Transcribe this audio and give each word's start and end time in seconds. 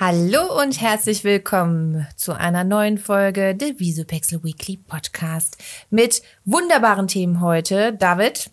Hallo 0.00 0.60
und 0.60 0.80
herzlich 0.80 1.22
willkommen 1.22 2.04
zu 2.16 2.32
einer 2.32 2.64
neuen 2.64 2.98
Folge 2.98 3.54
der 3.54 3.78
Visupexel 3.78 4.42
Weekly 4.42 4.76
Podcast 4.76 5.56
mit 5.88 6.20
wunderbaren 6.44 7.06
Themen 7.06 7.40
heute. 7.40 7.92
David? 7.92 8.50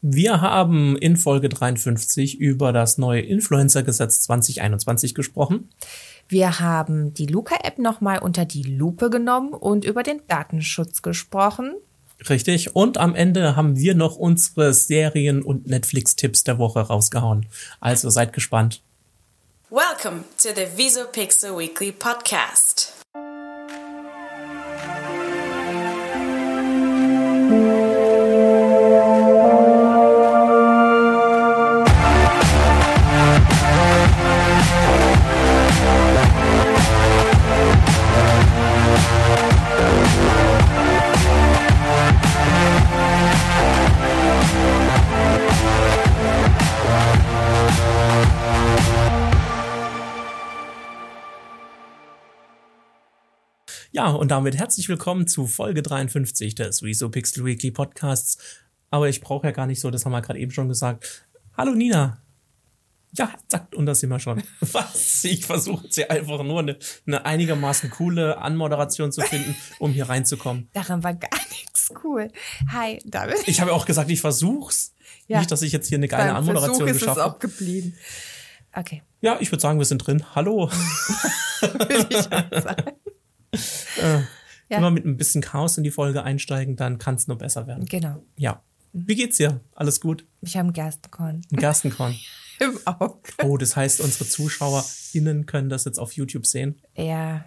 Wir 0.00 0.40
haben 0.40 0.96
in 0.96 1.16
Folge 1.16 1.48
53 1.48 2.38
über 2.38 2.72
das 2.72 2.98
neue 2.98 3.20
Influencer-Gesetz 3.22 4.20
2021 4.20 5.16
gesprochen. 5.16 5.70
Wir 6.28 6.60
haben 6.60 7.12
die 7.14 7.26
Luca-App 7.26 7.78
nochmal 7.78 8.20
unter 8.20 8.44
die 8.44 8.62
Lupe 8.62 9.10
genommen 9.10 9.54
und 9.54 9.84
über 9.84 10.04
den 10.04 10.20
Datenschutz 10.28 11.02
gesprochen. 11.02 11.74
Richtig. 12.28 12.76
Und 12.76 12.96
am 12.96 13.16
Ende 13.16 13.56
haben 13.56 13.76
wir 13.76 13.96
noch 13.96 14.16
unsere 14.16 14.72
Serien- 14.72 15.42
und 15.42 15.66
Netflix-Tipps 15.66 16.44
der 16.44 16.58
Woche 16.58 16.80
rausgehauen. 16.80 17.46
Also 17.80 18.08
seid 18.08 18.32
gespannt. 18.32 18.82
Welcome 19.70 20.26
to 20.38 20.52
the 20.52 20.64
Visopixel 20.64 21.56
Weekly 21.56 21.90
Podcast. 21.90 23.02
Und 54.16 54.30
damit 54.30 54.56
herzlich 54.56 54.88
willkommen 54.88 55.26
zu 55.26 55.46
Folge 55.46 55.82
53 55.82 56.54
des 56.54 56.82
Rezo 56.82 57.08
Pixel 57.10 57.44
Weekly 57.44 57.70
Podcasts. 57.70 58.38
Aber 58.90 59.08
ich 59.08 59.20
brauche 59.20 59.46
ja 59.46 59.50
gar 59.52 59.66
nicht 59.66 59.80
so, 59.80 59.90
das 59.90 60.04
haben 60.04 60.12
wir 60.12 60.22
gerade 60.22 60.38
eben 60.38 60.52
schon 60.52 60.68
gesagt. 60.68 61.26
Hallo 61.56 61.72
Nina. 61.74 62.22
Ja, 63.12 63.32
sagt, 63.48 63.74
und 63.74 63.86
das 63.86 64.00
sind 64.00 64.10
wir 64.10 64.18
schon. 64.18 64.42
Was? 64.60 65.24
Ich 65.24 65.44
versuche 65.44 65.84
jetzt 65.84 65.94
hier 65.96 66.10
einfach 66.10 66.42
nur 66.42 66.60
eine, 66.60 66.78
eine 67.06 67.24
einigermaßen 67.26 67.90
coole 67.90 68.38
Anmoderation 68.38 69.12
zu 69.12 69.20
finden, 69.22 69.54
um 69.78 69.92
hier 69.92 70.08
reinzukommen. 70.08 70.68
Daran 70.72 71.02
war 71.02 71.14
gar 71.14 71.40
nichts 71.50 71.92
cool. 72.02 72.28
Hi, 72.72 72.98
David. 73.04 73.46
Ich 73.46 73.60
habe 73.60 73.72
auch 73.72 73.86
gesagt, 73.86 74.10
ich 74.10 74.20
versuch's. 74.20 74.94
Ja. 75.28 75.38
Nicht, 75.38 75.50
dass 75.50 75.62
ich 75.62 75.72
jetzt 75.72 75.88
hier 75.88 75.98
eine 75.98 76.08
geile 76.08 76.28
Beim 76.28 76.36
Anmoderation 76.36 76.74
Versuch 76.74 76.88
ist 76.88 76.96
es 76.96 77.00
geschafft 77.00 77.20
auch 77.20 77.34
habe. 77.34 77.38
geblieben. 77.38 77.94
Okay, 78.72 79.02
Ja, 79.20 79.38
ich 79.40 79.50
würde 79.50 79.62
sagen, 79.62 79.78
wir 79.78 79.86
sind 79.86 79.98
drin. 79.98 80.22
Hallo. 80.34 80.70
würde 81.60 82.06
ich 82.10 82.32
auch 82.32 82.62
sagen. 82.62 82.92
Äh, 84.02 84.20
Ja. 84.68 84.78
Wenn 84.78 84.82
wir 84.82 84.90
mit 84.90 85.04
ein 85.04 85.16
bisschen 85.16 85.42
Chaos 85.42 85.78
in 85.78 85.84
die 85.84 85.92
Folge 85.92 86.24
einsteigen, 86.24 86.74
dann 86.74 86.98
kann 86.98 87.14
es 87.14 87.28
nur 87.28 87.38
besser 87.38 87.66
werden. 87.68 87.84
Genau. 87.86 88.22
Ja. 88.36 88.62
Wie 88.92 89.14
geht's 89.14 89.36
dir? 89.36 89.60
Alles 89.74 90.00
gut? 90.00 90.26
Ich 90.40 90.56
habe 90.56 90.64
einen 90.64 90.72
Gerstenkorn 90.72 91.42
Ein 91.52 91.56
Gerstenkorn. 91.56 92.16
im 92.58 92.78
Auge. 92.84 93.18
Oh, 93.44 93.56
das 93.58 93.76
heißt, 93.76 94.00
unsere 94.00 94.26
ZuschauerInnen 94.28 95.46
können 95.46 95.68
das 95.68 95.84
jetzt 95.84 95.98
auf 95.98 96.12
YouTube 96.12 96.46
sehen. 96.46 96.80
Ja, 96.96 97.44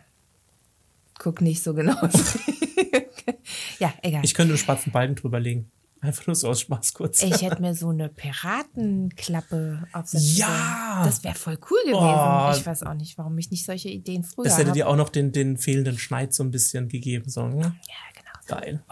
guck 1.17 1.41
nicht 1.41 1.61
so 1.63 1.73
genau. 1.73 1.95
ja, 3.79 3.93
egal. 4.01 4.23
Ich 4.23 4.33
könnte 4.33 4.53
einen 4.53 4.57
schwarzen 4.59 4.91
Balken 4.91 5.15
drüber 5.15 5.39
legen. 5.39 5.69
Einfach 6.01 6.27
nur 6.27 6.35
so 6.35 6.47
aus 6.47 6.61
Spaß 6.61 6.93
kurz. 6.93 7.21
Ich 7.23 7.41
hätte 7.41 7.61
mir 7.61 7.75
so 7.75 7.89
eine 7.89 8.07
Piratenklappe 8.09 9.83
aufsetzen 9.91 10.37
Ja! 10.37 11.01
Das 11.03 11.23
wäre 11.23 11.35
voll 11.35 11.57
cool 11.69 11.79
gewesen. 11.83 11.99
Oh. 11.99 12.51
Ich 12.55 12.65
weiß 12.65 12.83
auch 12.83 12.93
nicht, 12.93 13.17
warum 13.17 13.37
ich 13.37 13.51
nicht 13.51 13.65
solche 13.65 13.89
Ideen 13.89 14.23
früher 14.23 14.45
Das 14.45 14.57
hätte 14.57 14.69
hab. 14.69 14.75
dir 14.75 14.87
auch 14.87 14.95
noch 14.95 15.09
den, 15.09 15.31
den 15.33 15.57
fehlenden 15.57 15.97
Schneid 15.97 16.33
so 16.33 16.43
ein 16.43 16.51
bisschen 16.51 16.87
gegeben. 16.87 17.29
So, 17.29 17.47
ne? 17.47 17.61
Ja, 17.61 17.71
genau. 18.13 18.59
Geil. 18.61 18.83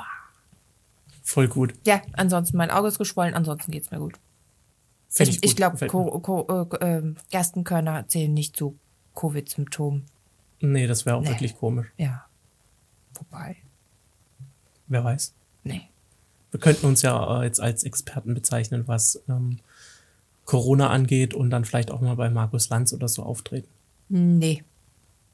Voll 1.24 1.48
gut. 1.48 1.74
Ja, 1.86 2.02
ansonsten 2.14 2.58
mein 2.58 2.72
Auge 2.72 2.90
ist 2.90 2.98
geschwollen, 2.98 3.34
ansonsten 3.34 3.72
geht's 3.72 3.90
mir 3.92 4.00
gut. 4.00 4.16
Find 5.10 5.30
ich 5.30 5.36
gut. 5.38 5.46
ich 5.46 5.56
glaube, 5.56 6.76
äh, 6.82 6.86
äh, 6.86 7.16
Gerstenkörner 7.32 8.08
zählen 8.08 8.34
nicht 8.34 8.56
zu 8.58 8.78
Covid-Symptomen. 9.16 10.06
Nee, 10.60 10.88
das 10.88 11.06
wäre 11.06 11.16
auch 11.16 11.22
Nee. 11.22 11.30
wirklich 11.30 11.56
komisch. 11.58 11.88
Ja. 11.98 12.26
Wobei, 13.16 13.58
Wer 14.88 15.04
weiß. 15.04 15.34
nee. 15.64 15.82
Wir 16.52 16.60
könnten 16.60 16.86
uns 16.86 17.02
ja 17.02 17.42
äh, 17.42 17.46
jetzt 17.46 17.60
als 17.60 17.84
Experten 17.84 18.34
bezeichnen, 18.34 18.88
was 18.88 19.22
ähm, 19.28 19.60
Corona 20.46 20.90
angeht 20.90 21.34
und 21.34 21.50
dann 21.50 21.66
vielleicht 21.66 21.92
auch 21.92 22.02
mal 22.02 22.16
bei 22.16 22.30
Markus 22.30 22.70
Lanz 22.70 22.94
oder 22.94 23.08
so 23.08 23.24
auftreten. 23.24 23.68
Nee. 24.10 24.64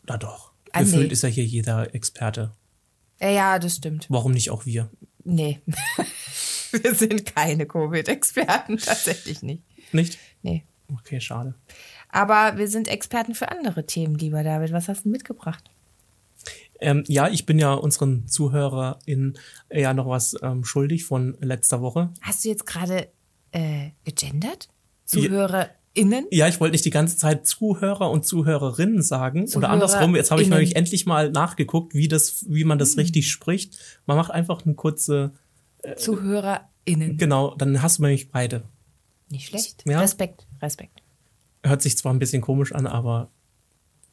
Da 0.06 0.18
doch. 0.18 0.52
Ah, 0.72 0.80
Gefühlt 0.82 1.08
nee. 1.08 1.14
ist 1.14 1.22
ja 1.22 1.30
hier 1.30 1.46
jeder 1.46 1.94
Experte. 1.94 2.52
Ja, 3.22 3.30
ja, 3.30 3.60
das 3.60 3.76
stimmt. 3.76 4.08
Warum 4.10 4.32
nicht 4.32 4.50
auch 4.50 4.66
wir? 4.66 4.90
Nee. 5.24 5.62
Wir 6.72 6.96
sind 6.96 7.36
keine 7.36 7.68
Covid-Experten, 7.68 8.78
tatsächlich 8.84 9.44
nicht. 9.44 9.62
Nicht? 9.92 10.18
Nee. 10.42 10.64
Okay, 10.92 11.22
schade. 11.22 11.54
Aber 12.10 12.58
wir 12.58 12.68
sind 12.68 12.88
Experten 12.88 13.36
für 13.36 13.50
andere 13.50 13.86
Themen, 13.86 14.16
lieber 14.16 14.44
David. 14.44 14.72
Was 14.72 14.88
hast 14.88 15.06
du 15.06 15.10
mitgebracht? 15.10 15.70
Ähm, 16.80 17.04
ja, 17.08 17.30
ich 17.30 17.46
bin 17.46 17.60
ja 17.60 17.74
unseren 17.74 18.28
ZuhörerInnen 18.28 19.38
ja 19.72 19.94
noch 19.94 20.08
was 20.08 20.36
ähm, 20.42 20.64
schuldig 20.66 21.06
von 21.06 21.38
letzter 21.40 21.82
Woche. 21.82 22.12
Hast 22.22 22.44
du 22.44 22.50
jetzt 22.50 22.66
gerade 22.66 23.08
äh, 23.52 23.92
gegendert? 24.04 24.68
ZuhörerInnen? 25.06 26.28
Ja, 26.32 26.48
ich 26.48 26.60
wollte 26.60 26.74
nicht 26.74 26.86
die 26.86 26.90
ganze 26.90 27.18
Zeit 27.18 27.46
Zuhörer 27.48 28.10
und 28.10 28.26
Zuhörerinnen 28.26 29.02
sagen. 29.02 29.50
Oder 29.56 29.70
andersrum, 29.70 30.16
jetzt 30.16 30.32
habe 30.32 30.42
ich 30.42 30.50
nämlich 30.50 30.76
endlich 30.76 31.06
mal 31.06 31.32
nachgeguckt, 31.32 31.94
wie, 31.94 32.08
das, 32.08 32.46
wie 32.50 32.64
man 32.64 32.80
das 32.80 32.98
richtig 32.98 33.32
spricht. 33.32 33.78
Man 34.06 34.18
macht 34.18 34.32
einfach 34.32 34.66
eine 34.66 34.76
kurze, 34.76 35.34
ZuhörerInnen. 35.98 37.18
genau, 37.18 37.56
dann 37.56 37.82
hast 37.82 38.00
du 38.00 38.04
nämlich 38.04 38.32
beide. 38.32 38.64
Nicht 39.30 39.48
schlecht. 39.48 39.84
Ja. 39.86 40.00
Respekt, 40.00 40.48
Respekt. 40.62 41.02
Hört 41.64 41.82
sich 41.82 41.98
zwar 41.98 42.14
ein 42.14 42.20
bisschen 42.20 42.42
komisch 42.42 42.74
an, 42.74 42.88
aber 42.88 43.32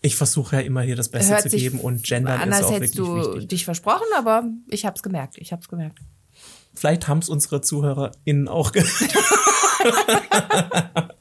ich 0.02 0.16
versuche 0.16 0.56
ja 0.56 0.62
immer 0.62 0.82
hier 0.82 0.96
das 0.96 1.08
Beste 1.10 1.32
Hört 1.34 1.42
zu 1.42 1.56
geben 1.56 1.78
und 1.80 2.02
Gendern 2.04 2.48
ist 2.50 2.62
auch 2.62 2.70
hättest 2.72 2.96
wirklich 2.96 3.24
du 3.24 3.32
wichtig. 3.34 3.48
dich 3.48 3.64
versprochen, 3.64 4.06
aber 4.16 4.44
ich 4.68 4.86
hab's 4.86 5.02
gemerkt. 5.02 5.36
Ich 5.38 5.52
hab's 5.52 5.68
gemerkt. 5.68 5.98
Vielleicht 6.74 7.08
haben 7.08 7.18
es 7.18 7.28
unsere 7.28 7.60
ZuhörerInnen 7.60 8.48
auch 8.48 8.72
gehört. 8.72 9.14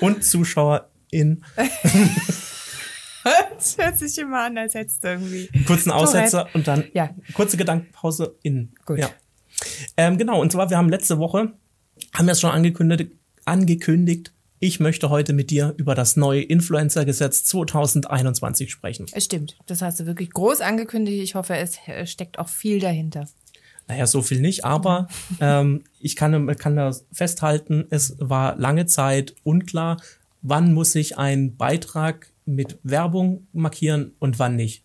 und 0.00 0.24
ZuschauerInnen. 0.24 1.44
Das 3.56 3.76
hört 3.76 3.98
sich 3.98 4.16
immer 4.18 4.44
an, 4.44 4.56
als 4.56 4.74
hättest 4.74 5.02
du 5.02 5.08
irgendwie. 5.08 5.48
kurzen 5.66 5.90
Aussetzer 5.90 6.48
und 6.54 6.68
dann 6.68 6.84
Ja. 6.92 7.10
kurze 7.34 7.56
Gedankenpause 7.56 8.36
in. 8.42 8.72
Gut. 8.84 8.98
Ja. 9.00 9.10
Ähm, 9.96 10.16
genau, 10.16 10.40
und 10.40 10.52
zwar, 10.52 10.70
wir 10.70 10.76
haben 10.76 10.88
letzte 10.88 11.18
Woche, 11.18 11.52
haben 12.14 12.26
wir 12.26 12.32
es 12.32 12.40
schon 12.40 12.52
angekündigt, 12.52 13.10
angekündigt, 13.44 14.32
ich 14.58 14.80
möchte 14.80 15.10
heute 15.10 15.32
mit 15.32 15.50
dir 15.50 15.74
über 15.76 15.94
das 15.94 16.16
neue 16.16 16.42
Influencer-Gesetz 16.42 17.44
2021 17.44 18.70
sprechen. 18.70 19.06
Es 19.12 19.24
stimmt. 19.24 19.56
Das 19.66 19.82
hast 19.82 20.00
du 20.00 20.06
wirklich 20.06 20.30
groß 20.30 20.60
angekündigt. 20.60 21.22
Ich 21.22 21.34
hoffe, 21.34 21.56
es 21.56 21.78
äh, 21.86 22.06
steckt 22.06 22.38
auch 22.38 22.48
viel 22.48 22.80
dahinter. 22.80 23.28
Naja, 23.88 24.06
so 24.06 24.22
viel 24.22 24.40
nicht, 24.40 24.64
aber 24.64 25.06
ähm, 25.40 25.84
ich 26.00 26.16
kann, 26.16 26.56
kann 26.56 26.74
da 26.74 26.94
festhalten, 27.12 27.86
es 27.90 28.16
war 28.18 28.56
lange 28.56 28.86
Zeit 28.86 29.36
unklar, 29.44 29.98
wann 30.42 30.74
muss 30.74 30.94
ich 30.96 31.18
einen 31.18 31.56
Beitrag 31.56 32.32
mit 32.44 32.78
Werbung 32.82 33.46
markieren 33.52 34.12
und 34.18 34.38
wann 34.38 34.56
nicht. 34.56 34.82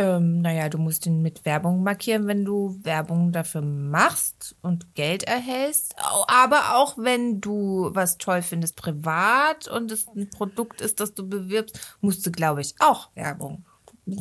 Ähm, 0.00 0.40
naja, 0.40 0.68
du 0.70 0.78
musst 0.78 1.04
ihn 1.04 1.20
mit 1.20 1.44
Werbung 1.44 1.82
markieren, 1.82 2.26
wenn 2.26 2.44
du 2.44 2.78
Werbung 2.84 3.32
dafür 3.32 3.60
machst 3.60 4.56
und 4.62 4.94
Geld 4.94 5.24
erhältst. 5.24 5.94
Aber 6.26 6.76
auch 6.76 6.96
wenn 6.96 7.40
du 7.42 7.90
was 7.92 8.16
toll 8.16 8.40
findest 8.40 8.76
privat 8.76 9.68
und 9.68 9.92
es 9.92 10.06
ein 10.16 10.30
Produkt 10.30 10.80
ist, 10.80 11.00
das 11.00 11.12
du 11.14 11.28
bewirbst, 11.28 11.78
musst 12.00 12.24
du, 12.24 12.30
glaube 12.30 12.62
ich, 12.62 12.74
auch 12.78 13.10
Werbung. 13.14 13.64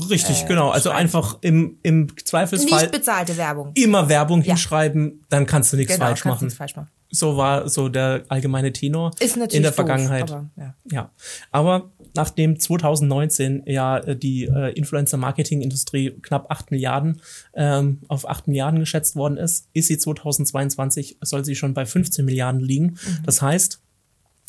Richtig, 0.09 0.45
genau. 0.45 0.69
Also 0.69 0.89
einfach 0.89 1.37
im, 1.41 1.79
im 1.81 2.15
Zweifelsfall 2.23 2.81
Nicht 2.81 2.91
bezahlte 2.91 3.37
Werbung. 3.37 3.71
immer 3.75 4.09
Werbung 4.09 4.41
Ja. 4.41 4.47
hinschreiben, 4.53 5.25
dann 5.29 5.45
kannst 5.45 5.71
du 5.73 5.77
nichts 5.77 5.93
Genau, 5.93 6.05
falsch 6.07 6.25
machen. 6.25 6.49
falsch 6.51 6.75
machen. 6.75 6.89
So 7.11 7.37
war 7.37 7.67
so 7.69 7.89
der 7.89 8.23
allgemeine 8.27 8.71
Tenor 8.71 9.11
Ist 9.19 9.35
natürlich 9.37 9.55
in 9.55 9.61
der 9.63 9.71
doof, 9.71 9.75
Vergangenheit. 9.77 10.29
aber, 10.31 10.49
ja. 10.57 10.75
ja. 10.91 11.11
Aber 11.51 11.89
nachdem 12.19 12.59
2019 12.59 13.63
ja 13.65 13.97
äh, 13.97 14.15
die 14.17 14.43
äh, 14.43 14.73
Influencer-Marketing-Industrie 14.73 16.11
knapp 16.21 16.51
8 16.51 16.69
Milliarden 16.69 17.21
ähm, 17.53 17.99
auf 18.09 18.27
8 18.27 18.49
Milliarden 18.49 18.81
geschätzt 18.81 19.15
worden 19.15 19.37
ist, 19.37 19.69
ist 19.71 19.87
sie 19.87 19.97
2022, 19.97 21.17
soll 21.21 21.45
sie 21.45 21.55
schon 21.55 21.73
bei 21.73 21.85
15 21.85 22.25
Milliarden 22.25 22.59
liegen. 22.59 22.87
Mhm. 22.87 23.23
Das 23.25 23.41
heißt, 23.41 23.81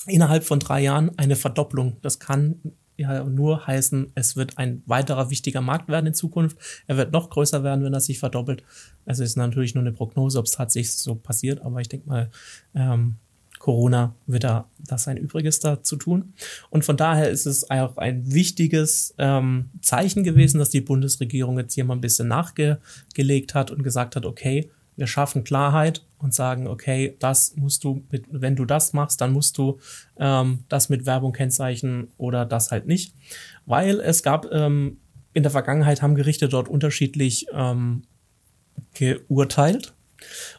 innerhalb 0.07 0.43
von 0.43 0.59
drei 0.59 0.81
Jahren 0.83 1.17
eine 1.17 1.37
Verdopplung. 1.37 1.99
Das 2.03 2.19
kann 2.19 2.57
ja 2.97 3.23
nur 3.23 3.69
heißen, 3.69 4.11
es 4.17 4.35
wird 4.35 4.59
ein 4.59 4.83
weiterer 4.87 5.31
wichtiger 5.31 5.61
Markt 5.61 5.89
werden 5.89 6.09
in 6.09 6.15
Zukunft. 6.15 6.59
Er 6.89 6.97
wird 6.97 7.13
noch 7.13 7.31
größer 7.31 7.63
werden, 7.63 7.85
wenn 7.85 7.95
er 7.95 8.01
sich 8.01 8.19
verdoppelt. 8.19 8.65
Also 9.07 9.23
ist 9.23 9.37
natürlich 9.37 9.77
nur 9.77 9.85
eine 9.85 9.93
Prognose, 9.93 10.41
ob 10.41 10.47
es 10.47 10.53
tatsächlich 10.53 10.97
so 10.97 11.15
passiert, 11.15 11.63
aber 11.63 11.81
ich 11.81 11.89
denke 11.89 12.09
mal, 12.09 12.31
ähm, 12.75 13.19
Corona 13.61 14.15
wird 14.27 14.45
da 14.45 14.69
das 14.79 15.05
sein 15.05 15.19
Übriges 15.19 15.61
da 15.61 15.83
zu 15.83 15.97
tun. 15.97 16.33
Und 16.71 16.85
von 16.85 16.97
daher 16.97 17.31
ist 17.31 17.47
es 17.47 17.71
auch 17.71 17.99
ein 17.99 18.33
wichtiges 18.33 19.15
ähm, 19.19 19.71
Zeichen 19.83 20.25
gewesen, 20.25 20.59
dass 20.59 20.71
die 20.71 20.81
Bundesregierung 20.81 21.59
jetzt 21.59 21.75
hier 21.75 21.85
mal 21.85 21.95
ein 21.95 22.01
bisschen 22.01 22.27
nachgelegt 22.27 23.55
hat 23.55 23.71
und 23.71 23.85
gesagt 23.85 24.17
hat, 24.17 24.25
okay, 24.25 24.71
wir 24.97 25.07
schaffen 25.07 25.45
Klarheit 25.45 26.05
und 26.19 26.35
sagen, 26.35 26.67
okay, 26.67 27.17
das 27.21 27.55
musst 27.55 27.85
du 27.85 28.03
mit, 28.11 28.25
wenn 28.31 28.57
du 28.57 28.65
das 28.65 28.93
machst, 28.95 29.21
dann 29.21 29.33
musst 29.33 29.59
du 29.59 29.79
ähm, 30.19 30.61
das 30.69 30.89
mit 30.89 31.07
Werbung 31.07 31.33
kennzeichnen 31.33 32.09
oder 32.17 32.47
das 32.47 32.71
halt 32.71 32.87
nicht. 32.87 33.15
Weil 33.67 34.01
es 34.01 34.23
gab 34.23 34.51
ähm, 34.51 34.97
in 35.35 35.43
der 35.43 35.53
Vergangenheit 35.53 36.01
haben 36.01 36.15
Gerichte 36.15 36.49
dort 36.49 36.69
unterschiedlich 36.69 37.47
ähm, 37.53 38.03
geurteilt. 38.95 39.95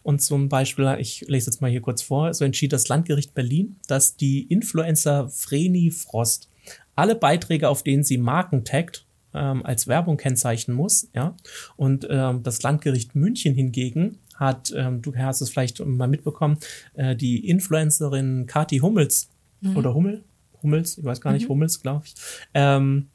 Und 0.04 0.22
zum 0.22 0.50
Beispiel, 0.50 0.96
ich 1.00 1.22
lese 1.28 1.50
jetzt 1.50 1.62
mal 1.62 1.72
hier 1.72 1.82
kurz 1.82 2.02
vor, 2.02 2.34
so 2.34 2.46
entschied 2.46 2.74
das 2.74 2.88
Landgericht 2.88 3.34
Berlin, 3.34 3.78
dass 3.88 4.16
die 4.16 4.44
Influencer 4.44 5.30
Vreni 5.30 5.92
Frost 5.92 6.50
alle 6.96 7.16
Beiträge, 7.16 7.70
auf 7.70 7.84
denen 7.84 8.04
sie 8.04 8.18
Marken 8.18 8.64
taggt, 8.64 9.06
ähm, 9.34 9.66
als 9.66 9.88
Werbung 9.88 10.18
kennzeichnen 10.18 10.76
muss, 10.76 11.10
ja. 11.14 11.36
Und 11.78 12.08
ähm, 12.10 12.44
das 12.44 12.62
Landgericht 12.64 13.16
München 13.16 13.56
hingegen 13.56 14.20
hat, 14.36 14.74
ähm, 14.76 15.02
du 15.02 15.16
hast 15.16 15.42
es 15.42 15.50
vielleicht 15.50 15.84
mal 15.86 16.08
mitbekommen, 16.08 16.58
äh, 16.96 17.16
die 17.16 17.48
Influencerin 17.48 18.46
Kati 18.46 18.80
Hummels 18.80 19.30
mhm. 19.62 19.78
oder 19.78 19.94
Hummel, 19.94 20.24
Hummels, 20.62 20.98
ich 20.98 21.04
weiß 21.04 21.22
gar 21.22 21.32
nicht, 21.32 21.46
mhm. 21.46 21.50
Hummels, 21.50 21.82
glaube 21.82 22.06
ich, 22.06 22.16
ähm, 22.54 23.08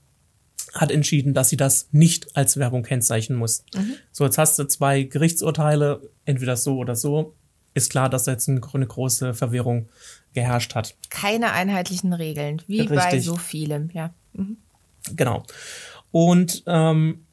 hat 0.77 0.91
entschieden, 0.91 1.35
dass 1.35 1.49
sie 1.49 1.57
das 1.57 1.89
nicht 1.93 2.37
als 2.37 2.57
Werbung 2.57 2.83
kennzeichnen 2.83 3.39
muss. 3.39 3.65
Mhm. 3.75 3.97
So, 4.13 4.25
jetzt 4.25 4.39
hast 4.39 4.59
du 4.59 4.65
zwei 4.65 5.03
Gerichtsurteile, 5.03 6.09
entweder 6.25 6.57
so 6.57 6.77
oder 6.79 6.95
so. 6.95 7.35
Ist 7.75 7.91
klar, 7.91 8.09
dass 8.09 8.25
da 8.25 8.33
jetzt 8.33 8.49
eine, 8.49 8.61
große 8.61 9.35
Verwirrung 9.35 9.89
geherrscht 10.33 10.75
hat. 10.75 10.95
Keine 11.11 11.53
einheitlichen 11.53 12.13
Regeln, 12.13 12.63
wie 12.67 12.81
Richtig. 12.81 12.99
bei 12.99 13.21
so 13.21 13.37
vielem, 13.37 13.91
ja. 13.93 14.15
Mhm. 14.33 14.57
Genau. 15.15 15.43
Und 16.11 16.63
ähm, 16.67 17.26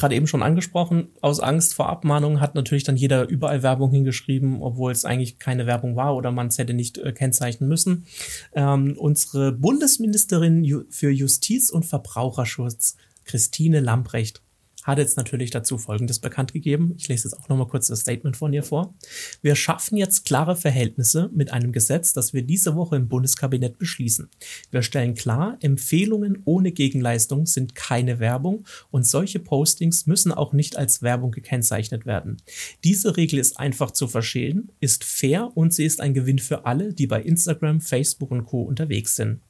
gerade 0.00 0.14
eben 0.14 0.26
schon 0.26 0.42
angesprochen, 0.42 1.08
aus 1.20 1.40
Angst 1.40 1.74
vor 1.74 1.88
Abmahnungen 1.88 2.40
hat 2.40 2.54
natürlich 2.54 2.84
dann 2.84 2.96
jeder 2.96 3.28
überall 3.28 3.62
Werbung 3.62 3.90
hingeschrieben, 3.90 4.62
obwohl 4.62 4.90
es 4.92 5.04
eigentlich 5.04 5.38
keine 5.38 5.66
Werbung 5.66 5.94
war 5.94 6.16
oder 6.16 6.32
man 6.32 6.48
es 6.48 6.58
hätte 6.58 6.74
nicht 6.74 6.98
äh, 6.98 7.12
kennzeichnen 7.12 7.68
müssen. 7.68 8.06
Ähm, 8.54 8.96
unsere 8.98 9.52
Bundesministerin 9.52 10.86
für 10.88 11.10
Justiz 11.10 11.70
und 11.70 11.84
Verbraucherschutz, 11.84 12.96
Christine 13.24 13.80
Lamprecht, 13.80 14.42
hat 14.82 14.98
jetzt 14.98 15.16
natürlich 15.16 15.50
dazu 15.50 15.78
Folgendes 15.78 16.18
bekannt 16.18 16.52
gegeben. 16.52 16.94
Ich 16.96 17.08
lese 17.08 17.28
jetzt 17.28 17.38
auch 17.38 17.48
nochmal 17.48 17.66
kurz 17.66 17.88
das 17.88 18.00
Statement 18.00 18.36
von 18.36 18.52
ihr 18.52 18.62
vor. 18.62 18.94
Wir 19.42 19.54
schaffen 19.54 19.96
jetzt 19.96 20.24
klare 20.24 20.56
Verhältnisse 20.56 21.30
mit 21.34 21.52
einem 21.52 21.72
Gesetz, 21.72 22.12
das 22.12 22.32
wir 22.32 22.42
diese 22.42 22.76
Woche 22.76 22.96
im 22.96 23.08
Bundeskabinett 23.08 23.78
beschließen. 23.78 24.30
Wir 24.70 24.82
stellen 24.82 25.14
klar, 25.14 25.58
Empfehlungen 25.60 26.42
ohne 26.44 26.72
Gegenleistung 26.72 27.46
sind 27.46 27.74
keine 27.74 28.18
Werbung 28.20 28.64
und 28.90 29.06
solche 29.06 29.38
Postings 29.38 30.06
müssen 30.06 30.32
auch 30.32 30.52
nicht 30.52 30.76
als 30.76 31.02
Werbung 31.02 31.30
gekennzeichnet 31.30 32.06
werden. 32.06 32.38
Diese 32.84 33.16
Regel 33.16 33.38
ist 33.38 33.58
einfach 33.58 33.90
zu 33.90 34.08
verstehen, 34.08 34.72
ist 34.80 35.04
fair 35.04 35.50
und 35.54 35.74
sie 35.74 35.84
ist 35.84 36.00
ein 36.00 36.14
Gewinn 36.14 36.38
für 36.38 36.64
alle, 36.64 36.94
die 36.94 37.06
bei 37.06 37.22
Instagram, 37.22 37.80
Facebook 37.80 38.30
und 38.30 38.44
Co 38.44 38.62
unterwegs 38.62 39.16
sind. 39.16 39.40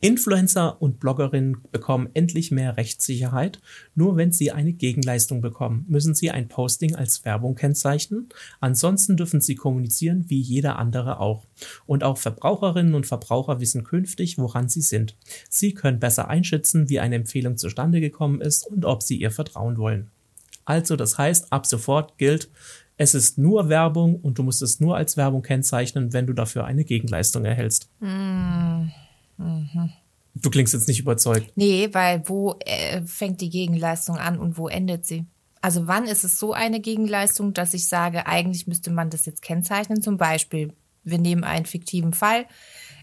Influencer 0.00 0.80
und 0.80 1.00
Bloggerinnen 1.00 1.56
bekommen 1.72 2.08
endlich 2.14 2.50
mehr 2.50 2.76
Rechtssicherheit. 2.76 3.60
Nur 3.94 4.16
wenn 4.16 4.30
sie 4.30 4.52
eine 4.52 4.72
Gegenleistung 4.72 5.40
bekommen, 5.40 5.84
müssen 5.88 6.14
sie 6.14 6.30
ein 6.30 6.48
Posting 6.48 6.94
als 6.94 7.24
Werbung 7.24 7.54
kennzeichnen. 7.54 8.28
Ansonsten 8.60 9.16
dürfen 9.16 9.40
sie 9.40 9.54
kommunizieren 9.54 10.24
wie 10.28 10.40
jeder 10.40 10.78
andere 10.78 11.18
auch. 11.20 11.44
Und 11.86 12.04
auch 12.04 12.18
Verbraucherinnen 12.18 12.94
und 12.94 13.06
Verbraucher 13.06 13.60
wissen 13.60 13.84
künftig, 13.84 14.38
woran 14.38 14.68
sie 14.68 14.82
sind. 14.82 15.16
Sie 15.48 15.72
können 15.74 15.98
besser 15.98 16.28
einschätzen, 16.28 16.88
wie 16.88 17.00
eine 17.00 17.16
Empfehlung 17.16 17.56
zustande 17.56 18.00
gekommen 18.00 18.40
ist 18.40 18.66
und 18.66 18.84
ob 18.84 19.02
sie 19.02 19.16
ihr 19.16 19.30
vertrauen 19.30 19.78
wollen. 19.78 20.10
Also, 20.64 20.96
das 20.96 21.16
heißt, 21.16 21.52
ab 21.52 21.64
sofort 21.64 22.18
gilt, 22.18 22.50
es 22.98 23.14
ist 23.14 23.38
nur 23.38 23.68
Werbung 23.68 24.16
und 24.16 24.38
du 24.38 24.42
musst 24.42 24.62
es 24.62 24.80
nur 24.80 24.96
als 24.96 25.16
Werbung 25.16 25.42
kennzeichnen, 25.42 26.12
wenn 26.12 26.26
du 26.26 26.32
dafür 26.32 26.64
eine 26.64 26.84
Gegenleistung 26.84 27.44
erhältst. 27.44 27.90
Mm. 28.00 28.88
Du 29.38 30.50
klingst 30.50 30.74
jetzt 30.74 30.88
nicht 30.88 31.00
überzeugt. 31.00 31.50
Nee, 31.56 31.88
weil 31.92 32.22
wo 32.26 32.56
äh, 32.60 33.02
fängt 33.02 33.40
die 33.40 33.50
Gegenleistung 33.50 34.18
an 34.18 34.38
und 34.38 34.58
wo 34.58 34.68
endet 34.68 35.06
sie? 35.06 35.24
Also 35.62 35.86
wann 35.86 36.04
ist 36.04 36.24
es 36.24 36.38
so 36.38 36.52
eine 36.52 36.80
Gegenleistung, 36.80 37.54
dass 37.54 37.74
ich 37.74 37.88
sage, 37.88 38.26
eigentlich 38.26 38.66
müsste 38.66 38.90
man 38.90 39.10
das 39.10 39.26
jetzt 39.26 39.42
kennzeichnen? 39.42 40.02
Zum 40.02 40.16
Beispiel, 40.16 40.72
wir 41.04 41.18
nehmen 41.18 41.44
einen 41.44 41.66
fiktiven 41.66 42.12
Fall. 42.12 42.46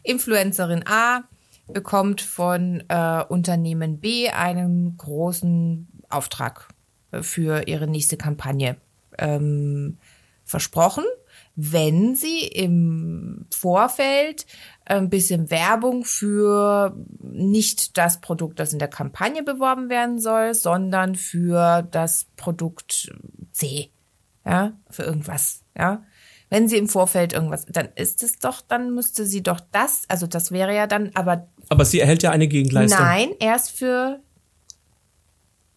Influencerin 0.04 0.84
A 0.86 1.24
bekommt 1.68 2.22
von 2.22 2.84
äh, 2.88 3.24
Unternehmen 3.28 4.00
B 4.00 4.30
einen 4.30 4.96
großen 4.98 5.88
Auftrag 6.10 6.68
äh, 7.12 7.24
für 7.24 7.68
ihre 7.68 7.88
nächste 7.88 8.18
Kampagne 8.18 8.78
ähm, 9.18 9.98
versprochen 10.46 11.06
wenn 11.56 12.16
sie 12.16 12.48
im 12.48 13.46
Vorfeld 13.52 14.46
ein 14.86 15.10
bisschen 15.10 15.52
Werbung 15.52 16.04
für 16.04 16.96
nicht 17.20 17.98
das 17.98 18.22
Produkt, 18.22 18.60
das 18.60 18.74
in 18.74 18.80
der 18.80 18.88
Kampagne 18.88 19.44
beworben 19.44 19.90
werden 19.90 20.20
soll, 20.20 20.56
sondern 20.56 21.16
für 21.16 21.84
das 21.84 22.26
Produkt 22.36 23.14
C. 23.52 23.92
Ja, 24.46 24.74
für 24.90 25.04
irgendwas, 25.04 25.62
ja. 25.78 26.04
Wenn 26.50 26.68
sie 26.68 26.78
im 26.78 26.88
Vorfeld 26.88 27.34
irgendwas, 27.34 27.66
dann 27.66 27.90
ist 27.96 28.22
es 28.24 28.38
doch, 28.40 28.62
dann 28.62 28.94
müsste 28.94 29.26
sie 29.26 29.42
doch 29.42 29.60
das, 29.72 30.04
also 30.08 30.28
das 30.28 30.52
wäre 30.52 30.76
ja 30.76 30.86
dann, 30.86 31.12
aber. 31.14 31.48
Aber 31.70 31.86
sie 31.86 32.00
erhält 32.00 32.24
ja 32.24 32.32
eine 32.32 32.48
Gegenleistung. 32.48 33.00
Nein, 33.00 33.30
erst 33.40 33.72
für 33.72 34.20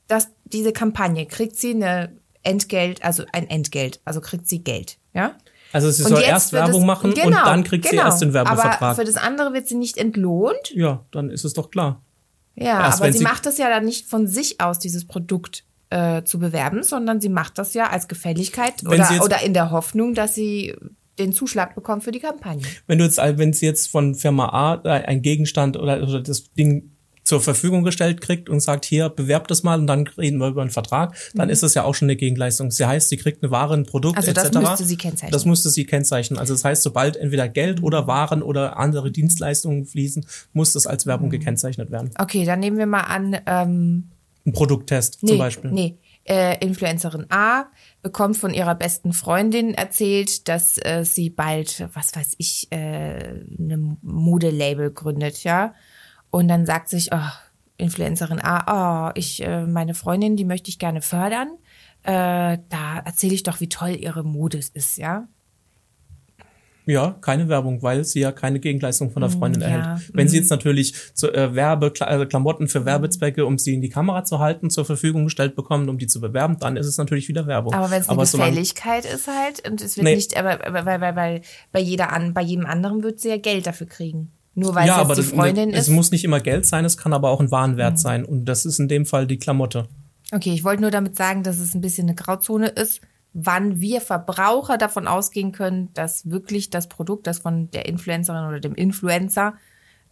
das, 0.08 0.28
diese 0.44 0.72
Kampagne 0.72 1.26
kriegt 1.26 1.56
sie 1.56 1.70
eine 1.70 2.16
Entgelt, 2.42 3.04
also 3.04 3.24
ein 3.32 3.48
Entgelt, 3.48 4.00
also 4.04 4.20
kriegt 4.20 4.48
sie 4.48 4.62
Geld, 4.62 4.98
ja. 5.14 5.36
Also 5.72 5.90
sie 5.90 6.04
soll 6.04 6.22
erst 6.22 6.52
Werbung 6.52 6.82
es, 6.82 6.86
machen 6.86 7.14
genau, 7.14 7.26
und 7.26 7.34
dann 7.34 7.64
kriegt 7.64 7.84
genau, 7.84 8.02
sie 8.02 8.06
erst 8.06 8.22
den 8.22 8.32
Werbevertrag. 8.32 8.82
Aber 8.82 8.94
für 8.94 9.04
das 9.04 9.16
andere 9.16 9.52
wird 9.52 9.68
sie 9.68 9.74
nicht 9.74 9.98
entlohnt. 9.98 10.72
Ja, 10.74 11.04
dann 11.10 11.30
ist 11.30 11.44
es 11.44 11.54
doch 11.54 11.70
klar. 11.70 12.02
Ja, 12.54 12.86
erst 12.86 13.00
aber 13.00 13.12
sie, 13.12 13.18
sie 13.18 13.24
macht 13.24 13.46
das 13.46 13.58
ja 13.58 13.68
dann 13.68 13.84
nicht 13.84 14.08
von 14.08 14.26
sich 14.26 14.60
aus, 14.60 14.78
dieses 14.78 15.06
Produkt 15.06 15.64
äh, 15.90 16.22
zu 16.24 16.38
bewerben, 16.38 16.82
sondern 16.82 17.20
sie 17.20 17.28
macht 17.28 17.58
das 17.58 17.74
ja 17.74 17.90
als 17.90 18.08
Gefälligkeit 18.08 18.84
oder, 18.86 19.08
oder 19.22 19.42
in 19.42 19.54
der 19.54 19.70
Hoffnung, 19.70 20.14
dass 20.14 20.34
sie 20.34 20.74
den 21.18 21.32
Zuschlag 21.32 21.74
bekommt 21.74 22.04
für 22.04 22.12
die 22.12 22.20
Kampagne. 22.20 22.62
Wenn 22.86 22.98
du 22.98 23.04
jetzt, 23.04 23.18
wenn 23.18 23.52
sie 23.52 23.66
jetzt 23.66 23.88
von 23.88 24.14
Firma 24.14 24.48
A 24.48 24.80
äh, 24.84 25.04
ein 25.04 25.22
Gegenstand 25.22 25.76
oder, 25.76 26.02
oder 26.02 26.20
das 26.20 26.52
Ding 26.54 26.95
zur 27.26 27.40
Verfügung 27.40 27.82
gestellt 27.82 28.20
kriegt 28.20 28.48
und 28.48 28.60
sagt, 28.60 28.84
hier, 28.84 29.08
bewerbt 29.08 29.50
es 29.50 29.64
mal 29.64 29.80
und 29.80 29.88
dann 29.88 30.06
reden 30.06 30.38
wir 30.38 30.46
über 30.46 30.62
einen 30.62 30.70
Vertrag, 30.70 31.16
dann 31.34 31.48
mhm. 31.48 31.52
ist 31.52 31.64
es 31.64 31.74
ja 31.74 31.82
auch 31.82 31.94
schon 31.94 32.06
eine 32.06 32.14
Gegenleistung. 32.16 32.70
Sie 32.70 32.86
heißt, 32.86 33.08
sie 33.08 33.16
kriegt 33.16 33.42
eine 33.42 33.50
Ware, 33.50 33.74
ein 33.74 33.84
Produkt 33.84 34.16
also 34.16 34.30
etc. 34.30 34.50
Das 34.52 34.62
müsste 34.62 34.84
sie 34.84 34.96
kennzeichnen. 34.96 35.32
Das 35.32 35.44
müsste 35.44 35.70
sie 35.70 35.84
kennzeichnen. 35.86 36.38
Also 36.38 36.54
das 36.54 36.64
heißt, 36.64 36.82
sobald 36.84 37.16
entweder 37.16 37.48
Geld 37.48 37.82
oder 37.82 38.06
Waren 38.06 38.42
oder 38.42 38.78
andere 38.78 39.10
Dienstleistungen 39.10 39.86
fließen, 39.86 40.24
muss 40.52 40.72
das 40.72 40.86
als 40.86 41.06
Werbung 41.06 41.26
mhm. 41.26 41.32
gekennzeichnet 41.32 41.90
werden. 41.90 42.10
Okay, 42.16 42.44
dann 42.44 42.60
nehmen 42.60 42.78
wir 42.78 42.86
mal 42.86 43.00
an, 43.00 43.36
ähm, 43.46 44.10
ein 44.46 44.52
Produkttest 44.52 45.18
nee, 45.22 45.30
zum 45.30 45.38
Beispiel. 45.38 45.72
Nee, 45.72 45.98
äh, 46.24 46.64
Influencerin 46.64 47.26
A 47.30 47.66
bekommt 48.02 48.36
von 48.36 48.54
ihrer 48.54 48.76
besten 48.76 49.12
Freundin 49.12 49.74
erzählt, 49.74 50.46
dass 50.48 50.78
äh, 50.78 51.04
sie 51.04 51.30
bald, 51.30 51.88
was 51.92 52.14
weiß 52.14 52.34
ich, 52.38 52.68
äh, 52.70 52.76
eine 53.58 53.96
Modelabel 54.02 54.92
gründet, 54.92 55.42
ja. 55.42 55.74
Und 56.36 56.48
dann 56.48 56.66
sagt 56.66 56.90
sich, 56.90 57.08
oh, 57.14 57.30
Influencerin 57.78 58.42
A, 58.42 59.08
oh, 59.08 59.12
ich, 59.14 59.42
äh, 59.42 59.64
meine 59.64 59.94
Freundin, 59.94 60.36
die 60.36 60.44
möchte 60.44 60.68
ich 60.68 60.78
gerne 60.78 61.00
fördern. 61.00 61.48
Äh, 62.02 62.58
da 62.68 62.98
erzähle 63.06 63.32
ich 63.32 63.42
doch, 63.42 63.60
wie 63.60 63.70
toll 63.70 63.96
ihre 63.98 64.22
Mode 64.22 64.58
ist, 64.58 64.98
ja. 64.98 65.28
Ja, 66.84 67.16
keine 67.22 67.48
Werbung, 67.48 67.82
weil 67.82 68.04
sie 68.04 68.20
ja 68.20 68.32
keine 68.32 68.60
Gegenleistung 68.60 69.10
von 69.10 69.22
der 69.22 69.30
mm, 69.30 69.32
Freundin 69.32 69.62
ja. 69.62 69.68
erhält. 69.68 70.10
Wenn 70.12 70.28
sie 70.28 70.36
mm. 70.36 70.40
jetzt 70.40 70.50
natürlich 70.50 70.94
zu, 71.14 71.32
äh, 71.32 71.54
Werbe, 71.54 71.90
äh, 72.00 72.26
Klamotten 72.26 72.68
für 72.68 72.84
Werbezwecke, 72.84 73.46
um 73.46 73.56
sie 73.56 73.72
in 73.72 73.80
die 73.80 73.88
Kamera 73.88 74.22
zu 74.24 74.38
halten, 74.38 74.68
zur 74.68 74.84
Verfügung 74.84 75.24
gestellt 75.24 75.56
bekommen, 75.56 75.88
um 75.88 75.96
die 75.96 76.06
zu 76.06 76.20
bewerben, 76.20 76.58
dann 76.60 76.76
ist 76.76 76.86
es 76.86 76.98
natürlich 76.98 77.28
wieder 77.28 77.46
Werbung. 77.46 77.72
Aber 77.72 77.90
wenn 77.90 78.02
es 78.02 78.10
eine 78.10 78.20
Gefälligkeit 78.20 79.06
ist 79.06 79.26
halt 79.26 79.66
und 79.66 79.80
es 79.80 79.96
wird 79.96 80.04
nee. 80.04 80.16
nicht, 80.16 80.36
aber 80.36 80.58
weil, 80.84 81.00
weil, 81.00 81.16
weil 81.16 81.40
bei 81.72 81.80
jeder 81.80 82.12
an, 82.12 82.34
bei 82.34 82.42
jedem 82.42 82.66
anderen 82.66 83.02
wird 83.02 83.20
sie 83.20 83.30
ja 83.30 83.38
Geld 83.38 83.66
dafür 83.66 83.86
kriegen. 83.86 84.35
Nur 84.56 84.74
weil 84.74 84.88
ja, 84.88 85.02
es 85.02 85.08
jetzt 85.08 85.18
die 85.18 85.36
Freundin 85.36 85.70
das, 85.70 85.82
ist. 85.82 85.88
Es 85.88 85.94
muss 85.94 86.10
nicht 86.10 86.24
immer 86.24 86.40
Geld 86.40 86.64
sein, 86.64 86.84
es 86.86 86.96
kann 86.96 87.12
aber 87.12 87.30
auch 87.30 87.40
ein 87.40 87.50
Warenwert 87.50 87.92
mhm. 87.92 87.98
sein. 87.98 88.24
Und 88.24 88.46
das 88.46 88.64
ist 88.64 88.80
in 88.80 88.88
dem 88.88 89.04
Fall 89.04 89.26
die 89.26 89.38
Klamotte. 89.38 89.86
Okay, 90.32 90.52
ich 90.52 90.64
wollte 90.64 90.80
nur 90.80 90.90
damit 90.90 91.14
sagen, 91.14 91.42
dass 91.42 91.60
es 91.60 91.74
ein 91.74 91.82
bisschen 91.82 92.08
eine 92.08 92.16
Grauzone 92.16 92.68
ist, 92.68 93.02
wann 93.34 93.80
wir 93.80 94.00
Verbraucher 94.00 94.78
davon 94.78 95.06
ausgehen 95.06 95.52
können, 95.52 95.90
dass 95.92 96.28
wirklich 96.28 96.70
das 96.70 96.88
Produkt, 96.88 97.26
das 97.26 97.40
von 97.40 97.70
der 97.70 97.86
Influencerin 97.86 98.48
oder 98.48 98.58
dem 98.58 98.74
Influencer 98.74 99.54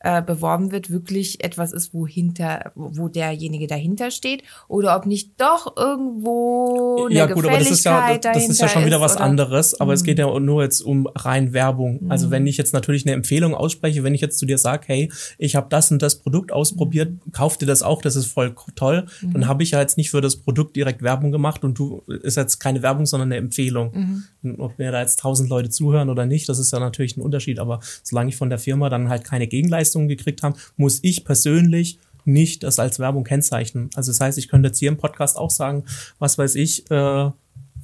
äh, 0.05 0.23
beworben 0.23 0.71
wird, 0.71 0.91
wirklich 0.91 1.43
etwas 1.43 1.73
ist, 1.73 1.95
wo 1.95 2.07
hinter, 2.07 2.73
wo 2.75 3.09
derjenige 3.09 3.67
dahinter 3.67 4.11
steht, 4.11 4.43
oder 4.69 4.95
ob 4.97 5.07
nicht 5.07 5.33
doch 5.41 5.77
irgendwo 5.77 7.07
eine 7.07 7.15
ja, 7.15 7.27
gut, 7.27 7.45
aber 7.47 7.59
das 7.59 7.71
ist 7.71 7.85
ja, 7.85 8.17
das 8.19 8.49
ist 8.49 8.61
ja 8.61 8.69
schon 8.69 8.85
wieder 8.87 9.01
was 9.01 9.17
oder- 9.17 9.25
anderes, 9.25 9.81
aber 9.81 9.93
es 9.93 10.05
geht 10.05 10.19
Mhm. 10.19 10.25
ja 10.25 10.41
nur 10.41 10.63
jetzt 10.63 10.81
um 10.81 11.07
rein 11.15 11.53
Werbung. 11.53 12.01
Also 12.11 12.31
wenn 12.31 12.47
ich 12.47 12.57
jetzt 12.57 12.73
natürlich 12.73 13.07
eine 13.07 13.15
Empfehlung 13.15 13.55
ausspreche, 13.55 14.05
wenn 14.05 14.15
ich 14.15 14.21
jetzt 14.21 14.39
zu 14.39 14.47
dir 14.47 14.59
sage, 14.59 14.85
hey, 14.87 15.13
ich 15.39 15.57
habe 15.57 15.67
das 15.71 15.91
und 15.91 16.03
das 16.03 16.17
Produkt 16.17 16.53
ausprobiert, 16.53 17.13
kauf 17.33 17.59
dir 17.59 17.67
das 17.67 17.83
auch, 17.83 18.03
das 18.03 18.17
ist 18.17 18.27
voll 18.27 18.55
toll, 18.77 19.07
Mhm. 19.23 19.33
dann 19.33 19.49
habe 19.49 19.63
ich 19.63 19.71
ja 19.73 19.81
jetzt 19.81 19.97
nicht 19.97 20.11
für 20.11 20.21
das 20.21 20.37
Produkt 20.37 20.77
direkt 20.77 21.03
Werbung 21.03 21.33
gemacht 21.33 21.65
und 21.65 21.79
du 21.79 22.03
ist 22.23 22.37
jetzt 22.37 22.59
keine 22.61 22.83
Werbung, 22.83 23.07
sondern 23.07 23.29
eine 23.33 23.37
Empfehlung. 23.39 24.25
Mhm. 24.43 24.61
Ob 24.61 24.79
mir 24.79 24.93
da 24.93 25.01
jetzt 25.01 25.19
tausend 25.21 25.49
Leute 25.49 25.71
zuhören 25.71 26.11
oder 26.11 26.27
nicht, 26.27 26.49
das 26.49 26.59
ist 26.59 26.73
ja 26.73 26.79
natürlich 26.79 27.17
ein 27.17 27.23
Unterschied, 27.23 27.59
aber 27.59 27.81
solange 28.03 28.29
ich 28.29 28.37
von 28.37 28.51
der 28.51 28.59
Firma 28.59 28.89
dann 28.91 29.09
halt 29.09 29.25
keine 29.25 29.47
Gegenleistungen 29.95 30.09
gekriegt 30.09 30.43
habe, 30.43 30.57
muss 30.77 30.99
ich 31.03 31.25
persönlich 31.25 31.99
nicht 32.25 32.63
das 32.63 32.79
als 32.79 32.99
Werbung 32.99 33.25
kennzeichnen. 33.25 33.91
Also 33.95 34.11
das 34.11 34.21
heißt, 34.21 34.39
ich 34.39 34.49
könnte 34.49 34.69
jetzt 34.69 34.79
hier 34.79 34.89
im 34.89 34.97
Podcast 34.97 35.37
auch 35.37 35.51
sagen, 35.51 35.85
was 36.19 36.39
weiß 36.39 36.55
ich, 36.55 36.91
äh, 36.91 37.31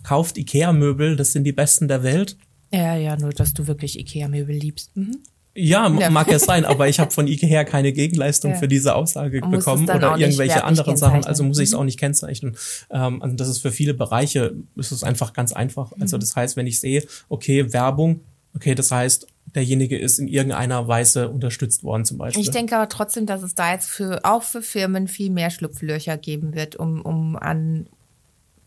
kauft 0.02 0.38
Ikea-Möbel, 0.38 1.16
das 1.16 1.32
sind 1.32 1.44
die 1.44 1.52
besten 1.52 1.88
der 1.88 2.02
Welt. 2.02 2.36
Ja, 2.72 2.96
ja, 2.96 3.16
nur 3.16 3.30
dass 3.30 3.52
du 3.52 3.66
wirklich 3.66 3.98
Ikea-Möbel 3.98 4.56
liebst. 4.56 4.96
Mhm. 4.96 5.18
Ja, 5.54 5.90
Ja. 5.90 6.08
mag 6.10 6.30
ja 6.30 6.38
sein, 6.38 6.64
aber 6.64 6.88
ich 6.88 7.00
habe 7.00 7.10
von 7.10 7.26
Ikea 7.28 7.64
keine 7.64 7.92
Gegenleistung 7.92 8.52
Ja. 8.52 8.56
für 8.56 8.68
diese 8.68 8.94
Aussage 8.94 9.40
bekommen 9.42 9.84
oder 9.90 10.16
irgendwelche 10.16 10.64
anderen 10.64 10.96
Sachen. 10.96 11.24
Also 11.26 11.42
muss 11.44 11.58
ich 11.58 11.64
es 11.68 11.72
Mhm. 11.72 11.78
auch 11.80 11.84
nicht 11.84 11.98
kennzeichnen. 11.98 12.56
Ähm, 12.90 13.20
und 13.20 13.38
das 13.40 13.48
ist 13.48 13.58
für 13.58 13.72
viele 13.72 13.92
Bereiche 13.92 14.54
ist 14.76 14.92
es 14.92 15.04
einfach 15.04 15.34
ganz 15.34 15.52
einfach. 15.52 15.92
Also 16.00 16.16
Mhm. 16.16 16.20
das 16.20 16.34
heißt, 16.36 16.56
wenn 16.56 16.66
ich 16.68 16.80
sehe, 16.80 17.04
okay, 17.28 17.72
Werbung, 17.74 18.20
okay, 18.54 18.74
das 18.74 18.90
heißt, 18.90 19.26
derjenige 19.54 19.98
ist 19.98 20.18
in 20.18 20.28
irgendeiner 20.28 20.86
Weise 20.88 21.28
unterstützt 21.28 21.82
worden 21.82 22.04
zum 22.04 22.18
Beispiel. 22.18 22.42
Ich 22.42 22.50
denke 22.50 22.76
aber 22.76 22.88
trotzdem, 22.88 23.26
dass 23.26 23.42
es 23.42 23.54
da 23.54 23.72
jetzt 23.72 23.88
für, 23.88 24.24
auch 24.24 24.42
für 24.42 24.62
Firmen 24.62 25.08
viel 25.08 25.30
mehr 25.30 25.50
Schlupflöcher 25.50 26.16
geben 26.16 26.54
wird, 26.54 26.76
um, 26.76 27.02
um 27.02 27.36
an 27.36 27.86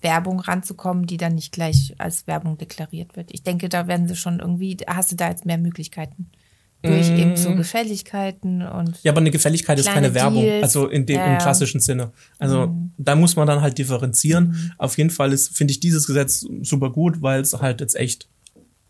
Werbung 0.01 0.39
ranzukommen, 0.39 1.07
die 1.07 1.17
dann 1.17 1.35
nicht 1.35 1.53
gleich 1.53 1.95
als 1.97 2.27
Werbung 2.27 2.57
deklariert 2.57 3.15
wird. 3.15 3.31
Ich 3.31 3.43
denke, 3.43 3.69
da 3.69 3.87
werden 3.87 4.07
sie 4.07 4.15
schon 4.15 4.39
irgendwie, 4.39 4.77
hast 4.85 5.11
du 5.11 5.15
da 5.15 5.29
jetzt 5.29 5.45
mehr 5.45 5.57
Möglichkeiten. 5.57 6.29
Durch 6.85 7.09
eben 7.11 7.37
so 7.37 7.55
Gefälligkeiten 7.55 8.61
und 8.61 8.89
Mm. 8.89 8.95
Ja, 9.03 9.13
aber 9.13 9.21
eine 9.21 9.31
Gefälligkeit 9.31 9.79
ist 9.79 9.87
keine 9.87 10.13
Werbung, 10.13 10.41
Deals. 10.41 10.63
also 10.63 10.87
in 10.87 11.05
dem 11.05 11.15
Ja, 11.15 11.31
im 11.31 11.37
klassischen 11.37 11.79
Sinne. 11.79 12.11
Also 12.39 12.75
da 12.97 13.15
muss 13.15 13.37
man 13.37 13.47
dann 13.47 13.61
halt 13.61 13.77
differenzieren. 13.77 14.73
Auf 14.77 14.97
jeden 14.97 15.09
Fall 15.09 15.31
ist 15.31 15.55
finde 15.55 15.71
ich 15.71 15.79
dieses 15.79 16.05
Gesetz 16.07 16.45
super 16.61 16.89
gut, 16.89 17.21
weil 17.21 17.39
es 17.39 17.53
halt 17.53 17.79
jetzt 17.79 17.95
echt 17.95 18.27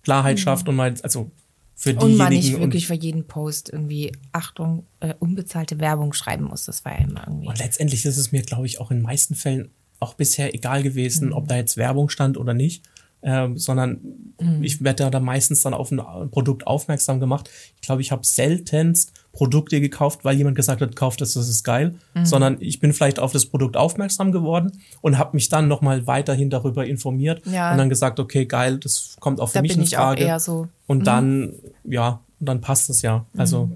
Klarheit 0.01 0.39
schafft 0.39 0.67
und 0.67 0.75
mal 0.75 0.95
also 1.03 1.29
für 1.75 1.95
und 1.95 2.17
man 2.17 2.29
nicht 2.29 2.43
diejenigen 2.43 2.61
wirklich 2.63 2.87
für 2.87 2.93
jeden 2.93 3.25
Post 3.27 3.69
irgendwie 3.71 4.11
Achtung 4.31 4.85
äh, 4.99 5.13
unbezahlte 5.19 5.79
Werbung 5.79 6.13
schreiben 6.13 6.45
muss. 6.45 6.65
Das 6.65 6.85
war 6.85 6.93
ja 6.93 7.05
immer 7.05 7.25
irgendwie. 7.27 7.47
Und 7.47 7.57
letztendlich 7.59 8.05
ist 8.05 8.17
es 8.17 8.31
mir, 8.31 8.41
glaube 8.43 8.65
ich, 8.67 8.79
auch 8.79 8.91
in 8.91 8.97
den 8.97 9.03
meisten 9.03 9.35
Fällen 9.35 9.69
auch 9.99 10.13
bisher 10.13 10.53
egal 10.53 10.83
gewesen, 10.83 11.27
Mhm. 11.29 11.33
ob 11.33 11.47
da 11.47 11.55
jetzt 11.55 11.77
Werbung 11.77 12.09
stand 12.09 12.37
oder 12.37 12.53
nicht. 12.53 12.83
Ähm, 13.25 13.57
sondern 13.57 14.01
Mhm. 14.41 14.63
ich 14.63 14.83
werde 14.83 15.03
da, 15.05 15.09
da 15.09 15.19
meistens 15.21 15.61
dann 15.61 15.73
auf 15.73 15.91
ein 15.91 16.01
Produkt 16.29 16.67
aufmerksam 16.67 17.21
gemacht. 17.21 17.49
Ich 17.75 17.81
glaube, 17.81 18.01
ich 18.01 18.11
habe 18.11 18.25
seltenst 18.25 19.13
Produkte 19.33 19.81
gekauft, 19.81 20.23
weil 20.23 20.37
jemand 20.37 20.55
gesagt 20.55 20.79
hat, 20.81 20.95
kauft 20.95 21.19
das, 21.19 21.33
das 21.33 21.49
ist 21.49 21.63
geil, 21.63 21.95
Mhm. 22.13 22.25
sondern 22.25 22.57
ich 22.59 22.79
bin 22.79 22.93
vielleicht 22.93 23.17
auf 23.19 23.31
das 23.33 23.47
Produkt 23.47 23.75
aufmerksam 23.75 24.31
geworden 24.31 24.71
und 25.01 25.17
habe 25.17 25.31
mich 25.35 25.49
dann 25.49 25.67
nochmal 25.67 26.05
weiterhin 26.07 26.51
darüber 26.51 26.85
informiert 26.85 27.41
Ja. 27.47 27.71
und 27.71 27.79
dann 27.79 27.89
gesagt, 27.89 28.19
okay, 28.19 28.45
geil, 28.45 28.77
das 28.77 29.15
kommt 29.19 29.41
auch 29.41 29.47
für 29.49 29.55
Da 29.55 29.61
mich 29.63 29.71
bin 29.71 29.79
in 29.79 29.83
ich 29.87 29.97
auch 29.97 30.03
Frage. 30.03 30.23
eher 30.23 30.39
so. 30.39 30.63
Mhm. 30.65 30.69
Und 30.87 31.07
dann, 31.07 31.53
ja, 31.83 32.19
und 32.39 32.45
dann 32.47 32.61
passt 32.61 32.89
es 32.91 33.01
ja. 33.01 33.25
Also 33.35 33.71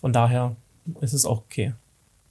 von 0.00 0.12
daher 0.12 0.54
ist 1.00 1.12
es 1.12 1.24
auch 1.24 1.38
okay. 1.38 1.74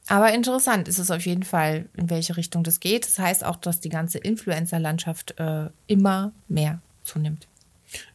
Aber 0.07 0.33
interessant 0.33 0.87
ist 0.87 0.99
es 0.99 1.11
auf 1.11 1.25
jeden 1.25 1.43
Fall, 1.43 1.85
in 1.97 2.09
welche 2.09 2.37
Richtung 2.37 2.63
das 2.63 2.79
geht. 2.79 3.05
Das 3.05 3.19
heißt 3.19 3.45
auch, 3.45 3.57
dass 3.57 3.81
die 3.81 3.89
ganze 3.89 4.17
Influencer-Landschaft 4.19 5.37
äh, 5.37 5.65
immer 5.87 6.31
mehr 6.47 6.79
zunimmt. 7.03 7.48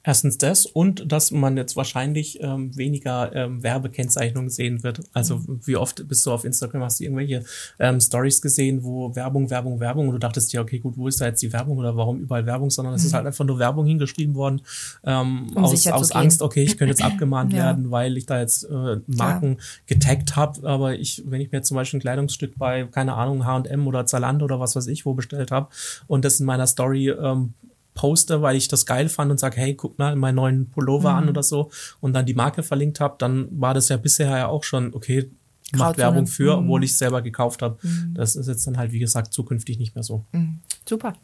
Erstens 0.03 0.39
das 0.39 0.67
und 0.67 1.11
dass 1.11 1.31
man 1.31 1.57
jetzt 1.57 1.77
wahrscheinlich 1.77 2.39
ähm, 2.43 2.77
weniger 2.77 3.35
ähm, 3.35 3.63
Werbekennzeichnungen 3.63 4.51
sehen 4.51 4.83
wird. 4.83 5.01
Also 5.13 5.41
wie 5.47 5.77
oft 5.77 6.07
bist 6.09 6.27
du 6.27 6.33
auf 6.33 6.45
Instagram, 6.45 6.83
hast 6.83 7.01
du 7.01 7.05
irgendwelche 7.05 7.45
ähm, 7.79 8.01
Stories 8.01 8.43
gesehen, 8.43 8.85
wo 8.85 9.15
Werbung, 9.15 9.51
Werbung, 9.51 9.81
Werbung 9.81 10.09
und 10.09 10.15
du 10.15 10.19
dachtest 10.19 10.53
dir, 10.53 10.61
okay, 10.61 10.79
gut, 10.79 10.97
wo 10.97 11.09
ist 11.09 11.21
da 11.21 11.27
jetzt 11.27 11.43
die 11.43 11.53
Werbung 11.53 11.79
oder 11.79 11.97
warum 11.97 12.21
überall 12.21 12.45
Werbung, 12.47 12.71
sondern 12.71 12.95
es 12.95 13.05
ist 13.05 13.15
halt 13.15 13.27
einfach 13.27 13.45
nur 13.45 13.59
Werbung 13.59 13.87
hingeschrieben 13.87 14.35
worden 14.35 14.61
ähm, 15.05 15.47
Um 15.55 15.65
aus, 15.65 15.87
aus. 15.87 16.13
Angst, 16.13 16.43
okay, 16.43 16.63
ich 16.63 16.77
könnte 16.77 16.93
jetzt 16.93 17.03
abgemahnt 17.05 17.53
Ja. 17.53 17.65
werden, 17.65 17.91
weil 17.91 18.17
ich 18.17 18.27
da 18.27 18.41
jetzt 18.41 18.65
äh, 18.65 18.97
Marken 19.07 19.59
getaggt 19.87 20.37
habe, 20.37 20.69
aber 20.69 20.95
ich, 20.99 21.23
wenn 21.27 21.41
ich 21.41 21.51
mir 21.51 21.63
zum 21.63 21.77
Beispiel 21.77 21.99
ein 21.99 22.03
Kleidungsstück 22.03 22.59
bei, 22.59 22.85
keine 22.85 23.15
Ahnung, 23.15 23.45
H&M 23.45 23.87
oder 23.87 24.07
Zalando 24.07 24.45
oder 24.45 24.61
was 24.61 24.77
weiß 24.77 24.87
ich 24.89 25.07
wo 25.07 25.15
bestellt 25.15 25.51
habe 25.51 25.69
und 26.07 26.25
das 26.25 26.41
in 26.41 26.47
meiner 26.47 26.67
Story 26.67 27.09
ähm, 27.11 27.55
poste, 27.95 28.43
weil 28.43 28.57
ich 28.57 28.69
das 28.69 28.87
geil 28.87 29.09
fand 29.09 29.31
und 29.31 29.39
sage, 29.39 29.57
hey, 29.57 29.75
guck 29.75 29.99
mal 29.99 30.15
meinen 30.17 30.35
neuen 30.35 30.71
Pullover 30.71 31.13
Mhm. 31.13 31.17
an 31.19 31.29
oder 31.29 31.43
so 31.43 31.71
und 32.01 32.13
dann 32.13 32.27
die 32.27 32.35
Marke 32.35 32.63
verlinkt 32.63 33.01
habe, 33.01 33.15
dann 33.19 33.49
war 33.61 33.73
das 33.75 33.89
ja 33.89 33.97
bisher 33.97 34.29
ja 34.31 34.47
auch 34.49 34.65
schon, 34.65 34.93
okay, 34.95 35.31
macht. 35.77 35.97
Werbung 35.99 36.27
für, 36.27 36.57
Mhm. 36.57 36.65
obwohl 36.65 36.85
ich 36.85 36.91
es 36.93 36.99
selber 36.99 37.23
gekauft 37.23 37.63
habe. 37.63 37.79
Das 38.13 38.37
ist 38.37 38.47
jetzt 38.49 38.67
dann 38.67 38.77
halt, 38.79 38.93
wie 38.93 38.99
gesagt, 38.99 39.33
zukünftig 39.33 39.79
nicht 39.79 39.95
mehr 39.95 40.05
so. 40.05 40.25
Mhm. 40.33 40.61
Super. 40.89 41.15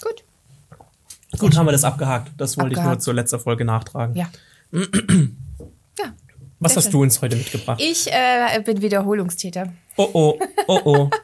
Gut. 0.00 0.24
Gut, 1.38 1.56
haben 1.56 1.66
wir 1.66 1.72
das 1.72 1.84
abgehakt. 1.84 2.32
Das 2.36 2.56
wollte 2.56 2.70
ich 2.70 2.76
nur 2.76 2.84
Abgehakt. 2.84 3.02
zur 3.02 3.14
letzten 3.14 3.38
Folge 3.38 3.64
nachtragen. 3.64 4.14
Ja. 4.16 4.28
ja. 4.72 6.12
Was 6.60 6.76
hast 6.76 6.92
du 6.92 7.02
uns 7.02 7.20
heute 7.22 7.36
mitgebracht? 7.36 7.80
Ich 7.82 8.06
äh, 8.12 8.60
bin 8.62 8.82
Wiederholungstäter. 8.82 9.72
Oh 9.96 10.08
oh, 10.12 10.38
oh 10.68 10.80
oh. 10.84 11.10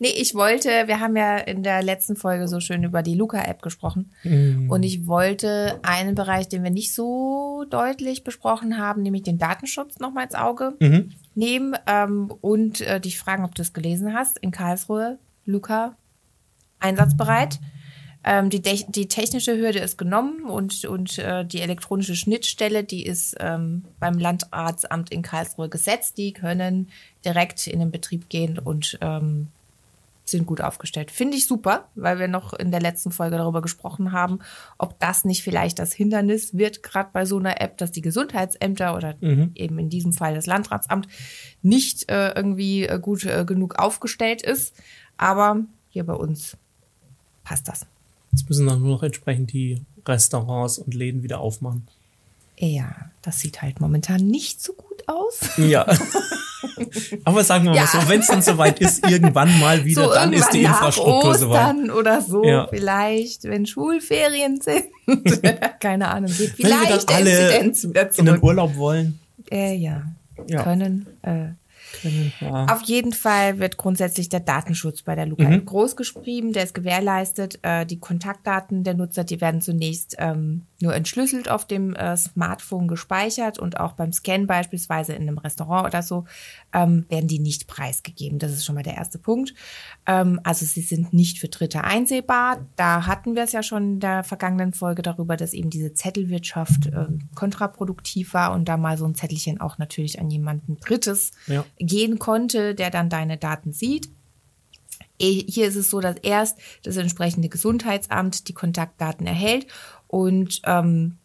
Nee, 0.00 0.08
ich 0.08 0.34
wollte, 0.34 0.68
wir 0.86 0.98
haben 0.98 1.16
ja 1.16 1.36
in 1.36 1.62
der 1.62 1.82
letzten 1.84 2.16
Folge 2.16 2.48
so 2.48 2.58
schön 2.58 2.82
über 2.82 3.02
die 3.02 3.14
Luca-App 3.14 3.62
gesprochen. 3.62 4.10
Mm. 4.24 4.68
Und 4.68 4.82
ich 4.82 5.06
wollte 5.06 5.78
einen 5.84 6.16
Bereich, 6.16 6.48
den 6.48 6.64
wir 6.64 6.70
nicht 6.70 6.92
so 6.92 7.64
deutlich 7.70 8.24
besprochen 8.24 8.76
haben, 8.78 9.02
nämlich 9.02 9.22
den 9.22 9.38
Datenschutz 9.38 10.00
nochmal 10.00 10.24
ins 10.24 10.34
Auge 10.34 10.74
Mhm. 10.80 11.12
nehmen 11.36 11.76
ähm, 11.86 12.32
und 12.40 12.80
äh, 12.80 13.00
dich 13.00 13.20
fragen, 13.20 13.44
ob 13.44 13.54
du 13.54 13.62
es 13.62 13.72
gelesen 13.72 14.14
hast. 14.14 14.36
In 14.38 14.50
Karlsruhe, 14.50 15.18
Luca, 15.44 15.94
einsatzbereit. 16.80 17.60
Ähm, 18.24 18.50
die, 18.50 18.60
die 18.60 19.08
technische 19.08 19.56
Hürde 19.56 19.80
ist 19.80 19.98
genommen 19.98 20.44
und, 20.44 20.84
und 20.84 21.18
äh, 21.18 21.44
die 21.44 21.60
elektronische 21.60 22.14
Schnittstelle, 22.14 22.84
die 22.84 23.04
ist 23.04 23.36
ähm, 23.40 23.84
beim 23.98 24.18
Landratsamt 24.18 25.10
in 25.10 25.22
Karlsruhe 25.22 25.68
gesetzt. 25.68 26.18
Die 26.18 26.32
können 26.32 26.88
direkt 27.24 27.66
in 27.66 27.80
den 27.80 27.90
Betrieb 27.90 28.28
gehen 28.28 28.58
und 28.58 28.98
ähm, 29.00 29.48
sind 30.24 30.46
gut 30.46 30.60
aufgestellt. 30.60 31.10
Finde 31.10 31.36
ich 31.36 31.46
super, 31.46 31.88
weil 31.94 32.18
wir 32.18 32.28
noch 32.28 32.52
in 32.52 32.70
der 32.70 32.80
letzten 32.80 33.10
Folge 33.10 33.36
darüber 33.36 33.60
gesprochen 33.60 34.12
haben, 34.12 34.38
ob 34.78 34.98
das 35.00 35.24
nicht 35.24 35.42
vielleicht 35.42 35.78
das 35.78 35.92
Hindernis 35.92 36.56
wird, 36.56 36.82
gerade 36.82 37.10
bei 37.12 37.24
so 37.24 37.38
einer 37.38 37.60
App, 37.60 37.76
dass 37.78 37.90
die 37.90 38.02
Gesundheitsämter 38.02 38.96
oder 38.96 39.16
eben 39.54 39.78
in 39.78 39.90
diesem 39.90 40.12
Fall 40.12 40.34
das 40.34 40.46
Landratsamt 40.46 41.08
nicht 41.60 42.08
äh, 42.08 42.32
irgendwie 42.34 42.86
äh, 42.86 43.00
gut 43.00 43.24
äh, 43.24 43.44
genug 43.44 43.76
aufgestellt 43.80 44.42
ist. 44.42 44.74
Aber 45.16 45.64
hier 45.90 46.04
bei 46.06 46.14
uns 46.14 46.56
passt 47.44 47.68
das. 47.68 47.86
Jetzt 48.32 48.48
müssen 48.48 48.66
dann 48.66 48.80
nur 48.80 48.90
noch 48.96 49.02
entsprechend 49.02 49.52
die 49.52 49.82
Restaurants 50.06 50.78
und 50.78 50.94
Läden 50.94 51.22
wieder 51.22 51.40
aufmachen. 51.40 51.86
Ja, 52.58 52.94
das 53.22 53.40
sieht 53.40 53.60
halt 53.62 53.80
momentan 53.80 54.26
nicht 54.26 54.62
so 54.62 54.72
gut 54.72 55.02
aus. 55.08 55.40
Ja. 55.56 55.86
Aber 57.24 57.42
sagen 57.44 57.64
wir 57.64 57.74
Ja. 57.74 57.82
mal 57.82 58.02
so, 58.02 58.08
wenn 58.08 58.20
es 58.20 58.26
dann 58.28 58.42
soweit 58.42 58.78
ist, 58.80 59.06
irgendwann 59.08 59.58
mal 59.58 59.84
wieder, 59.84 60.04
so 60.04 60.12
dann 60.14 60.32
ist 60.32 60.50
die 60.50 60.62
Infrastruktur 60.62 61.34
soweit. 61.34 61.60
Ostern 61.74 61.90
oder 61.90 62.20
so 62.22 62.44
Ja. 62.44 62.68
vielleicht, 62.68 63.44
wenn 63.44 63.66
Schulferien 63.66 64.60
sind. 64.60 64.84
Keine 65.80 66.08
Ahnung, 66.08 66.30
geht 66.30 66.58
Wenn 66.58 66.70
wir 66.70 66.76
vielleicht 66.78 67.10
dann 67.10 67.16
alle 67.16 67.58
in 68.16 68.26
den. 68.26 68.42
Urlaub 68.42 68.76
wollen. 68.76 69.18
Äh, 69.50 69.74
ja. 69.76 70.02
Ja. 70.48 70.62
können. 70.62 71.06
Äh, 71.22 71.48
Können, 72.00 72.32
ja. 72.40 72.66
Auf 72.66 72.82
jeden 72.82 73.12
Fall 73.12 73.58
wird 73.58 73.76
grundsätzlich 73.76 74.28
der 74.28 74.40
Datenschutz 74.40 75.02
bei 75.02 75.14
der 75.14 75.26
Luca 75.26 75.48
Mhm. 75.48 75.64
groß 75.64 75.96
geschrieben, 75.96 76.52
der 76.52 76.64
ist 76.64 76.74
gewährleistet. 76.74 77.58
Äh, 77.62 77.86
die 77.86 78.00
Kontaktdaten 78.00 78.84
der 78.84 78.94
Nutzer, 78.94 79.24
die 79.24 79.40
werden 79.40 79.60
zunächst 79.60 80.16
ähm, 80.18 80.66
nur 80.80 80.94
entschlüsselt 80.94 81.48
auf 81.50 81.66
dem 81.66 81.94
äh, 81.94 82.16
Smartphone 82.16 82.88
gespeichert 82.88 83.58
und 83.58 83.78
auch 83.78 83.92
beim 83.92 84.12
Scan 84.12 84.46
beispielsweise 84.46 85.12
in 85.12 85.22
einem 85.22 85.38
Restaurant 85.38 85.86
oder 85.86 86.02
so 86.02 86.24
ähm, 86.72 87.06
werden 87.08 87.28
die 87.28 87.38
nicht 87.38 87.66
preisgegeben. 87.66 88.38
Das 88.38 88.52
ist 88.52 88.64
schon 88.64 88.74
mal 88.74 88.82
der 88.82 88.96
erste 88.96 89.18
Punkt. 89.18 89.54
Ähm, 90.06 90.40
also 90.42 90.64
sie 90.66 90.80
sind 90.80 91.12
nicht 91.12 91.38
für 91.38 91.48
Dritte 91.48 91.84
einsehbar. 91.84 92.66
Da 92.76 93.06
hatten 93.06 93.34
wir 93.36 93.44
es 93.44 93.52
ja 93.52 93.62
schon 93.62 93.94
in 93.94 94.00
der 94.00 94.24
vergangenen 94.24 94.72
Folge 94.72 95.02
darüber, 95.02 95.36
dass 95.36 95.52
eben 95.52 95.70
diese 95.70 95.94
Zettelwirtschaft 95.94 96.86
ähm, 96.86 97.28
kontraproduktiv 97.34 98.34
war 98.34 98.52
und 98.52 98.68
da 98.68 98.76
mal 98.76 98.98
so 98.98 99.04
ein 99.04 99.14
Zettelchen 99.14 99.60
auch 99.60 99.78
natürlich 99.78 100.18
an 100.20 100.30
jemanden 100.30 100.78
Drittes 100.80 101.32
Ja. 101.46 101.64
Gehen 101.84 102.18
konnte, 102.18 102.74
der 102.74 102.90
dann 102.90 103.10
deine 103.10 103.36
Daten 103.36 103.72
sieht. 103.72 104.08
Eh, 105.18 105.44
Hier 105.48 105.68
ist 105.68 105.76
es 105.76 105.90
so, 105.90 106.00
dass 106.00 106.16
erst 106.16 106.58
das 106.82 106.96
entsprechende 106.96 107.48
Gesundheitsamt 107.48 108.48
die 108.48 108.54
Kontaktdaten 108.54 109.26
erhält 109.26 109.66
und 110.06 110.60
ähm, 110.64 111.18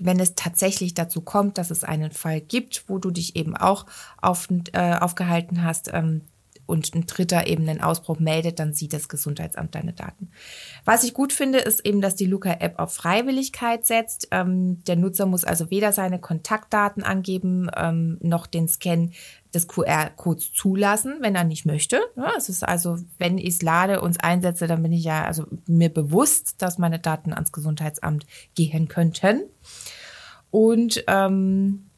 wenn 0.00 0.18
es 0.18 0.34
tatsächlich 0.34 0.94
dazu 0.94 1.20
kommt, 1.20 1.58
dass 1.58 1.70
es 1.70 1.84
einen 1.84 2.10
Fall 2.10 2.40
gibt, 2.40 2.84
wo 2.88 2.98
du 2.98 3.10
dich 3.10 3.36
eben 3.36 3.56
auch 3.56 3.86
auf, 4.20 4.48
äh, 4.72 4.94
aufgehalten 4.94 5.62
hast, 5.62 5.90
ähm, 5.92 6.22
und 6.70 6.94
ein 6.94 7.06
Dritter 7.06 7.46
eben 7.46 7.68
einen 7.68 7.80
Ausbruch 7.80 8.18
meldet, 8.18 8.58
dann 8.58 8.72
sieht 8.72 8.92
das 8.92 9.08
Gesundheitsamt 9.08 9.74
deine 9.74 9.92
Daten. 9.92 10.30
Was 10.84 11.04
ich 11.04 11.12
gut 11.12 11.32
finde, 11.32 11.58
ist 11.58 11.84
eben, 11.84 12.00
dass 12.00 12.16
die 12.16 12.26
Luca-App 12.26 12.78
auf 12.78 12.94
Freiwilligkeit 12.94 13.86
setzt. 13.86 14.28
Ähm, 14.30 14.82
der 14.84 14.96
Nutzer 14.96 15.26
muss 15.26 15.44
also 15.44 15.70
weder 15.70 15.92
seine 15.92 16.20
Kontaktdaten 16.20 17.02
angeben, 17.02 17.68
ähm, 17.76 18.18
noch 18.22 18.46
den 18.46 18.68
Scan 18.68 19.10
des 19.52 19.66
QR-Codes 19.66 20.52
zulassen, 20.52 21.16
wenn 21.20 21.34
er 21.34 21.44
nicht 21.44 21.66
möchte. 21.66 22.00
Ja, 22.16 22.32
es 22.36 22.48
ist 22.48 22.62
also, 22.62 22.98
wenn 23.18 23.36
ich 23.36 23.48
es 23.48 23.62
lade 23.62 24.00
und 24.00 24.22
einsetze, 24.22 24.66
dann 24.66 24.82
bin 24.82 24.92
ich 24.92 25.04
ja 25.04 25.24
also 25.24 25.46
mir 25.66 25.88
bewusst, 25.88 26.62
dass 26.62 26.78
meine 26.78 27.00
Daten 27.00 27.32
ans 27.32 27.52
Gesundheitsamt 27.52 28.26
gehen 28.54 28.88
könnten. 28.88 29.42
Und 30.50 31.04
ähm, 31.06 31.89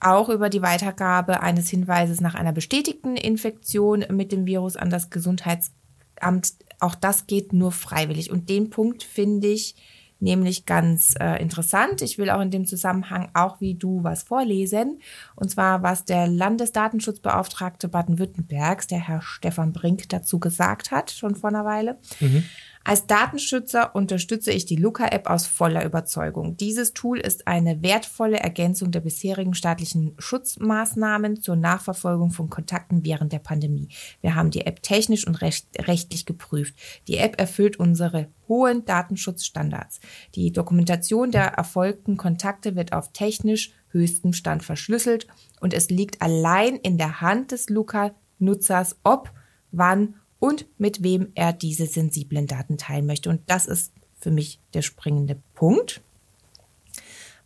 auch 0.00 0.28
über 0.28 0.48
die 0.48 0.62
Weitergabe 0.62 1.42
eines 1.42 1.68
Hinweises 1.68 2.20
nach 2.20 2.34
einer 2.34 2.52
bestätigten 2.52 3.16
Infektion 3.16 4.04
mit 4.10 4.32
dem 4.32 4.46
Virus 4.46 4.76
an 4.76 4.90
das 4.90 5.10
Gesundheitsamt. 5.10 6.54
Auch 6.80 6.94
das 6.94 7.26
geht 7.26 7.52
nur 7.52 7.72
freiwillig. 7.72 8.30
Und 8.30 8.48
den 8.48 8.70
Punkt 8.70 9.02
finde 9.02 9.48
ich 9.48 9.74
nämlich 10.20 10.66
ganz 10.66 11.14
äh, 11.20 11.40
interessant. 11.40 12.02
Ich 12.02 12.18
will 12.18 12.30
auch 12.30 12.40
in 12.40 12.50
dem 12.50 12.66
Zusammenhang 12.66 13.28
auch 13.34 13.60
wie 13.60 13.74
du 13.74 14.02
was 14.02 14.24
vorlesen. 14.24 15.00
Und 15.36 15.50
zwar, 15.50 15.82
was 15.82 16.04
der 16.04 16.26
Landesdatenschutzbeauftragte 16.26 17.88
Baden-Württembergs, 17.88 18.88
der 18.88 19.06
Herr 19.06 19.22
Stefan 19.22 19.72
Brink, 19.72 20.08
dazu 20.08 20.40
gesagt 20.40 20.90
hat, 20.90 21.10
schon 21.10 21.36
vor 21.36 21.50
einer 21.50 21.64
Weile. 21.64 21.98
Mhm. 22.20 22.44
Als 22.88 23.06
Datenschützer 23.06 23.94
unterstütze 23.94 24.50
ich 24.50 24.64
die 24.64 24.76
Luca-App 24.76 25.28
aus 25.28 25.46
voller 25.46 25.84
Überzeugung. 25.84 26.56
Dieses 26.56 26.94
Tool 26.94 27.20
ist 27.20 27.46
eine 27.46 27.82
wertvolle 27.82 28.38
Ergänzung 28.38 28.90
der 28.92 29.00
bisherigen 29.00 29.52
staatlichen 29.52 30.14
Schutzmaßnahmen 30.16 31.42
zur 31.42 31.56
Nachverfolgung 31.56 32.30
von 32.30 32.48
Kontakten 32.48 33.04
während 33.04 33.34
der 33.34 33.40
Pandemie. 33.40 33.90
Wir 34.22 34.34
haben 34.34 34.50
die 34.50 34.64
App 34.64 34.82
technisch 34.82 35.26
und 35.26 35.42
recht, 35.42 35.66
rechtlich 35.86 36.24
geprüft. 36.24 36.76
Die 37.08 37.18
App 37.18 37.38
erfüllt 37.38 37.78
unsere 37.78 38.28
hohen 38.48 38.86
Datenschutzstandards. 38.86 40.00
Die 40.34 40.50
Dokumentation 40.50 41.30
der 41.30 41.44
erfolgten 41.48 42.16
Kontakte 42.16 42.74
wird 42.74 42.94
auf 42.94 43.12
technisch 43.12 43.74
höchstem 43.88 44.32
Stand 44.32 44.64
verschlüsselt 44.64 45.26
und 45.60 45.74
es 45.74 45.90
liegt 45.90 46.22
allein 46.22 46.76
in 46.76 46.96
der 46.96 47.20
Hand 47.20 47.52
des 47.52 47.68
Luca-Nutzers, 47.68 48.96
ob, 49.04 49.30
wann 49.72 50.14
und 50.40 50.66
mit 50.78 51.02
wem 51.02 51.32
er 51.34 51.52
diese 51.52 51.86
sensiblen 51.86 52.46
Daten 52.46 52.78
teilen 52.78 53.06
möchte. 53.06 53.30
Und 53.30 53.40
das 53.46 53.66
ist 53.66 53.92
für 54.18 54.30
mich 54.30 54.60
der 54.74 54.82
springende 54.82 55.36
Punkt, 55.54 56.00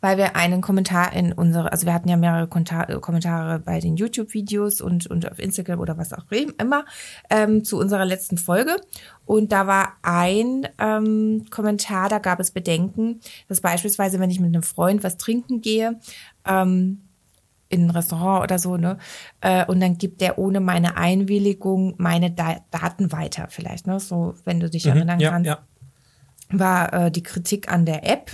weil 0.00 0.18
wir 0.18 0.34
einen 0.34 0.62
Kommentar 0.62 1.12
in 1.12 1.32
unsere, 1.32 1.70
also 1.70 1.87
wir 1.87 1.94
hatten 1.94 2.08
ja 2.08 2.16
mehrere 2.16 2.49
Kommentare 2.49 3.61
bei 3.61 3.78
den 3.78 3.96
YouTube-Videos 3.96 4.80
und, 4.80 5.06
und 5.06 5.30
auf 5.30 5.38
Instagram 5.38 5.78
oder 5.78 5.96
was 5.96 6.12
auch 6.12 6.25
immer 6.30 6.84
ähm, 7.30 7.64
zu 7.64 7.78
unserer 7.78 8.04
letzten 8.04 8.37
Folge. 8.37 8.76
Und 9.26 9.52
da 9.52 9.68
war 9.68 9.96
ein 10.02 10.66
ähm, 10.78 11.46
Kommentar, 11.50 12.08
da 12.08 12.18
gab 12.18 12.40
es 12.40 12.50
Bedenken, 12.50 13.20
dass 13.49 13.61
beispielsweise, 13.61 14.18
wenn 14.18 14.30
ich 14.30 14.40
mit 14.40 14.49
einem 14.49 14.64
Freund 14.64 15.04
was 15.04 15.18
trinken 15.18 15.61
gehe, 15.61 16.00
ähm, 16.46 17.02
in 17.73 17.87
ein 17.87 17.91
Restaurant 17.91 18.45
oder 18.45 18.59
so, 18.59 18.76
ne? 18.76 18.99
Äh, 19.41 19.64
und 19.67 19.81
dann 19.81 19.99
gibt 19.99 20.21
der 20.21 20.38
ohne 20.38 20.61
meine 20.61 20.97
Einwilligung 20.97 21.95
meine 21.99 22.31
da 22.31 22.57
Daten 22.71 23.12
weiter, 23.12 23.47
vielleicht, 23.49 23.87
ne? 23.87 23.99
So, 23.99 24.35
wenn 24.45 24.61
du 24.61 24.69
dich 24.69 24.85
mhm, 24.85 24.93
erinnern 24.93 25.21
ja, 25.21 25.31
kannst, 25.31 25.47
ja. 25.47 25.59
war 26.50 26.93
äh, 26.93 27.11
die 27.11 27.23
Kritik 27.23 27.73
an 27.73 27.87
der 27.87 28.09
App. 28.09 28.33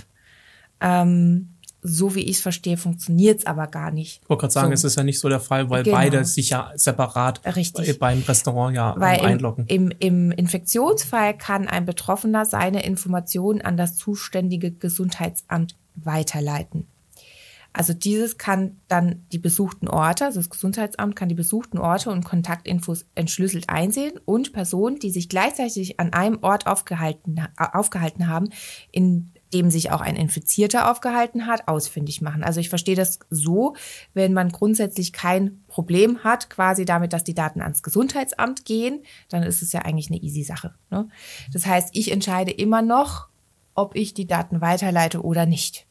Ähm, 0.81 1.55
so 1.81 2.13
wie 2.13 2.23
ich 2.23 2.37
es 2.37 2.41
verstehe, 2.41 2.75
funktioniert 2.75 3.39
es 3.39 3.45
aber 3.45 3.67
gar 3.67 3.91
nicht. 3.91 4.21
Ich 4.23 4.29
wollte 4.29 4.41
gerade 4.41 4.53
sagen, 4.53 4.67
so. 4.67 4.73
es 4.73 4.83
ist 4.83 4.97
ja 4.97 5.03
nicht 5.03 5.19
so 5.19 5.29
der 5.29 5.39
Fall, 5.39 5.69
weil 5.69 5.83
genau. 5.83 5.95
beide 5.95 6.25
sich 6.25 6.49
ja 6.49 6.71
separat 6.75 7.41
Richtig. 7.55 7.97
beim 7.99 8.21
Restaurant 8.21 8.75
ja 8.75 8.95
weil 8.97 9.21
einloggen. 9.21 9.65
Im, 9.67 9.89
im, 9.91 9.97
Im 9.99 10.31
Infektionsfall 10.31 11.37
kann 11.37 11.69
ein 11.69 11.85
Betroffener 11.85 12.45
seine 12.45 12.83
Informationen 12.83 13.61
an 13.61 13.77
das 13.77 13.95
zuständige 13.95 14.71
Gesundheitsamt 14.71 15.77
weiterleiten. 15.95 16.87
Also 17.79 17.93
dieses 17.93 18.37
kann 18.37 18.75
dann 18.89 19.25
die 19.31 19.37
besuchten 19.37 19.87
Orte, 19.87 20.25
also 20.25 20.41
das 20.41 20.49
Gesundheitsamt 20.49 21.15
kann 21.15 21.29
die 21.29 21.33
besuchten 21.33 21.77
Orte 21.77 22.09
und 22.09 22.25
Kontaktinfos 22.25 23.05
entschlüsselt 23.15 23.69
einsehen 23.69 24.19
und 24.25 24.51
Personen, 24.51 24.99
die 24.99 25.11
sich 25.11 25.29
gleichzeitig 25.29 25.97
an 25.97 26.11
einem 26.11 26.39
Ort 26.41 26.67
aufgehalten, 26.67 27.39
aufgehalten 27.55 28.27
haben, 28.27 28.49
in 28.91 29.31
dem 29.53 29.71
sich 29.71 29.91
auch 29.91 30.01
ein 30.01 30.17
Infizierter 30.17 30.91
aufgehalten 30.91 31.47
hat, 31.47 31.69
ausfindig 31.69 32.19
machen. 32.19 32.43
Also 32.43 32.59
ich 32.59 32.67
verstehe 32.67 32.97
das 32.97 33.19
so, 33.29 33.77
wenn 34.13 34.33
man 34.33 34.49
grundsätzlich 34.49 35.13
kein 35.13 35.63
Problem 35.69 36.25
hat, 36.25 36.49
quasi 36.49 36.83
damit, 36.83 37.13
dass 37.13 37.23
die 37.23 37.33
Daten 37.33 37.61
ans 37.61 37.81
Gesundheitsamt 37.81 38.65
gehen, 38.65 39.03
dann 39.29 39.43
ist 39.43 39.61
es 39.61 39.71
ja 39.71 39.83
eigentlich 39.83 40.09
eine 40.09 40.19
easy 40.19 40.43
Sache. 40.43 40.73
Ne? 40.91 41.07
Das 41.53 41.65
heißt, 41.65 41.91
ich 41.93 42.11
entscheide 42.11 42.51
immer 42.51 42.81
noch, 42.81 43.29
ob 43.73 43.95
ich 43.95 44.13
die 44.13 44.27
Daten 44.27 44.59
weiterleite 44.59 45.23
oder 45.23 45.45
nicht. 45.45 45.85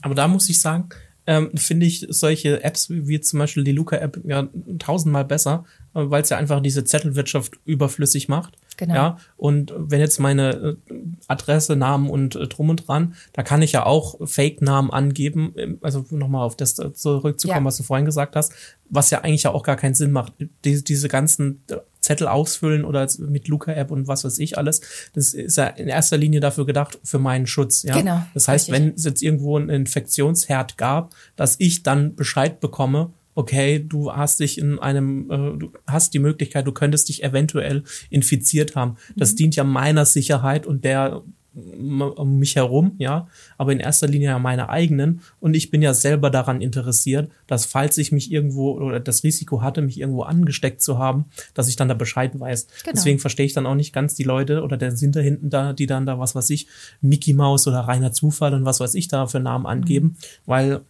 Aber 0.00 0.14
da 0.14 0.26
muss 0.26 0.48
ich 0.48 0.62
sagen, 0.62 0.88
ähm, 1.30 1.56
finde 1.56 1.86
ich 1.86 2.04
solche 2.08 2.64
Apps 2.64 2.90
wie 2.90 3.20
zum 3.20 3.38
Beispiel 3.38 3.62
die 3.62 3.70
Luca-App 3.70 4.20
ja 4.24 4.48
tausendmal 4.80 5.24
besser, 5.24 5.64
äh, 5.94 6.02
weil 6.02 6.22
es 6.22 6.28
ja 6.28 6.36
einfach 6.36 6.60
diese 6.60 6.82
Zettelwirtschaft 6.82 7.60
überflüssig 7.64 8.28
macht. 8.28 8.58
Genau. 8.76 8.94
Ja, 8.94 9.16
und 9.36 9.72
wenn 9.76 10.00
jetzt 10.00 10.18
meine 10.18 10.76
äh, 10.90 10.94
Adresse, 11.28 11.76
Namen 11.76 12.10
und 12.10 12.34
äh, 12.34 12.48
drum 12.48 12.70
und 12.70 12.88
dran, 12.88 13.14
da 13.32 13.44
kann 13.44 13.62
ich 13.62 13.70
ja 13.70 13.86
auch 13.86 14.16
Fake-Namen 14.26 14.90
angeben, 14.90 15.54
ähm, 15.56 15.78
also 15.82 16.04
nochmal 16.10 16.44
auf 16.44 16.56
das 16.56 16.74
zurückzukommen, 16.74 17.62
ja. 17.62 17.64
was 17.64 17.76
du 17.76 17.84
vorhin 17.84 18.06
gesagt 18.06 18.34
hast, 18.34 18.52
was 18.88 19.10
ja 19.10 19.20
eigentlich 19.20 19.44
ja 19.44 19.52
auch 19.52 19.62
gar 19.62 19.76
keinen 19.76 19.94
Sinn 19.94 20.10
macht. 20.10 20.32
Die, 20.64 20.82
diese 20.82 21.06
ganzen 21.06 21.62
Zettel 22.10 22.26
ausfüllen 22.26 22.84
oder 22.84 23.08
mit 23.18 23.46
Luca-App 23.46 23.92
und 23.92 24.08
was 24.08 24.24
weiß 24.24 24.40
ich 24.40 24.58
alles. 24.58 24.80
Das 25.12 25.32
ist 25.32 25.56
ja 25.56 25.66
in 25.68 25.86
erster 25.86 26.16
Linie 26.16 26.40
dafür 26.40 26.66
gedacht, 26.66 26.98
für 27.04 27.20
meinen 27.20 27.46
Schutz. 27.46 27.84
Ja? 27.84 27.96
Genau. 27.96 28.26
Das 28.34 28.48
heißt, 28.48 28.68
richtig. 28.68 28.86
wenn 28.86 28.94
es 28.94 29.04
jetzt 29.04 29.22
irgendwo 29.22 29.56
einen 29.56 29.68
Infektionsherd 29.68 30.76
gab, 30.76 31.14
dass 31.36 31.54
ich 31.60 31.84
dann 31.84 32.16
Bescheid 32.16 32.58
bekomme, 32.58 33.12
okay, 33.36 33.78
du 33.78 34.12
hast 34.12 34.40
dich 34.40 34.58
in 34.58 34.80
einem, 34.80 35.30
äh, 35.30 35.58
du 35.58 35.72
hast 35.86 36.14
die 36.14 36.18
Möglichkeit, 36.18 36.66
du 36.66 36.72
könntest 36.72 37.08
dich 37.08 37.22
eventuell 37.22 37.84
infiziert 38.10 38.74
haben. 38.74 38.96
Das 39.14 39.32
mhm. 39.32 39.36
dient 39.36 39.56
ja 39.56 39.62
meiner 39.62 40.04
Sicherheit 40.04 40.66
und 40.66 40.84
der 40.84 41.22
um 41.60 42.38
mich 42.38 42.56
herum, 42.56 42.92
ja, 42.98 43.28
aber 43.58 43.72
in 43.72 43.80
erster 43.80 44.06
Linie 44.06 44.28
ja 44.28 44.38
meine 44.38 44.68
eigenen. 44.68 45.20
Und 45.40 45.54
ich 45.54 45.70
bin 45.70 45.82
ja 45.82 45.94
selber 45.94 46.30
daran 46.30 46.60
interessiert, 46.60 47.30
dass 47.46 47.66
falls 47.66 47.98
ich 47.98 48.12
mich 48.12 48.32
irgendwo 48.32 48.72
oder 48.72 49.00
das 49.00 49.24
Risiko 49.24 49.62
hatte, 49.62 49.82
mich 49.82 49.98
irgendwo 50.00 50.22
angesteckt 50.22 50.82
zu 50.82 50.98
haben, 50.98 51.26
dass 51.54 51.68
ich 51.68 51.76
dann 51.76 51.88
da 51.88 51.94
Bescheid 51.94 52.38
weiß. 52.38 52.66
Genau. 52.84 52.92
Deswegen 52.94 53.18
verstehe 53.18 53.46
ich 53.46 53.52
dann 53.52 53.66
auch 53.66 53.74
nicht 53.74 53.92
ganz 53.92 54.14
die 54.14 54.24
Leute 54.24 54.62
oder 54.62 54.76
der 54.76 54.96
sind 54.96 55.16
da 55.16 55.20
hinten 55.20 55.50
da, 55.50 55.72
die 55.72 55.86
dann 55.86 56.06
da 56.06 56.18
was 56.18 56.34
weiß 56.34 56.50
ich, 56.50 56.66
Mickey 57.00 57.32
Maus 57.32 57.66
oder 57.66 57.80
reiner 57.80 58.12
Zufall 58.12 58.54
und 58.54 58.64
was 58.64 58.80
weiß 58.80 58.94
ich 58.94 59.08
da 59.08 59.26
für 59.26 59.40
Namen 59.40 59.66
angeben, 59.66 60.06
mhm. 60.06 60.16
weil 60.46 60.80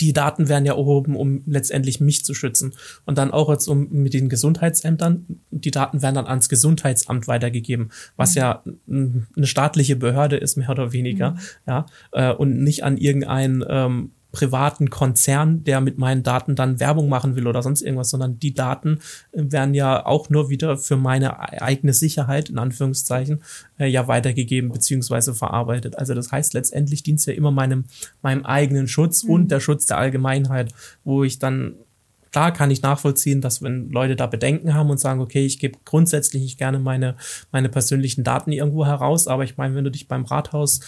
die 0.00 0.12
Daten 0.12 0.48
werden 0.48 0.64
ja 0.64 0.74
erhoben, 0.74 1.16
um 1.16 1.42
letztendlich 1.46 2.00
mich 2.00 2.24
zu 2.24 2.34
schützen. 2.34 2.74
Und 3.04 3.18
dann 3.18 3.30
auch 3.30 3.50
jetzt 3.50 3.66
um 3.68 3.88
mit 3.90 4.14
den 4.14 4.28
Gesundheitsämtern, 4.28 5.26
die 5.50 5.70
Daten 5.70 6.02
werden 6.02 6.16
dann 6.16 6.26
ans 6.26 6.48
Gesundheitsamt 6.48 7.28
weitergegeben, 7.28 7.90
was 8.16 8.34
mhm. 8.34 8.40
ja 8.40 8.62
eine 8.88 9.46
staatliche 9.46 9.96
Behörde 9.96 10.36
ist, 10.36 10.56
mehr 10.56 10.70
oder 10.70 10.92
weniger, 10.92 11.32
mhm. 11.32 11.38
ja, 11.66 11.86
äh, 12.12 12.32
und 12.32 12.62
nicht 12.62 12.84
an 12.84 12.96
irgendein 12.96 13.64
ähm, 13.68 14.10
privaten 14.34 14.90
Konzern, 14.90 15.64
der 15.64 15.80
mit 15.80 15.96
meinen 15.96 16.22
Daten 16.22 16.56
dann 16.56 16.80
Werbung 16.80 17.08
machen 17.08 17.36
will 17.36 17.46
oder 17.46 17.62
sonst 17.62 17.80
irgendwas, 17.80 18.10
sondern 18.10 18.38
die 18.38 18.52
Daten 18.52 18.98
äh, 19.32 19.44
werden 19.50 19.72
ja 19.72 20.04
auch 20.04 20.28
nur 20.28 20.50
wieder 20.50 20.76
für 20.76 20.96
meine 20.96 21.28
e-, 21.28 21.58
eigene 21.58 21.94
Sicherheit, 21.94 22.50
in 22.50 22.58
Anführungszeichen, 22.58 23.42
äh, 23.78 23.86
ja 23.86 24.06
weitergegeben 24.08 24.70
beziehungsweise 24.70 25.34
verarbeitet. 25.34 25.96
Also 25.96 26.12
das 26.12 26.32
heißt, 26.32 26.52
letztendlich 26.52 27.02
dient 27.02 27.20
es 27.20 27.26
ja 27.26 27.32
immer 27.32 27.52
meinem, 27.52 27.84
meinem 28.20 28.44
eigenen 28.44 28.88
Schutz 28.88 29.24
mhm. 29.24 29.30
und 29.30 29.50
der 29.50 29.60
Schutz 29.60 29.86
der 29.86 29.98
Allgemeinheit, 29.98 30.74
wo 31.04 31.24
ich 31.24 31.38
dann 31.38 31.76
Klar 32.34 32.52
kann 32.52 32.72
ich 32.72 32.82
nachvollziehen, 32.82 33.40
dass 33.40 33.62
wenn 33.62 33.90
Leute 33.90 34.16
da 34.16 34.26
Bedenken 34.26 34.74
haben 34.74 34.90
und 34.90 34.98
sagen, 34.98 35.20
okay, 35.20 35.46
ich 35.46 35.60
gebe 35.60 35.78
grundsätzlich 35.84 36.42
nicht 36.42 36.58
gerne 36.58 36.80
meine, 36.80 37.14
meine 37.52 37.68
persönlichen 37.68 38.24
Daten 38.24 38.50
irgendwo 38.50 38.84
heraus, 38.84 39.28
aber 39.28 39.44
ich 39.44 39.56
meine, 39.56 39.76
wenn 39.76 39.84
du 39.84 39.92
dich 39.92 40.08
beim 40.08 40.24
Rathaus 40.24 40.80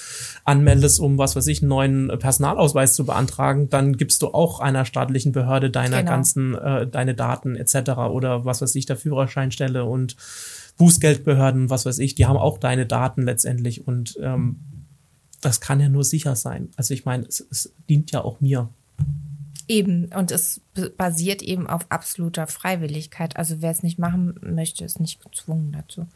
anmeldest, 0.42 0.98
um 0.98 1.18
was 1.18 1.36
weiß 1.36 1.46
ich, 1.46 1.62
einen 1.62 1.68
neuen 1.68 2.08
Personalausweis 2.18 2.96
zu 2.96 3.06
beantragen, 3.06 3.70
dann 3.70 3.96
gibst 3.96 4.22
du 4.22 4.34
auch 4.34 4.58
einer 4.58 4.84
staatlichen 4.84 5.30
Behörde 5.30 5.70
deiner 5.70 5.98
genau. 5.98 6.10
ganzen, 6.10 6.56
äh, 6.56 6.84
deine 6.84 7.14
Daten 7.14 7.54
etc. 7.54 7.90
oder 8.10 8.44
was 8.44 8.60
weiß 8.60 8.74
ich, 8.74 8.86
der 8.86 8.96
Führerscheinstelle 8.96 9.84
und 9.84 10.16
Bußgeldbehörden, 10.78 11.70
was 11.70 11.86
weiß 11.86 12.00
ich, 12.00 12.16
die 12.16 12.26
haben 12.26 12.38
auch 12.38 12.58
deine 12.58 12.86
Daten 12.86 13.22
letztendlich 13.22 13.86
und 13.86 14.18
ähm, 14.20 14.56
das 15.42 15.60
kann 15.60 15.78
ja 15.78 15.88
nur 15.88 16.02
sicher 16.02 16.34
sein. 16.34 16.70
Also 16.74 16.92
ich 16.92 17.04
meine, 17.04 17.24
es, 17.24 17.46
es 17.52 17.72
dient 17.88 18.10
ja 18.10 18.24
auch 18.24 18.40
mir. 18.40 18.68
Eben, 19.68 20.06
und 20.14 20.30
es 20.30 20.60
basiert 20.96 21.42
eben 21.42 21.66
auf 21.66 21.86
absoluter 21.88 22.46
Freiwilligkeit. 22.46 23.36
Also 23.36 23.60
wer 23.62 23.72
es 23.72 23.82
nicht 23.82 23.98
machen 23.98 24.38
möchte, 24.40 24.84
ist 24.84 25.00
nicht 25.00 25.22
gezwungen 25.22 25.72
dazu. 25.72 26.06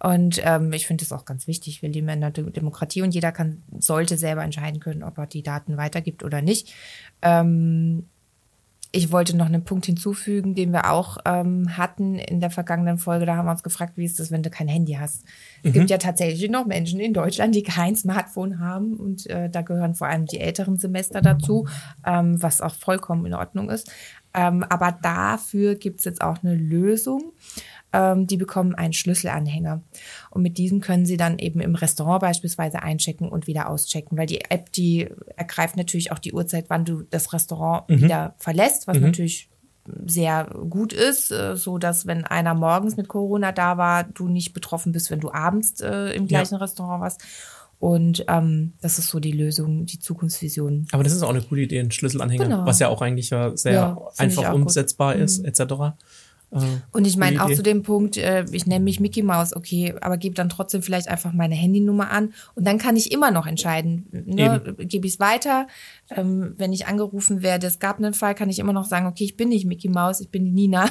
Und 0.00 0.40
ähm, 0.42 0.72
ich 0.72 0.86
finde 0.86 1.04
es 1.04 1.12
auch 1.12 1.26
ganz 1.26 1.46
wichtig. 1.46 1.82
Wir 1.82 1.90
leben 1.90 2.08
in 2.08 2.24
einer 2.24 2.30
Demokratie 2.30 3.02
und 3.02 3.14
jeder 3.14 3.32
kann, 3.32 3.62
sollte 3.78 4.16
selber 4.16 4.42
entscheiden 4.42 4.80
können, 4.80 5.02
ob 5.02 5.18
er 5.18 5.26
die 5.26 5.42
Daten 5.42 5.76
weitergibt 5.76 6.24
oder 6.24 6.40
nicht. 6.40 6.72
Ähm, 7.20 8.06
ich 8.96 9.12
wollte 9.12 9.36
noch 9.36 9.46
einen 9.46 9.62
Punkt 9.62 9.84
hinzufügen, 9.84 10.54
den 10.54 10.72
wir 10.72 10.90
auch 10.90 11.18
ähm, 11.26 11.76
hatten 11.76 12.18
in 12.18 12.40
der 12.40 12.50
vergangenen 12.50 12.96
Folge. 12.96 13.26
Da 13.26 13.36
haben 13.36 13.44
wir 13.44 13.52
uns 13.52 13.62
gefragt, 13.62 13.92
wie 13.96 14.06
ist 14.06 14.18
das, 14.18 14.30
wenn 14.30 14.42
du 14.42 14.48
kein 14.48 14.68
Handy 14.68 14.94
hast? 14.94 15.24
Es 15.62 15.68
mhm. 15.68 15.72
gibt 15.74 15.90
ja 15.90 15.98
tatsächlich 15.98 16.50
noch 16.50 16.64
Menschen 16.64 16.98
in 16.98 17.12
Deutschland, 17.12 17.54
die 17.54 17.62
kein 17.62 17.94
Smartphone 17.94 18.58
haben 18.58 18.94
und 18.94 19.26
äh, 19.26 19.50
da 19.50 19.60
gehören 19.60 19.94
vor 19.94 20.06
allem 20.06 20.24
die 20.24 20.40
älteren 20.40 20.78
Semester 20.78 21.20
dazu, 21.20 21.68
ähm, 22.06 22.42
was 22.42 22.62
auch 22.62 22.74
vollkommen 22.74 23.26
in 23.26 23.34
Ordnung 23.34 23.68
ist. 23.68 23.92
Ähm, 24.32 24.64
aber 24.68 24.98
dafür 25.02 25.74
gibt 25.74 25.98
es 25.98 26.06
jetzt 26.06 26.22
auch 26.22 26.42
eine 26.42 26.54
Lösung 26.54 27.32
ähm, 27.92 28.26
die 28.26 28.36
bekommen 28.36 28.74
einen 28.74 28.92
Schlüsselanhänger. 28.92 29.82
Und 30.30 30.42
mit 30.42 30.58
diesem 30.58 30.80
können 30.80 31.06
sie 31.06 31.16
dann 31.16 31.38
eben 31.38 31.60
im 31.60 31.74
Restaurant 31.74 32.20
beispielsweise 32.20 32.82
einchecken 32.82 33.28
und 33.28 33.46
wieder 33.46 33.68
auschecken, 33.68 34.18
weil 34.18 34.26
die 34.26 34.42
App, 34.42 34.72
die 34.72 35.08
ergreift 35.36 35.76
natürlich 35.76 36.12
auch 36.12 36.18
die 36.18 36.32
Uhrzeit, 36.32 36.66
wann 36.68 36.84
du 36.84 37.02
das 37.02 37.32
Restaurant 37.32 37.88
mhm. 37.88 38.02
wieder 38.02 38.34
verlässt, 38.38 38.86
was 38.86 38.96
mhm. 38.96 39.04
natürlich 39.04 39.50
sehr 40.04 40.44
gut 40.68 40.92
ist, 40.92 41.30
äh, 41.30 41.56
so 41.56 41.78
dass 41.78 42.06
wenn 42.06 42.24
einer 42.24 42.54
morgens 42.54 42.96
mit 42.96 43.08
Corona 43.08 43.52
da 43.52 43.78
war, 43.78 44.04
du 44.04 44.28
nicht 44.28 44.52
betroffen 44.52 44.92
bist, 44.92 45.10
wenn 45.10 45.20
du 45.20 45.30
abends 45.32 45.80
äh, 45.80 46.14
im 46.14 46.26
gleichen 46.26 46.54
ja. 46.54 46.60
Restaurant 46.60 47.02
warst. 47.02 47.22
Und 47.78 48.24
ähm, 48.28 48.72
das 48.80 48.98
ist 48.98 49.08
so 49.08 49.20
die 49.20 49.32
Lösung, 49.32 49.84
die 49.84 49.98
Zukunftsvision. 49.98 50.86
Aber 50.92 51.04
das 51.04 51.12
ist 51.12 51.22
auch 51.22 51.28
eine 51.28 51.42
coole 51.42 51.62
Idee, 51.62 51.78
ein 51.80 51.90
Schlüsselanhänger, 51.90 52.44
genau. 52.44 52.66
was 52.66 52.78
ja 52.78 52.88
auch 52.88 53.02
eigentlich 53.02 53.28
sehr 53.28 53.72
ja, 53.72 53.98
einfach 54.16 54.54
umsetzbar 54.54 55.12
gut. 55.14 55.22
ist, 55.22 55.40
mhm. 55.40 55.44
etc. 55.44 55.60
Und 56.92 57.06
ich 57.06 57.16
meine 57.16 57.42
auch 57.42 57.52
zu 57.52 57.62
dem 57.62 57.82
Punkt, 57.82 58.16
äh, 58.16 58.44
ich 58.52 58.66
nenne 58.66 58.84
mich 58.84 59.00
Mickey 59.00 59.22
Mouse, 59.22 59.54
okay, 59.54 59.94
aber 60.00 60.16
gebe 60.16 60.34
dann 60.34 60.48
trotzdem 60.48 60.80
vielleicht 60.80 61.08
einfach 61.08 61.32
meine 61.32 61.54
Handynummer 61.54 62.10
an. 62.10 62.32
Und 62.54 62.66
dann 62.66 62.78
kann 62.78 62.96
ich 62.96 63.12
immer 63.12 63.30
noch 63.30 63.46
entscheiden, 63.46 64.06
ne, 64.12 64.76
gebe 64.78 65.06
ich 65.06 65.14
es 65.14 65.20
weiter, 65.20 65.66
ähm, 66.10 66.54
wenn 66.56 66.72
ich 66.72 66.86
angerufen 66.86 67.42
werde, 67.42 67.66
es 67.66 67.78
gab 67.78 67.98
einen 67.98 68.14
Fall, 68.14 68.34
kann 68.34 68.48
ich 68.48 68.58
immer 68.58 68.72
noch 68.72 68.86
sagen, 68.86 69.06
okay, 69.06 69.24
ich 69.24 69.36
bin 69.36 69.48
nicht 69.48 69.66
Mickey 69.66 69.88
Mouse, 69.88 70.20
ich 70.20 70.30
bin 70.30 70.44
die 70.44 70.52
Nina. 70.52 70.88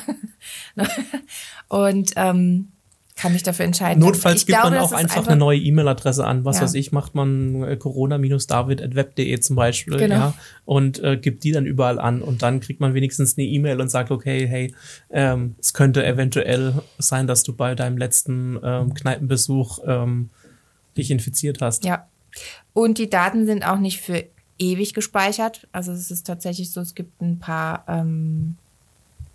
und 1.70 2.12
ähm, 2.16 2.72
kann 3.16 3.32
mich 3.32 3.44
dafür 3.44 3.66
entscheiden. 3.66 4.04
Notfalls 4.04 4.42
ich 4.42 4.46
gibt 4.46 4.60
glaube, 4.60 4.76
man 4.76 4.84
auch 4.84 4.92
einfach, 4.92 5.18
einfach, 5.18 5.32
eine 5.32 5.40
neue 5.40 5.58
E-Mail-Adresse 5.60 6.26
an. 6.26 6.44
Was 6.44 6.58
ja. 6.58 6.64
weiß 6.64 6.74
ich, 6.74 6.92
macht 6.92 7.16
man 7.16 7.64
äh, 7.64 7.78
corona-david.web.de 7.78 9.40
zum 9.40 9.56
Beispiel, 9.56 9.96
genau. 9.96 10.16
ja, 10.16 10.34
und 10.66 11.02
äh, 11.02 11.16
gibt 11.16 11.46
die 11.46 11.54
dann 11.54 11.66
überall 11.66 11.98
an 11.98 12.22
und 12.22 12.42
dann 12.42 12.60
kriegt 12.60 12.82
man 12.82 12.94
wenigstens 12.94 13.38
eine 13.38 13.48
E-Mail 13.48 13.80
und 13.80 13.90
sagt, 13.90 14.12
okay, 14.12 14.46
hey, 14.48 14.76
ähm, 15.12 15.56
es 15.60 15.74
könnte 15.74 16.06
eventuell 16.06 16.74
sein, 16.98 17.26
dass 17.26 17.44
du 17.44 17.54
bei 17.54 17.74
deinem 17.74 17.98
letzten 17.98 18.60
ähm, 18.62 18.94
Kneipenbesuch 18.94 19.80
ähm, 19.88 20.30
dich 20.98 21.10
infiziert 21.10 21.62
hast. 21.62 21.86
Ja. 21.86 22.08
Und 22.74 22.98
die 22.98 23.10
Daten 23.10 23.46
sind 23.46 23.66
auch 23.66 23.80
nicht 23.80 24.02
für 24.02 24.26
ewig 24.60 24.94
gespeichert. 24.94 25.68
Also 25.72 25.94
es 25.94 26.12
ist 26.12 26.28
tatsächlich 26.28 26.72
so, 26.72 26.82
es 26.82 26.96
gibt 26.96 27.22
ein 27.22 27.40
paar 27.40 27.86
ähm, 27.88 28.58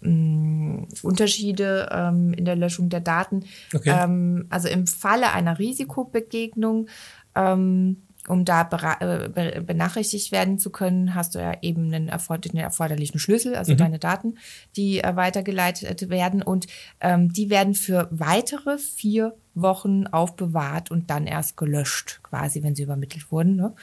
mh, 0.00 0.86
Unterschiede 1.02 1.88
ähm, 1.92 2.32
in 2.34 2.44
der 2.44 2.56
Löschung 2.56 2.88
der 2.88 3.00
Daten. 3.00 3.44
Okay. 3.74 3.94
Ähm, 3.94 4.46
also 4.50 4.68
im 4.68 4.86
Falle 4.86 5.32
einer 5.32 5.58
Risikobegegnung, 5.58 6.88
ähm, 7.34 8.02
um 8.28 8.44
da 8.44 8.68
äh, 9.00 9.60
benachrichtigt 9.60 10.30
werden 10.30 10.58
zu 10.58 10.70
können, 10.70 11.14
hast 11.14 11.34
du 11.34 11.38
ja 11.38 11.54
eben 11.62 11.92
einen, 11.92 12.08
erforder 12.08 12.50
den 12.50 12.60
erforderlichen 12.60 13.18
Schlüssel, 13.18 13.56
also 13.56 13.72
mhm. 13.72 13.78
deine 13.78 13.98
Daten, 13.98 14.34
die 14.76 15.00
äh, 15.00 15.16
weitergeleitet 15.16 16.10
werden. 16.10 16.42
Und 16.42 16.66
ähm, 17.00 17.32
die 17.32 17.50
werden 17.50 17.74
für 17.74 18.08
weitere 18.10 18.78
vier 18.78 19.34
Wochen 19.54 20.06
aufbewahrt 20.06 20.90
und 20.90 21.10
dann 21.10 21.26
erst 21.26 21.56
gelöscht, 21.56 22.20
quasi, 22.22 22.62
wenn 22.62 22.76
sie 22.76 22.82
übermittelt 22.84 23.32
wurden. 23.32 23.56
Ne? 23.56 23.74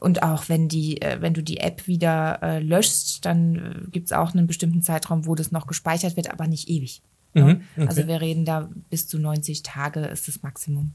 Und 0.00 0.22
auch 0.22 0.48
wenn 0.48 0.68
die, 0.68 1.02
äh, 1.02 1.20
wenn 1.20 1.34
du 1.34 1.42
die 1.42 1.58
App 1.58 1.86
wieder 1.88 2.38
äh, 2.42 2.60
löschst, 2.60 3.24
dann 3.24 3.56
äh, 3.56 3.90
gibt 3.90 4.06
es 4.06 4.12
auch 4.12 4.32
einen 4.32 4.46
bestimmten 4.46 4.82
Zeitraum, 4.82 5.26
wo 5.26 5.34
das 5.34 5.50
noch 5.50 5.66
gespeichert 5.66 6.16
wird, 6.16 6.30
aber 6.30 6.46
nicht 6.46 6.68
ewig. 6.68 7.02
Mhm, 7.34 7.44
ne? 7.44 7.60
okay. 7.76 7.86
Also 7.88 8.06
wir 8.06 8.20
reden 8.20 8.44
da 8.44 8.68
bis 8.90 9.08
zu 9.08 9.18
90 9.18 9.62
Tage 9.62 10.00
ist 10.00 10.28
das 10.28 10.42
Maximum. 10.42 10.94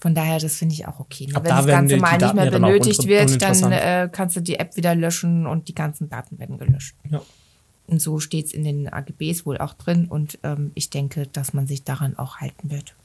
Von 0.00 0.16
daher, 0.16 0.40
das 0.40 0.56
finde 0.56 0.74
ich 0.74 0.88
auch 0.88 0.98
okay. 0.98 1.26
Ne? 1.26 1.36
Wenn 1.36 1.44
da 1.44 1.56
das 1.58 1.66
Ganze 1.66 1.96
mal 1.98 2.18
nicht 2.18 2.34
mehr 2.34 2.50
benötigt 2.50 3.06
wird, 3.06 3.40
dann 3.40 3.70
äh, 3.70 4.08
kannst 4.10 4.34
du 4.34 4.40
die 4.40 4.58
App 4.58 4.76
wieder 4.76 4.96
löschen 4.96 5.46
und 5.46 5.68
die 5.68 5.74
ganzen 5.74 6.08
Daten 6.08 6.40
werden 6.40 6.58
gelöscht. 6.58 6.96
Ja. 7.08 7.22
Und 7.86 8.00
so 8.02 8.18
steht 8.18 8.46
es 8.46 8.52
in 8.52 8.64
den 8.64 8.92
AGBs 8.92 9.46
wohl 9.46 9.58
auch 9.58 9.74
drin 9.74 10.06
und 10.06 10.38
ähm, 10.42 10.72
ich 10.74 10.90
denke, 10.90 11.28
dass 11.28 11.52
man 11.52 11.68
sich 11.68 11.84
daran 11.84 12.18
auch 12.18 12.38
halten 12.38 12.70
wird. 12.70 12.96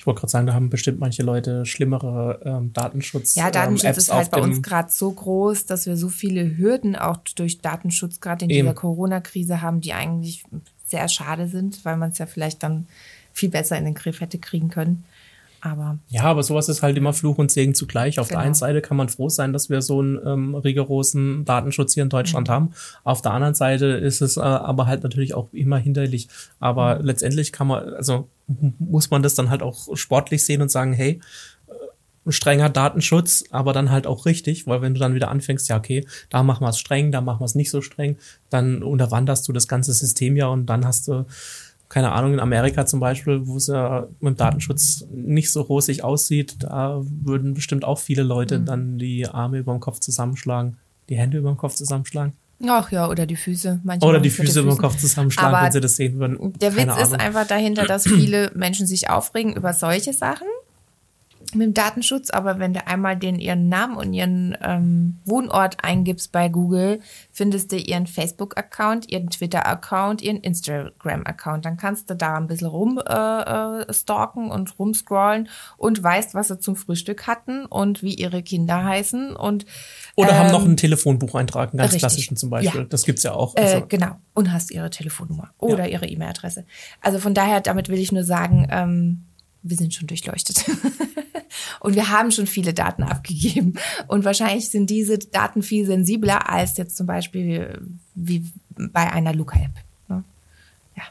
Ich 0.00 0.06
wollte 0.06 0.20
gerade 0.20 0.30
sagen, 0.30 0.46
da 0.46 0.54
haben 0.54 0.70
bestimmt 0.70 0.98
manche 0.98 1.22
Leute 1.22 1.66
schlimmere 1.66 2.40
ähm, 2.42 2.72
Datenschutz. 2.72 3.34
Ja, 3.34 3.50
Datenschutz 3.50 3.84
ähm, 3.84 3.98
ist 3.98 4.10
halt 4.10 4.30
bei 4.30 4.40
uns 4.40 4.62
gerade 4.62 4.90
so 4.90 5.12
groß, 5.12 5.66
dass 5.66 5.84
wir 5.84 5.98
so 5.98 6.08
viele 6.08 6.56
Hürden 6.56 6.96
auch 6.96 7.18
durch 7.36 7.60
Datenschutz 7.60 8.18
gerade 8.18 8.46
in 8.46 8.48
dieser 8.48 8.72
Corona-Krise 8.72 9.60
haben, 9.60 9.82
die 9.82 9.92
eigentlich 9.92 10.44
sehr 10.86 11.06
schade 11.08 11.48
sind, 11.48 11.84
weil 11.84 11.98
man 11.98 12.12
es 12.12 12.18
ja 12.18 12.24
vielleicht 12.24 12.62
dann 12.62 12.86
viel 13.34 13.50
besser 13.50 13.76
in 13.76 13.84
den 13.84 13.92
Griff 13.92 14.22
hätte 14.22 14.38
kriegen 14.38 14.70
können. 14.70 15.04
Aber 15.62 15.98
ja, 16.08 16.22
aber 16.22 16.42
sowas 16.42 16.68
ist 16.68 16.82
halt 16.82 16.96
immer 16.96 17.12
Fluch 17.12 17.38
und 17.38 17.50
Segen 17.50 17.74
zugleich. 17.74 18.18
Auf 18.18 18.28
genau. 18.28 18.40
der 18.40 18.46
einen 18.46 18.54
Seite 18.54 18.80
kann 18.80 18.96
man 18.96 19.08
froh 19.08 19.28
sein, 19.28 19.52
dass 19.52 19.68
wir 19.68 19.82
so 19.82 20.00
einen 20.00 20.18
ähm, 20.24 20.54
rigorosen 20.54 21.44
Datenschutz 21.44 21.94
hier 21.94 22.02
in 22.02 22.08
Deutschland 22.08 22.48
mhm. 22.48 22.52
haben. 22.52 22.72
Auf 23.04 23.20
der 23.20 23.32
anderen 23.32 23.54
Seite 23.54 23.86
ist 23.86 24.22
es 24.22 24.36
äh, 24.36 24.40
aber 24.40 24.86
halt 24.86 25.02
natürlich 25.02 25.34
auch 25.34 25.48
immer 25.52 25.78
hinderlich. 25.78 26.28
Aber 26.60 26.98
mhm. 26.98 27.04
letztendlich 27.04 27.52
kann 27.52 27.66
man, 27.66 27.94
also 27.94 28.28
muss 28.78 29.10
man 29.10 29.22
das 29.22 29.34
dann 29.34 29.50
halt 29.50 29.62
auch 29.62 29.96
sportlich 29.96 30.44
sehen 30.44 30.62
und 30.62 30.70
sagen, 30.70 30.94
hey, 30.94 31.20
äh, 31.68 32.32
strenger 32.32 32.70
Datenschutz, 32.70 33.44
aber 33.50 33.74
dann 33.74 33.90
halt 33.90 34.06
auch 34.06 34.24
richtig, 34.24 34.66
weil 34.66 34.80
wenn 34.80 34.94
du 34.94 35.00
dann 35.00 35.14
wieder 35.14 35.30
anfängst, 35.30 35.68
ja, 35.68 35.76
okay, 35.76 36.06
da 36.30 36.42
machen 36.42 36.64
wir 36.64 36.70
es 36.70 36.78
streng, 36.78 37.12
da 37.12 37.20
machen 37.20 37.40
wir 37.40 37.46
es 37.46 37.54
nicht 37.54 37.70
so 37.70 37.82
streng, 37.82 38.16
dann 38.48 38.82
unterwanderst 38.82 39.46
du 39.46 39.52
das 39.52 39.68
ganze 39.68 39.92
System 39.92 40.36
ja 40.36 40.46
und 40.46 40.66
dann 40.66 40.86
hast 40.86 41.08
du 41.08 41.26
keine 41.90 42.12
Ahnung, 42.12 42.32
in 42.34 42.40
Amerika 42.40 42.86
zum 42.86 43.00
Beispiel, 43.00 43.46
wo 43.46 43.56
es 43.56 43.66
ja 43.66 44.06
mit 44.20 44.34
dem 44.34 44.36
Datenschutz 44.36 45.04
nicht 45.12 45.50
so 45.50 45.60
rosig 45.60 46.04
aussieht, 46.04 46.58
da 46.60 47.02
würden 47.02 47.52
bestimmt 47.52 47.84
auch 47.84 47.98
viele 47.98 48.22
Leute 48.22 48.60
mhm. 48.60 48.64
dann 48.64 48.98
die 48.98 49.26
Arme 49.26 49.58
über 49.58 49.72
dem 49.72 49.80
Kopf 49.80 49.98
zusammenschlagen, 49.98 50.76
die 51.08 51.16
Hände 51.16 51.38
über 51.38 51.50
dem 51.50 51.58
Kopf 51.58 51.74
zusammenschlagen. 51.74 52.32
Ach 52.64 52.92
ja, 52.92 53.08
oder 53.08 53.26
die 53.26 53.36
Füße. 53.36 53.80
Manchmal 53.82 54.10
oder 54.10 54.20
die 54.20 54.30
Füße 54.30 54.60
über 54.60 54.70
dem 54.70 54.78
Kopf 54.78 54.98
zusammenschlagen, 54.98 55.54
Aber 55.54 55.64
wenn 55.64 55.72
sie 55.72 55.80
das 55.80 55.96
sehen 55.96 56.18
würden. 56.20 56.52
Der 56.60 56.76
Witz 56.76 56.90
Ahnung. 56.90 57.02
ist 57.02 57.14
einfach 57.14 57.46
dahinter, 57.46 57.84
dass 57.86 58.04
viele 58.06 58.52
Menschen 58.54 58.86
sich 58.86 59.10
aufregen 59.10 59.56
über 59.56 59.72
solche 59.72 60.12
Sachen 60.12 60.46
mit 61.54 61.66
dem 61.66 61.74
Datenschutz, 61.74 62.30
aber 62.30 62.58
wenn 62.58 62.72
du 62.74 62.86
einmal 62.86 63.16
den 63.16 63.38
ihren 63.38 63.68
Namen 63.68 63.96
und 63.96 64.12
ihren 64.12 64.56
ähm, 64.62 65.18
Wohnort 65.24 65.82
eingibst 65.82 66.32
bei 66.32 66.48
Google, 66.48 67.00
findest 67.32 67.72
du 67.72 67.76
ihren 67.76 68.06
Facebook-Account, 68.06 69.10
ihren 69.10 69.30
Twitter-Account, 69.30 70.22
ihren 70.22 70.38
Instagram-Account. 70.38 71.64
Dann 71.64 71.76
kannst 71.76 72.10
du 72.10 72.14
da 72.14 72.36
ein 72.36 72.46
bisschen 72.46 72.68
rumstalken 72.68 74.44
äh, 74.44 74.48
äh 74.48 74.52
und 74.52 74.78
rumscrollen 74.78 75.48
und 75.76 76.02
weißt, 76.02 76.34
was 76.34 76.48
sie 76.48 76.58
zum 76.58 76.76
Frühstück 76.76 77.26
hatten 77.26 77.66
und 77.66 78.02
wie 78.02 78.14
ihre 78.14 78.42
Kinder 78.42 78.84
heißen 78.84 79.34
und 79.36 79.66
oder 80.16 80.30
ähm, 80.30 80.36
haben 80.36 80.50
noch 80.52 80.60
ähm, 80.60 80.68
einen 80.68 80.76
Telefonbucheintrag, 80.76 81.70
einen 81.70 81.78
ganz 81.78 81.92
richtig. 81.92 82.00
klassischen 82.00 82.36
zum 82.36 82.50
Beispiel. 82.50 82.82
Ja. 82.82 82.86
Das 82.86 83.04
gibt's 83.04 83.22
ja 83.22 83.32
auch. 83.32 83.56
Äh, 83.56 83.62
also. 83.62 83.76
Äh, 83.76 83.82
genau. 83.88 84.16
Und 84.34 84.52
hast 84.52 84.70
ihre 84.70 84.90
Telefonnummer 84.90 85.50
oder 85.58 85.86
ja. 85.86 85.92
ihre 85.92 86.06
E-Mail-Adresse. 86.06 86.64
Also 87.00 87.18
von 87.18 87.34
daher, 87.34 87.60
damit 87.60 87.88
will 87.88 87.98
ich 87.98 88.12
nur 88.12 88.24
sagen, 88.24 88.68
ähm, 88.70 89.24
wir 89.62 89.76
sind 89.76 89.94
schon 89.94 90.06
durchleuchtet. 90.06 90.64
und 91.80 91.94
wir 91.94 92.08
haben 92.08 92.30
schon 92.30 92.46
viele 92.46 92.72
Daten 92.72 93.02
abgegeben. 93.02 93.74
Und 94.08 94.24
wahrscheinlich 94.24 94.70
sind 94.70 94.88
diese 94.88 95.18
Daten 95.18 95.62
viel 95.62 95.86
sensibler 95.86 96.48
als 96.48 96.76
jetzt 96.76 96.96
zum 96.96 97.06
Beispiel 97.06 97.80
wie 98.14 98.50
bei 98.76 99.12
einer 99.12 99.34
Luca-App. 99.34 99.74
Ne? 100.08 100.24
Ja. 100.96 101.04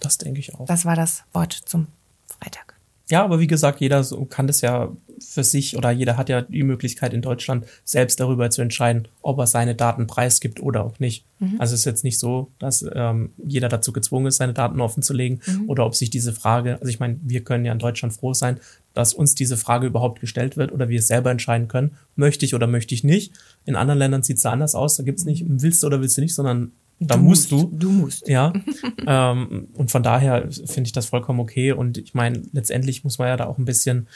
Das 0.00 0.18
denke 0.18 0.40
ich 0.40 0.54
auch. 0.54 0.66
Das 0.66 0.84
war 0.84 0.96
das 0.96 1.24
Wort 1.32 1.52
zum 1.52 1.88
Freitag. 2.26 2.75
Ja, 3.08 3.24
aber 3.24 3.38
wie 3.38 3.46
gesagt, 3.46 3.80
jeder 3.80 4.04
kann 4.30 4.48
das 4.48 4.60
ja 4.62 4.90
für 5.20 5.44
sich 5.44 5.76
oder 5.76 5.90
jeder 5.90 6.16
hat 6.16 6.28
ja 6.28 6.42
die 6.42 6.64
Möglichkeit 6.64 7.14
in 7.14 7.22
Deutschland 7.22 7.64
selbst 7.84 8.18
darüber 8.18 8.50
zu 8.50 8.62
entscheiden, 8.62 9.08
ob 9.22 9.38
er 9.38 9.46
seine 9.46 9.74
Daten 9.74 10.06
preisgibt 10.06 10.60
oder 10.60 10.84
auch 10.84 10.98
nicht. 10.98 11.24
Mhm. 11.38 11.56
Also 11.58 11.74
es 11.74 11.80
ist 11.80 11.86
jetzt 11.86 12.04
nicht 12.04 12.18
so, 12.18 12.50
dass 12.58 12.84
ähm, 12.94 13.30
jeder 13.44 13.68
dazu 13.68 13.92
gezwungen 13.92 14.26
ist, 14.26 14.38
seine 14.38 14.54
Daten 14.54 14.80
offen 14.80 15.02
zu 15.02 15.14
legen 15.14 15.40
mhm. 15.46 15.70
oder 15.70 15.86
ob 15.86 15.94
sich 15.94 16.10
diese 16.10 16.32
Frage, 16.32 16.78
also 16.80 16.88
ich 16.88 16.98
meine, 16.98 17.18
wir 17.22 17.44
können 17.44 17.64
ja 17.64 17.72
in 17.72 17.78
Deutschland 17.78 18.12
froh 18.12 18.34
sein, 18.34 18.58
dass 18.92 19.14
uns 19.14 19.34
diese 19.34 19.56
Frage 19.56 19.86
überhaupt 19.86 20.20
gestellt 20.20 20.56
wird 20.56 20.72
oder 20.72 20.88
wir 20.88 20.98
es 20.98 21.06
selber 21.06 21.30
entscheiden 21.30 21.68
können, 21.68 21.92
möchte 22.16 22.44
ich 22.44 22.54
oder 22.54 22.66
möchte 22.66 22.94
ich 22.94 23.04
nicht. 23.04 23.32
In 23.64 23.76
anderen 23.76 23.98
Ländern 23.98 24.22
sieht 24.22 24.38
es 24.38 24.42
da 24.42 24.50
anders 24.50 24.74
aus, 24.74 24.96
da 24.96 25.04
gibt 25.04 25.18
es 25.18 25.24
nicht, 25.24 25.44
willst 25.46 25.82
du 25.82 25.86
oder 25.86 26.00
willst 26.00 26.16
du 26.16 26.22
nicht, 26.22 26.34
sondern 26.34 26.72
da 26.98 27.16
du 27.16 27.22
musst, 27.22 27.50
du. 27.50 27.70
Du 27.72 27.90
musst. 27.90 28.28
Ja. 28.28 28.52
ähm, 29.06 29.68
und 29.74 29.90
von 29.90 30.02
daher 30.02 30.48
finde 30.50 30.88
ich 30.88 30.92
das 30.92 31.06
vollkommen 31.06 31.40
okay. 31.40 31.72
Und 31.72 31.98
ich 31.98 32.14
meine, 32.14 32.42
letztendlich 32.52 33.04
muss 33.04 33.18
man 33.18 33.28
ja 33.28 33.36
da 33.36 33.46
auch 33.46 33.58
ein 33.58 33.64
bisschen 33.64 34.06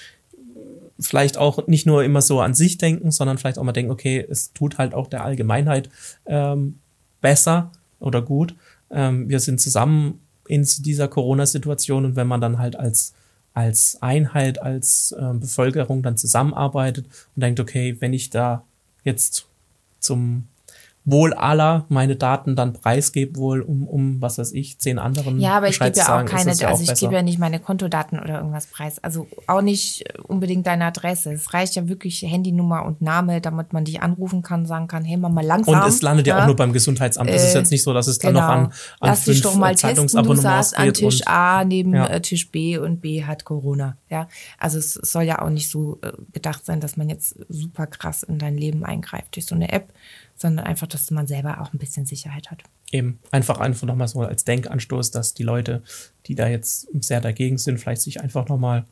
vielleicht 0.98 1.38
auch 1.38 1.66
nicht 1.66 1.86
nur 1.86 2.04
immer 2.04 2.20
so 2.22 2.40
an 2.40 2.54
sich 2.54 2.78
denken, 2.78 3.10
sondern 3.10 3.38
vielleicht 3.38 3.58
auch 3.58 3.64
mal 3.64 3.72
denken, 3.72 3.90
okay, 3.90 4.24
es 4.28 4.52
tut 4.52 4.78
halt 4.78 4.94
auch 4.94 5.06
der 5.06 5.24
Allgemeinheit 5.24 5.88
ähm, 6.26 6.78
besser 7.20 7.72
oder 7.98 8.22
gut. 8.22 8.54
Ähm, 8.90 9.28
wir 9.28 9.40
sind 9.40 9.60
zusammen 9.60 10.20
in 10.46 10.66
dieser 10.80 11.08
Corona-Situation 11.08 12.04
und 12.04 12.16
wenn 12.16 12.26
man 12.26 12.40
dann 12.40 12.58
halt 12.58 12.76
als 12.76 13.14
als 13.52 14.00
Einheit, 14.00 14.62
als 14.62 15.12
äh, 15.12 15.34
Bevölkerung 15.34 16.02
dann 16.02 16.16
zusammenarbeitet 16.16 17.06
und 17.34 17.42
denkt, 17.42 17.58
okay, 17.58 17.96
wenn 17.98 18.12
ich 18.12 18.30
da 18.30 18.64
jetzt 19.02 19.46
zum 19.98 20.46
Wohl 21.04 21.32
aller 21.32 21.86
meine 21.88 22.14
Daten 22.14 22.56
dann 22.56 22.74
preisgebe, 22.74 23.36
wohl 23.38 23.62
um, 23.62 23.88
um 23.88 24.20
was 24.20 24.36
weiß 24.38 24.52
ich, 24.52 24.78
zehn 24.78 24.98
anderen. 24.98 25.40
Ja, 25.40 25.56
aber 25.56 25.68
ich 25.68 25.78
gebe 25.78 25.96
ja 25.96 26.04
sagen, 26.04 26.28
auch 26.28 26.30
keine, 26.30 26.52
ja 26.52 26.68
also 26.68 26.82
ich 26.82 26.98
gebe 27.00 27.14
ja 27.14 27.22
nicht 27.22 27.38
meine 27.38 27.58
Kontodaten 27.58 28.20
oder 28.20 28.36
irgendwas 28.36 28.66
preis. 28.66 29.02
Also 29.02 29.26
auch 29.46 29.62
nicht 29.62 30.04
unbedingt 30.28 30.66
deine 30.66 30.84
Adresse. 30.84 31.32
Es 31.32 31.54
reicht 31.54 31.74
ja 31.74 31.88
wirklich 31.88 32.22
Handynummer 32.22 32.84
und 32.84 33.00
Name, 33.00 33.40
damit 33.40 33.72
man 33.72 33.84
dich 33.84 34.02
anrufen 34.02 34.42
kann, 34.42 34.66
sagen 34.66 34.88
kann, 34.88 35.04
hey, 35.04 35.16
mach 35.16 35.30
mal 35.30 35.44
langsam. 35.44 35.80
Und 35.80 35.88
es 35.88 36.02
landet 36.02 36.26
ja, 36.26 36.36
ja 36.36 36.42
auch 36.42 36.46
nur 36.46 36.56
beim 36.56 36.72
Gesundheitsamt. 36.72 37.30
Es 37.30 37.44
ist 37.44 37.54
jetzt 37.54 37.70
nicht 37.70 37.82
so, 37.82 37.94
dass 37.94 38.06
es 38.06 38.18
dann 38.18 38.34
genau. 38.34 38.46
noch 38.46 38.52
an, 38.52 38.64
an 38.64 38.72
Lass 39.00 39.24
dich 39.24 39.40
fünf 39.40 39.54
doch 39.54 39.58
mal 39.58 39.74
testen, 39.74 40.22
du 40.22 40.34
saßt 40.34 40.76
an 40.76 40.92
Tisch 40.92 41.20
und- 41.20 41.28
A 41.28 41.64
neben 41.64 41.94
Ja. 41.94 42.06
äh, 42.08 42.20
Tisch 42.20 42.50
B 42.50 42.76
und 42.76 43.00
B 43.00 43.24
hat 43.24 43.44
Corona. 43.44 43.96
Ja, 44.10 44.28
also 44.58 44.78
es 44.78 44.94
soll 44.94 45.22
ja 45.22 45.40
auch 45.40 45.50
nicht 45.50 45.70
so 45.70 45.98
äh, 46.02 46.12
gedacht 46.32 46.66
sein, 46.66 46.80
dass 46.80 46.96
man 46.96 47.08
jetzt 47.08 47.38
super 47.48 47.86
krass 47.86 48.22
in 48.22 48.38
dein 48.38 48.56
Leben 48.56 48.84
eingreift 48.84 49.36
durch 49.36 49.46
so 49.46 49.54
eine 49.54 49.72
App, 49.72 49.92
sondern 50.40 50.64
einfach, 50.64 50.86
dass 50.86 51.10
man 51.10 51.26
selber 51.26 51.60
auch 51.60 51.74
ein 51.74 51.78
bisschen 51.78 52.06
Sicherheit 52.06 52.50
hat. 52.50 52.62
eben 52.90 53.18
einfach 53.30 53.60
einfach 53.60 53.86
nochmal 53.86 54.08
so 54.08 54.22
als 54.22 54.44
Denkanstoß, 54.44 55.10
dass 55.10 55.34
die 55.34 55.42
Leute, 55.42 55.82
die 56.26 56.34
da 56.34 56.48
jetzt 56.48 56.88
sehr 57.00 57.20
dagegen 57.20 57.58
sind, 57.58 57.78
vielleicht 57.78 58.00
sich 58.00 58.22
einfach 58.22 58.48
nochmal 58.48 58.86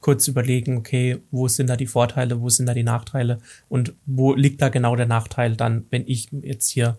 kurz 0.00 0.26
überlegen, 0.26 0.76
okay, 0.76 1.20
wo 1.30 1.46
sind 1.46 1.68
da 1.68 1.76
die 1.76 1.86
Vorteile, 1.86 2.40
wo 2.40 2.48
sind 2.48 2.66
da 2.66 2.74
die 2.74 2.82
Nachteile 2.82 3.38
und 3.68 3.94
wo 4.04 4.34
liegt 4.34 4.60
da 4.60 4.68
genau 4.68 4.96
der 4.96 5.06
Nachteil 5.06 5.56
dann, 5.56 5.86
wenn 5.90 6.02
ich 6.06 6.28
jetzt 6.42 6.68
hier 6.68 6.98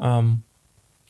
ähm, 0.00 0.42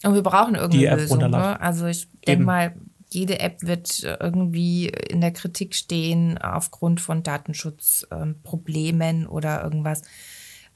Und 0.05 0.14
wir 0.14 0.22
brauchen 0.22 0.53
Die 0.53 0.61
irgendeine 0.61 0.88
App 0.88 1.01
Lösung. 1.01 1.31
Ne? 1.31 1.61
Also 1.61 1.87
ich 1.87 2.09
denke 2.27 2.44
mal, 2.44 2.75
jede 3.09 3.40
App 3.40 3.62
wird 3.62 4.03
irgendwie 4.20 4.88
in 4.88 5.22
der 5.22 5.33
Kritik 5.33 5.75
stehen 5.75 6.37
aufgrund 6.38 7.01
von 7.01 7.22
Datenschutzproblemen 7.22 9.22
ähm, 9.22 9.29
oder 9.29 9.64
irgendwas. 9.64 10.03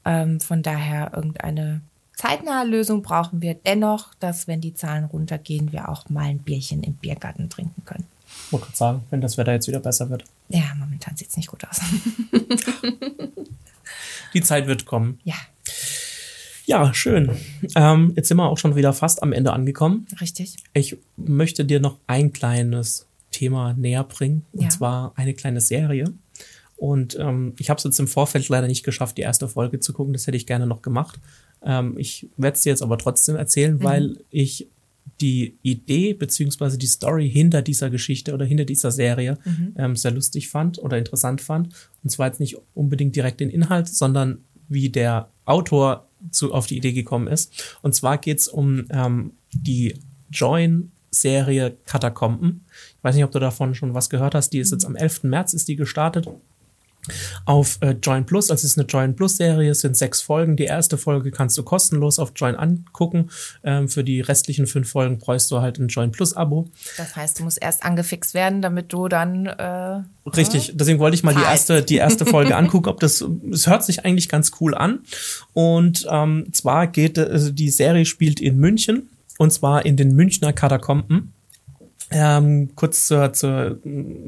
Ähm, 0.07 0.39
von 0.39 0.63
daher 0.63 1.11
irgendeine 1.15 1.81
zeitnahe 2.15 2.65
Lösung 2.65 3.01
brauchen 3.03 3.41
wir 3.41 3.53
dennoch, 3.53 4.13
dass 4.19 4.47
wenn 4.47 4.61
die 4.61 4.73
Zahlen 4.73 5.03
runtergehen, 5.05 5.71
wir 5.71 5.89
auch 5.89 6.09
mal 6.09 6.25
ein 6.25 6.39
Bierchen 6.39 6.81
im 6.83 6.93
Biergarten 6.93 7.49
trinken 7.49 7.83
können. 7.85 8.05
wollte 8.51 8.65
gerade 8.67 8.77
sagen, 8.77 9.03
wenn 9.09 9.21
das 9.21 9.37
Wetter 9.37 9.51
jetzt 9.53 9.67
wieder 9.67 9.79
besser 9.81 10.09
wird. 10.09 10.23
Ja, 10.49 10.63
momentan 10.79 11.15
sieht's 11.17 11.35
nicht 11.37 11.49
gut 11.49 11.63
aus. 11.67 11.79
Die 14.33 14.41
Zeit 14.41 14.67
wird 14.67 14.85
kommen. 14.85 15.19
ja, 15.23 15.35
Ja, 16.65 16.93
schön. 16.93 17.31
Ähm, 17.75 18.13
jetzt 18.15 18.27
sind 18.27 18.37
wir 18.37 18.49
auch 18.49 18.57
schon 18.57 18.75
wieder 18.75 18.93
fast 18.93 19.23
am 19.23 19.31
Ende 19.33 19.53
angekommen. 19.53 20.05
richtig. 20.19 20.57
Ich 20.73 20.97
möchte 21.15 21.63
dir 21.65 21.79
noch 21.79 21.97
ein 22.07 22.33
kleines 22.33 23.05
Thema 23.31 23.73
näher 23.73 24.03
bringen, 24.03 24.45
und 24.53 24.63
Ja. 24.63 24.69
zwar 24.69 25.13
eine 25.15 25.33
kleine 25.33 25.61
Serie. 25.61 26.05
Und 26.77 27.17
ähm, 27.19 27.53
ich 27.57 27.69
habe 27.69 27.79
es 27.79 27.83
jetzt 27.83 27.99
im 27.99 28.07
Vorfeld 28.07 28.47
leider 28.49 28.67
nicht 28.67 28.83
geschafft, 28.83 29.17
die 29.17 29.23
erste 29.23 29.47
Folge 29.47 29.79
zu 29.79 29.93
gucken. 29.93 30.13
Das 30.13 30.27
hätte 30.27 30.37
ich 30.37 30.45
gerne 30.45 30.67
noch 30.67 30.81
gemacht. 30.81 31.19
Ähm, 31.63 31.95
ich 31.97 32.29
werde 32.37 32.55
es 32.55 32.61
dir 32.61 32.69
jetzt 32.69 32.83
aber 32.83 32.97
trotzdem 32.97 33.35
erzählen, 33.35 33.83
weil 33.83 34.19
ich 34.29 34.69
die 35.21 35.57
Idee 35.63 36.13
beziehungsweise 36.13 36.77
die 36.77 36.85
Story 36.85 37.29
hinter 37.29 37.61
dieser 37.61 37.89
Geschichte 37.89 38.33
oder 38.33 38.45
hinter 38.45 38.65
dieser 38.65 38.91
Serie 38.91 39.37
ähm, 39.75 39.95
sehr 39.95 40.11
lustig 40.11 40.49
fand 40.49 40.77
oder 40.79 40.97
interessant 40.97 41.41
fand. 41.41 41.73
Und 42.03 42.09
zwar 42.09 42.27
jetzt 42.27 42.39
nicht 42.39 42.57
unbedingt 42.75 43.15
direkt 43.15 43.39
den 43.39 43.49
Inhalt, 43.49 43.87
sondern 43.87 44.43
wie 44.67 44.89
der 44.89 45.29
Autor 45.45 46.07
zu, 46.29 46.53
auf 46.53 46.67
die 46.67 46.77
Idee 46.77 46.93
gekommen 46.93 47.27
ist. 47.27 47.77
Und 47.81 47.95
zwar 47.95 48.17
geht's 48.17 48.47
um 48.47 48.85
ähm, 48.89 49.31
die 49.53 49.95
Join-Serie 50.29 51.77
Katakomben. 51.85 52.65
Ich 52.97 53.03
weiß 53.03 53.15
nicht, 53.15 53.23
ob 53.23 53.31
du 53.31 53.39
davon 53.39 53.73
schon 53.73 53.93
was 53.93 54.09
gehört 54.09 54.35
hast. 54.35 54.51
Die 54.51 54.59
ist 54.59 54.71
jetzt 54.71 54.85
am 54.85 54.95
11. 54.95 55.23
März 55.23 55.53
ist 55.53 55.67
die 55.67 55.77
gestartet 55.77 56.27
auf 57.45 57.77
äh, 57.81 57.95
Join 58.01 58.25
Plus. 58.25 58.51
Also 58.51 58.65
es 58.65 58.71
ist 58.71 58.77
eine 58.77 58.87
Join 58.87 59.15
Plus 59.15 59.37
Serie, 59.37 59.71
es 59.71 59.81
sind 59.81 59.95
sechs 59.97 60.21
Folgen. 60.21 60.55
Die 60.55 60.65
erste 60.65 60.97
Folge 60.97 61.31
kannst 61.31 61.57
du 61.57 61.63
kostenlos 61.63 62.19
auf 62.19 62.33
Join 62.35 62.55
angucken. 62.55 63.29
Ähm, 63.63 63.89
für 63.89 64.03
die 64.03 64.21
restlichen 64.21 64.67
fünf 64.67 64.89
Folgen 64.89 65.17
bräuchst 65.17 65.51
du 65.51 65.61
halt 65.61 65.79
ein 65.79 65.87
Join 65.87 66.11
Plus 66.11 66.35
Abo. 66.35 66.69
Das 66.97 67.15
heißt, 67.15 67.39
du 67.39 67.43
musst 67.43 67.61
erst 67.61 67.83
angefixt 67.83 68.33
werden, 68.33 68.61
damit 68.61 68.93
du 68.93 69.07
dann 69.07 69.45
äh, 69.45 70.01
Richtig, 70.35 70.73
deswegen 70.75 70.99
wollte 70.99 71.15
ich 71.15 71.23
mal 71.23 71.33
die 71.33 71.41
erste, 71.41 71.81
die 71.81 71.95
erste 71.95 72.25
Folge 72.25 72.55
angucken, 72.57 72.89
ob 72.89 72.99
das, 72.99 73.23
es 73.51 73.67
hört 73.67 73.83
sich 73.83 74.03
eigentlich 74.03 74.27
ganz 74.27 74.51
cool 74.59 74.75
an. 74.75 74.99
Und 75.53 76.05
ähm, 76.09 76.47
zwar 76.51 76.87
geht, 76.87 77.17
also 77.17 77.51
die 77.51 77.69
Serie 77.69 78.05
spielt 78.05 78.39
in 78.39 78.57
München 78.57 79.09
und 79.37 79.53
zwar 79.53 79.85
in 79.85 79.95
den 79.95 80.15
Münchner 80.15 80.53
Katakomben. 80.53 81.33
Ähm, 82.09 82.69
kurz 82.75 83.07
zur, 83.07 83.33
zur, 83.33 83.79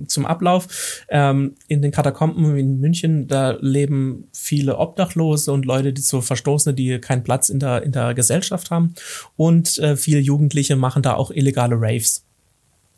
zum 0.08 0.26
Ablauf. 0.26 1.06
Ähm, 1.08 1.56
in 1.68 1.82
den 1.82 1.92
Katakomben 1.92 2.58
in 2.58 2.80
München, 2.80 3.28
da 3.28 3.52
leben 3.62 4.28
viele 4.34 4.78
Obdachlose 4.78 5.52
und 5.54 5.65
Leute, 5.65 5.94
die 5.94 6.02
so 6.02 6.20
Verstoßene, 6.20 6.74
die 6.74 7.00
keinen 7.00 7.24
Platz 7.24 7.50
in 7.50 7.60
der, 7.60 7.84
in 7.84 7.94
der 7.94 8.13
Gesellschaft 8.13 8.70
haben. 8.70 8.96
Und 9.38 9.78
äh, 9.78 9.96
viele 9.96 10.20
Jugendliche 10.20 10.76
machen 10.76 11.04
da 11.04 11.13
auch 11.13 11.32
illegale 11.32 11.76
Raves. 11.78 12.26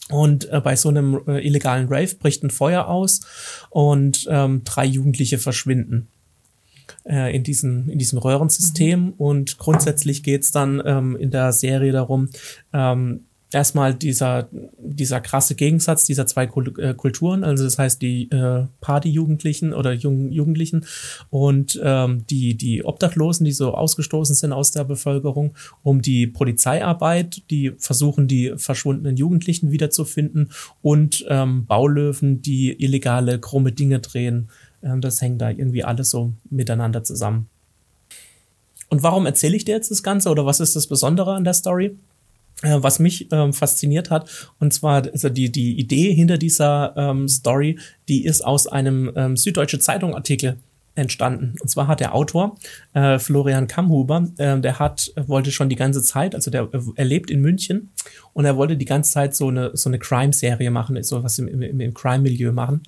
Und 0.09 0.49
äh, 0.49 0.59
bei 0.61 0.75
so 0.75 0.89
einem 0.89 1.21
äh, 1.27 1.45
illegalen 1.45 1.87
Rave 1.87 2.15
bricht 2.15 2.43
ein 2.43 2.49
Feuer 2.49 2.87
aus 2.87 3.21
und 3.69 4.27
ähm, 4.29 4.63
drei 4.63 4.85
Jugendliche 4.85 5.37
verschwinden 5.37 6.07
äh, 7.05 7.35
in, 7.35 7.43
diesem, 7.43 7.87
in 7.87 7.99
diesem 7.99 8.17
Röhrensystem. 8.17 9.13
Und 9.13 9.57
grundsätzlich 9.57 10.23
geht's 10.23 10.51
dann 10.51 10.81
ähm, 10.85 11.15
in 11.15 11.31
der 11.31 11.53
Serie 11.53 11.91
darum, 11.91 12.29
ähm, 12.73 13.25
erstmal 13.53 13.93
dieser, 13.93 14.47
dieser 14.77 15.19
krasse 15.19 15.55
Gegensatz 15.55 16.05
dieser 16.05 16.25
zwei 16.25 16.45
äh, 16.45 16.93
Kulturen, 16.93 17.43
also 17.43 17.63
das 17.63 17.77
heißt 17.77 18.01
die 18.01 18.29
äh, 18.31 18.65
Partyjugendlichen 18.79 19.73
oder 19.73 19.93
jungen 19.93 20.31
Jugendlichen 20.31 20.85
und 21.29 21.79
ähm, 21.83 22.25
die, 22.29 22.55
die 22.55 22.83
Obdachlosen, 22.83 23.45
die 23.45 23.51
so 23.51 23.73
ausgestoßen 23.73 24.35
sind 24.35 24.53
aus 24.53 24.71
der 24.71 24.83
Bevölkerung, 24.83 25.53
um 25.83 26.01
die 26.01 26.27
Polizeiarbeit, 26.27 27.43
die 27.49 27.73
versuchen, 27.77 28.27
die 28.27 28.53
verschwundenen 28.55 29.17
Jugendlichen 29.17 29.71
wiederzufinden 29.71 30.51
und 30.81 31.25
ähm, 31.27 31.65
Baulöwen, 31.65 32.41
die 32.41 32.71
illegale, 32.81 33.39
krumme 33.39 33.71
Dinge 33.71 33.99
drehen. 33.99 34.49
Ähm, 34.81 35.01
das 35.01 35.21
hängt 35.21 35.41
da 35.41 35.49
irgendwie 35.49 35.83
alles 35.83 36.09
so 36.09 36.33
miteinander 36.49 37.03
zusammen. 37.03 37.47
Und 38.89 39.03
warum 39.03 39.25
erzähle 39.25 39.55
ich 39.55 39.63
dir 39.63 39.75
jetzt 39.75 39.89
das 39.89 40.03
Ganze 40.03 40.29
oder 40.29 40.45
was 40.45 40.59
ist 40.59 40.75
das 40.75 40.87
Besondere 40.87 41.33
an 41.33 41.45
der 41.45 41.53
Story? 41.53 41.95
Äh, 42.61 42.77
was 42.81 42.99
mich 42.99 43.31
ähm, 43.31 43.53
fasziniert 43.53 44.11
hat, 44.11 44.29
und 44.59 44.71
zwar 44.73 45.03
also 45.11 45.29
die, 45.29 45.51
die 45.51 45.79
Idee 45.79 46.13
hinter 46.13 46.37
dieser 46.37 46.93
ähm, 46.95 47.27
Story, 47.27 47.79
die 48.07 48.23
ist 48.23 48.45
aus 48.45 48.67
einem 48.67 49.11
ähm, 49.15 49.35
Süddeutsche 49.35 49.79
Zeitung 49.79 50.15
Artikel 50.15 50.57
entstanden. 50.95 51.55
Und 51.61 51.69
zwar 51.69 51.87
hat 51.87 51.99
der 51.99 52.13
Autor 52.13 52.57
äh, 52.93 53.17
Florian 53.17 53.67
Kammhuber, 53.67 54.27
äh, 54.37 54.59
der 54.59 54.79
hat 54.79 55.13
wollte 55.27 55.51
schon 55.51 55.69
die 55.69 55.75
ganze 55.75 56.03
Zeit, 56.03 56.35
also 56.35 56.51
der 56.51 56.69
er 56.95 57.05
lebt 57.05 57.31
in 57.31 57.41
München 57.41 57.91
und 58.33 58.45
er 58.45 58.57
wollte 58.57 58.75
die 58.75 58.85
ganze 58.85 59.11
Zeit 59.11 59.35
so 59.35 59.47
eine 59.47 59.71
so 59.75 59.89
eine 59.89 59.99
Crime-Serie 59.99 60.69
machen, 60.69 61.01
so 61.03 61.23
was 61.23 61.39
im, 61.39 61.47
im, 61.47 61.79
im 61.79 61.93
Crime-Milieu 61.93 62.51
machen. 62.51 62.81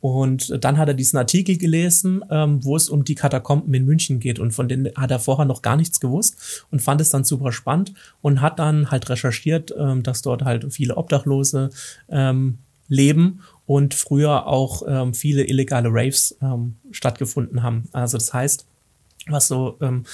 Und 0.00 0.64
dann 0.64 0.78
hat 0.78 0.88
er 0.88 0.94
diesen 0.94 1.18
Artikel 1.18 1.58
gelesen, 1.58 2.24
ähm, 2.30 2.64
wo 2.64 2.76
es 2.76 2.88
um 2.88 3.04
die 3.04 3.14
Katakomben 3.14 3.72
in 3.74 3.84
München 3.84 4.18
geht 4.18 4.38
und 4.38 4.52
von 4.52 4.68
denen 4.68 4.90
hat 4.96 5.10
er 5.10 5.18
vorher 5.18 5.44
noch 5.44 5.62
gar 5.62 5.76
nichts 5.76 6.00
gewusst 6.00 6.66
und 6.70 6.80
fand 6.80 7.00
es 7.00 7.10
dann 7.10 7.24
super 7.24 7.52
spannend 7.52 7.92
und 8.20 8.40
hat 8.40 8.58
dann 8.58 8.90
halt 8.90 9.10
recherchiert, 9.10 9.74
ähm, 9.78 10.02
dass 10.02 10.22
dort 10.22 10.42
halt 10.42 10.72
viele 10.72 10.96
Obdachlose 10.96 11.70
ähm, 12.08 12.58
leben 12.88 13.40
und 13.72 13.94
früher 13.94 14.46
auch 14.48 14.82
ähm, 14.86 15.14
viele 15.14 15.44
illegale 15.44 15.88
Raves 15.90 16.36
ähm, 16.42 16.76
stattgefunden 16.90 17.62
haben. 17.62 17.88
Also 17.92 18.18
das 18.18 18.34
heißt, 18.34 18.66
was 19.28 19.48
so 19.48 19.78
ähm, 19.80 20.04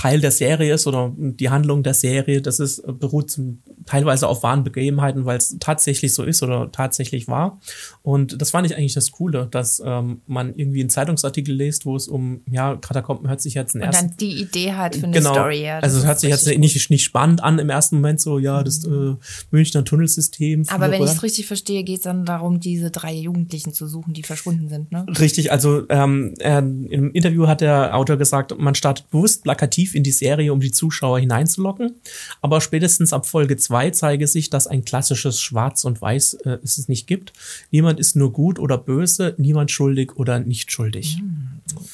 Teil 0.00 0.20
der 0.20 0.30
Serie 0.30 0.72
ist 0.72 0.86
oder 0.86 1.12
die 1.14 1.50
Handlung 1.50 1.82
der 1.82 1.92
Serie, 1.92 2.40
das 2.40 2.58
ist 2.58 2.78
äh, 2.78 2.90
beruht 2.90 3.30
zum, 3.30 3.58
teilweise 3.84 4.28
auf 4.28 4.42
wahren 4.42 4.64
Begebenheiten, 4.64 5.26
weil 5.26 5.36
es 5.36 5.58
tatsächlich 5.60 6.14
so 6.14 6.22
ist 6.22 6.42
oder 6.42 6.72
tatsächlich 6.72 7.28
war. 7.28 7.60
Und 8.00 8.40
das 8.40 8.50
fand 8.50 8.66
ich 8.66 8.74
eigentlich 8.78 8.94
das 8.94 9.10
Coole, 9.10 9.48
dass 9.50 9.82
ähm, 9.84 10.22
man 10.26 10.54
irgendwie 10.54 10.80
einen 10.80 10.88
Zeitungsartikel 10.88 11.54
liest, 11.54 11.84
wo 11.84 11.96
es 11.96 12.08
um, 12.08 12.40
ja, 12.50 12.76
Katakomben 12.76 13.28
hört 13.28 13.42
sich 13.42 13.52
jetzt 13.52 13.74
ein 13.74 13.82
und 13.82 13.88
ersten 13.88 14.08
dann 14.08 14.16
die 14.16 14.40
Idee 14.40 14.72
hat 14.72 14.96
für 14.96 15.04
eine 15.04 15.18
genau. 15.18 15.34
Story. 15.34 15.64
Ja, 15.64 15.80
also 15.80 15.98
es 15.98 16.06
hört 16.06 16.18
sich 16.18 16.30
jetzt 16.30 16.46
nicht, 16.46 16.90
nicht 16.90 17.04
spannend 17.04 17.44
an 17.44 17.58
im 17.58 17.68
ersten 17.68 17.96
Moment, 17.96 18.22
so, 18.22 18.38
ja, 18.38 18.62
das 18.62 18.82
äh, 18.86 19.16
Münchner 19.50 19.84
Tunnelsystem. 19.84 20.64
Aber 20.68 20.90
wenn 20.90 21.02
ich 21.02 21.10
es 21.10 21.22
richtig 21.22 21.46
verstehe, 21.46 21.84
geht 21.84 21.98
es 21.98 22.02
dann 22.04 22.24
darum, 22.24 22.58
diese 22.58 22.90
drei 22.90 23.12
Jugendlichen 23.12 23.74
zu 23.74 23.86
suchen, 23.86 24.14
die 24.14 24.22
verschwunden 24.22 24.70
sind. 24.70 24.92
Ne? 24.92 25.04
Richtig, 25.18 25.52
also 25.52 25.82
ähm, 25.90 26.32
er, 26.38 26.60
im 26.60 27.12
Interview 27.12 27.48
hat 27.48 27.60
der 27.60 27.94
Autor 27.94 28.16
gesagt, 28.16 28.58
man 28.58 28.74
startet 28.74 29.10
bewusst 29.10 29.42
plakativ 29.42 29.89
in 29.94 30.02
die 30.02 30.10
Serie, 30.10 30.52
um 30.52 30.60
die 30.60 30.70
Zuschauer 30.70 31.18
hineinzulocken. 31.18 31.96
Aber 32.40 32.60
spätestens 32.60 33.12
ab 33.12 33.26
Folge 33.26 33.56
zwei 33.56 33.90
Zweizeigersicht, 33.90 34.52
dass 34.52 34.66
ein 34.66 34.84
klassisches 34.84 35.40
Schwarz 35.40 35.84
und 35.84 36.00
Weiß 36.00 36.34
äh, 36.44 36.58
es 36.62 36.88
nicht 36.88 37.06
gibt. 37.06 37.32
Niemand 37.70 37.98
ist 37.98 38.16
nur 38.16 38.32
gut 38.32 38.58
oder 38.58 38.76
böse, 38.78 39.34
niemand 39.38 39.70
schuldig 39.70 40.16
oder 40.16 40.40
nicht 40.40 40.70
schuldig. 40.70 41.22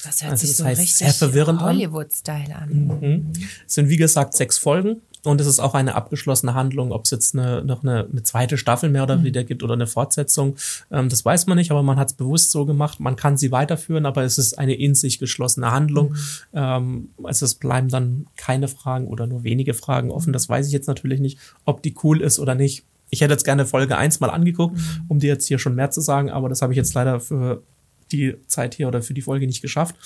Das 0.05 0.23
hört 0.23 0.33
Also 0.33 0.47
sich 0.47 0.51
das 0.51 0.57
so 0.59 0.65
heißt, 0.65 0.81
richtig 0.81 0.97
sehr 0.97 1.13
verwirrend 1.13 1.61
an. 1.61 1.77
Hollywood-Style 1.77 2.57
an. 2.57 2.99
Mhm. 3.01 3.33
Es 3.67 3.75
sind 3.75 3.89
wie 3.89 3.97
gesagt 3.97 4.35
sechs 4.35 4.59
Folgen 4.59 5.01
und 5.27 5.41
es 5.41 5.47
ist 5.47 5.61
auch 5.61 5.75
eine 5.75 5.95
abgeschlossene 5.95 6.55
Handlung. 6.55 6.93
Ob 6.93 7.05
es 7.05 7.11
jetzt 7.11 7.35
eine, 7.35 7.65
noch 7.65 7.83
eine, 7.83 8.07
eine 8.11 8.23
zweite 8.23 8.57
Staffel 8.57 8.91
mehr 8.91 9.03
oder 9.03 9.19
weniger 9.19 9.45
gibt 9.45 9.63
oder 9.63 9.75
eine 9.75 9.87
Fortsetzung, 9.87 10.57
ähm, 10.91 11.09
das 11.09 11.25
weiß 11.25 11.47
man 11.47 11.59
nicht, 11.59 11.71
aber 11.71 11.83
man 11.83 11.99
hat 11.99 12.09
es 12.09 12.15
bewusst 12.15 12.51
so 12.51 12.65
gemacht. 12.65 13.01
Man 13.01 13.17
kann 13.17 13.37
sie 13.37 13.53
weiterführen, 13.53 14.07
aber 14.07 14.23
es 14.23 14.39
ist 14.39 14.59
eine 14.59 14.75
in 14.75 14.95
sich 14.95 15.19
geschlossene 15.19 15.71
Handlung. 15.71 16.15
Ähm, 16.55 17.11
also 17.23 17.45
es 17.45 17.55
bleiben 17.55 17.89
dann 17.89 18.27
keine 18.37 18.69
Fragen 18.69 19.09
oder 19.09 19.27
nur 19.27 19.45
wenige 19.45 19.75
Fragen 19.75 20.11
offen. 20.11 20.33
Das 20.33 20.49
weiß 20.49 20.67
ich 20.67 20.73
jetzt 20.73 20.87
natürlich 20.87 21.21
nicht, 21.21 21.39
ob 21.65 21.83
die 21.83 21.95
cool 22.03 22.21
ist 22.21 22.39
oder 22.39 22.55
nicht. 22.55 22.85
Ich 23.11 23.21
hätte 23.21 23.33
jetzt 23.33 23.45
gerne 23.45 23.67
Folge 23.67 23.97
1 23.97 24.21
mal 24.21 24.31
angeguckt, 24.31 24.79
um 25.09 25.21
dir 25.21 25.29
jetzt 25.29 25.47
hier 25.47 25.59
schon 25.59 25.75
mehr 25.75 25.91
zu 25.91 26.01
sagen, 26.01 26.31
aber 26.31 26.49
das 26.49 26.63
habe 26.63 26.73
ich 26.73 26.77
jetzt 26.77 26.95
leider 26.95 27.21
für 27.21 27.63
die 28.13 28.37
Zeit 28.47 28.75
hier 28.75 28.89
oder 28.89 29.03
für 29.03 29.15
die 29.15 29.23
Folge 29.23 29.47
nicht 29.47 29.63
geschafft. 29.63 29.97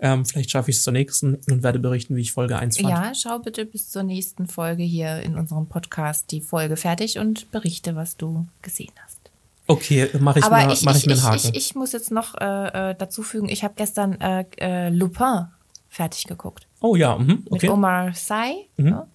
Ähm, 0.00 0.24
vielleicht 0.24 0.50
schaffe 0.50 0.70
ich 0.70 0.76
es 0.76 0.82
zur 0.82 0.92
nächsten 0.92 1.36
und 1.50 1.62
werde 1.62 1.78
berichten, 1.78 2.16
wie 2.16 2.20
ich 2.20 2.32
Folge 2.32 2.58
1 2.58 2.78
fand. 2.78 2.88
Ja, 2.88 3.12
schau 3.14 3.38
bitte 3.38 3.64
bis 3.64 3.90
zur 3.90 4.02
nächsten 4.02 4.46
Folge 4.46 4.82
hier 4.82 5.20
in 5.20 5.36
unserem 5.36 5.66
Podcast 5.66 6.30
die 6.30 6.40
Folge 6.40 6.76
fertig 6.76 7.18
und 7.18 7.50
berichte, 7.50 7.96
was 7.96 8.16
du 8.16 8.46
gesehen 8.62 8.92
hast. 9.04 9.18
Okay, 9.66 10.08
mache 10.18 10.38
ich, 10.38 10.44
Aber 10.44 10.72
ich, 10.72 10.82
mach 10.82 10.96
ich 10.96 11.02
ich, 11.02 11.06
mir 11.06 11.12
einen 11.12 11.22
Haken. 11.24 11.50
ich, 11.52 11.54
ich 11.54 11.74
muss 11.74 11.92
jetzt 11.92 12.10
noch 12.10 12.34
äh, 12.40 12.90
äh, 12.90 12.94
dazu 12.96 13.22
fügen, 13.22 13.48
ich 13.48 13.64
habe 13.64 13.74
gestern 13.76 14.18
äh, 14.20 14.44
äh, 14.58 14.88
Lupin 14.88 15.48
fertig 15.90 16.24
geguckt. 16.24 16.66
oh 16.80 16.96
ja, 16.96 17.18
mhm, 17.18 17.26
Mit 17.44 17.52
okay. 17.52 17.66
Mhm. 17.66 17.72
Omar 17.74 18.14
Sy 18.14 18.66
ja, 18.78 19.06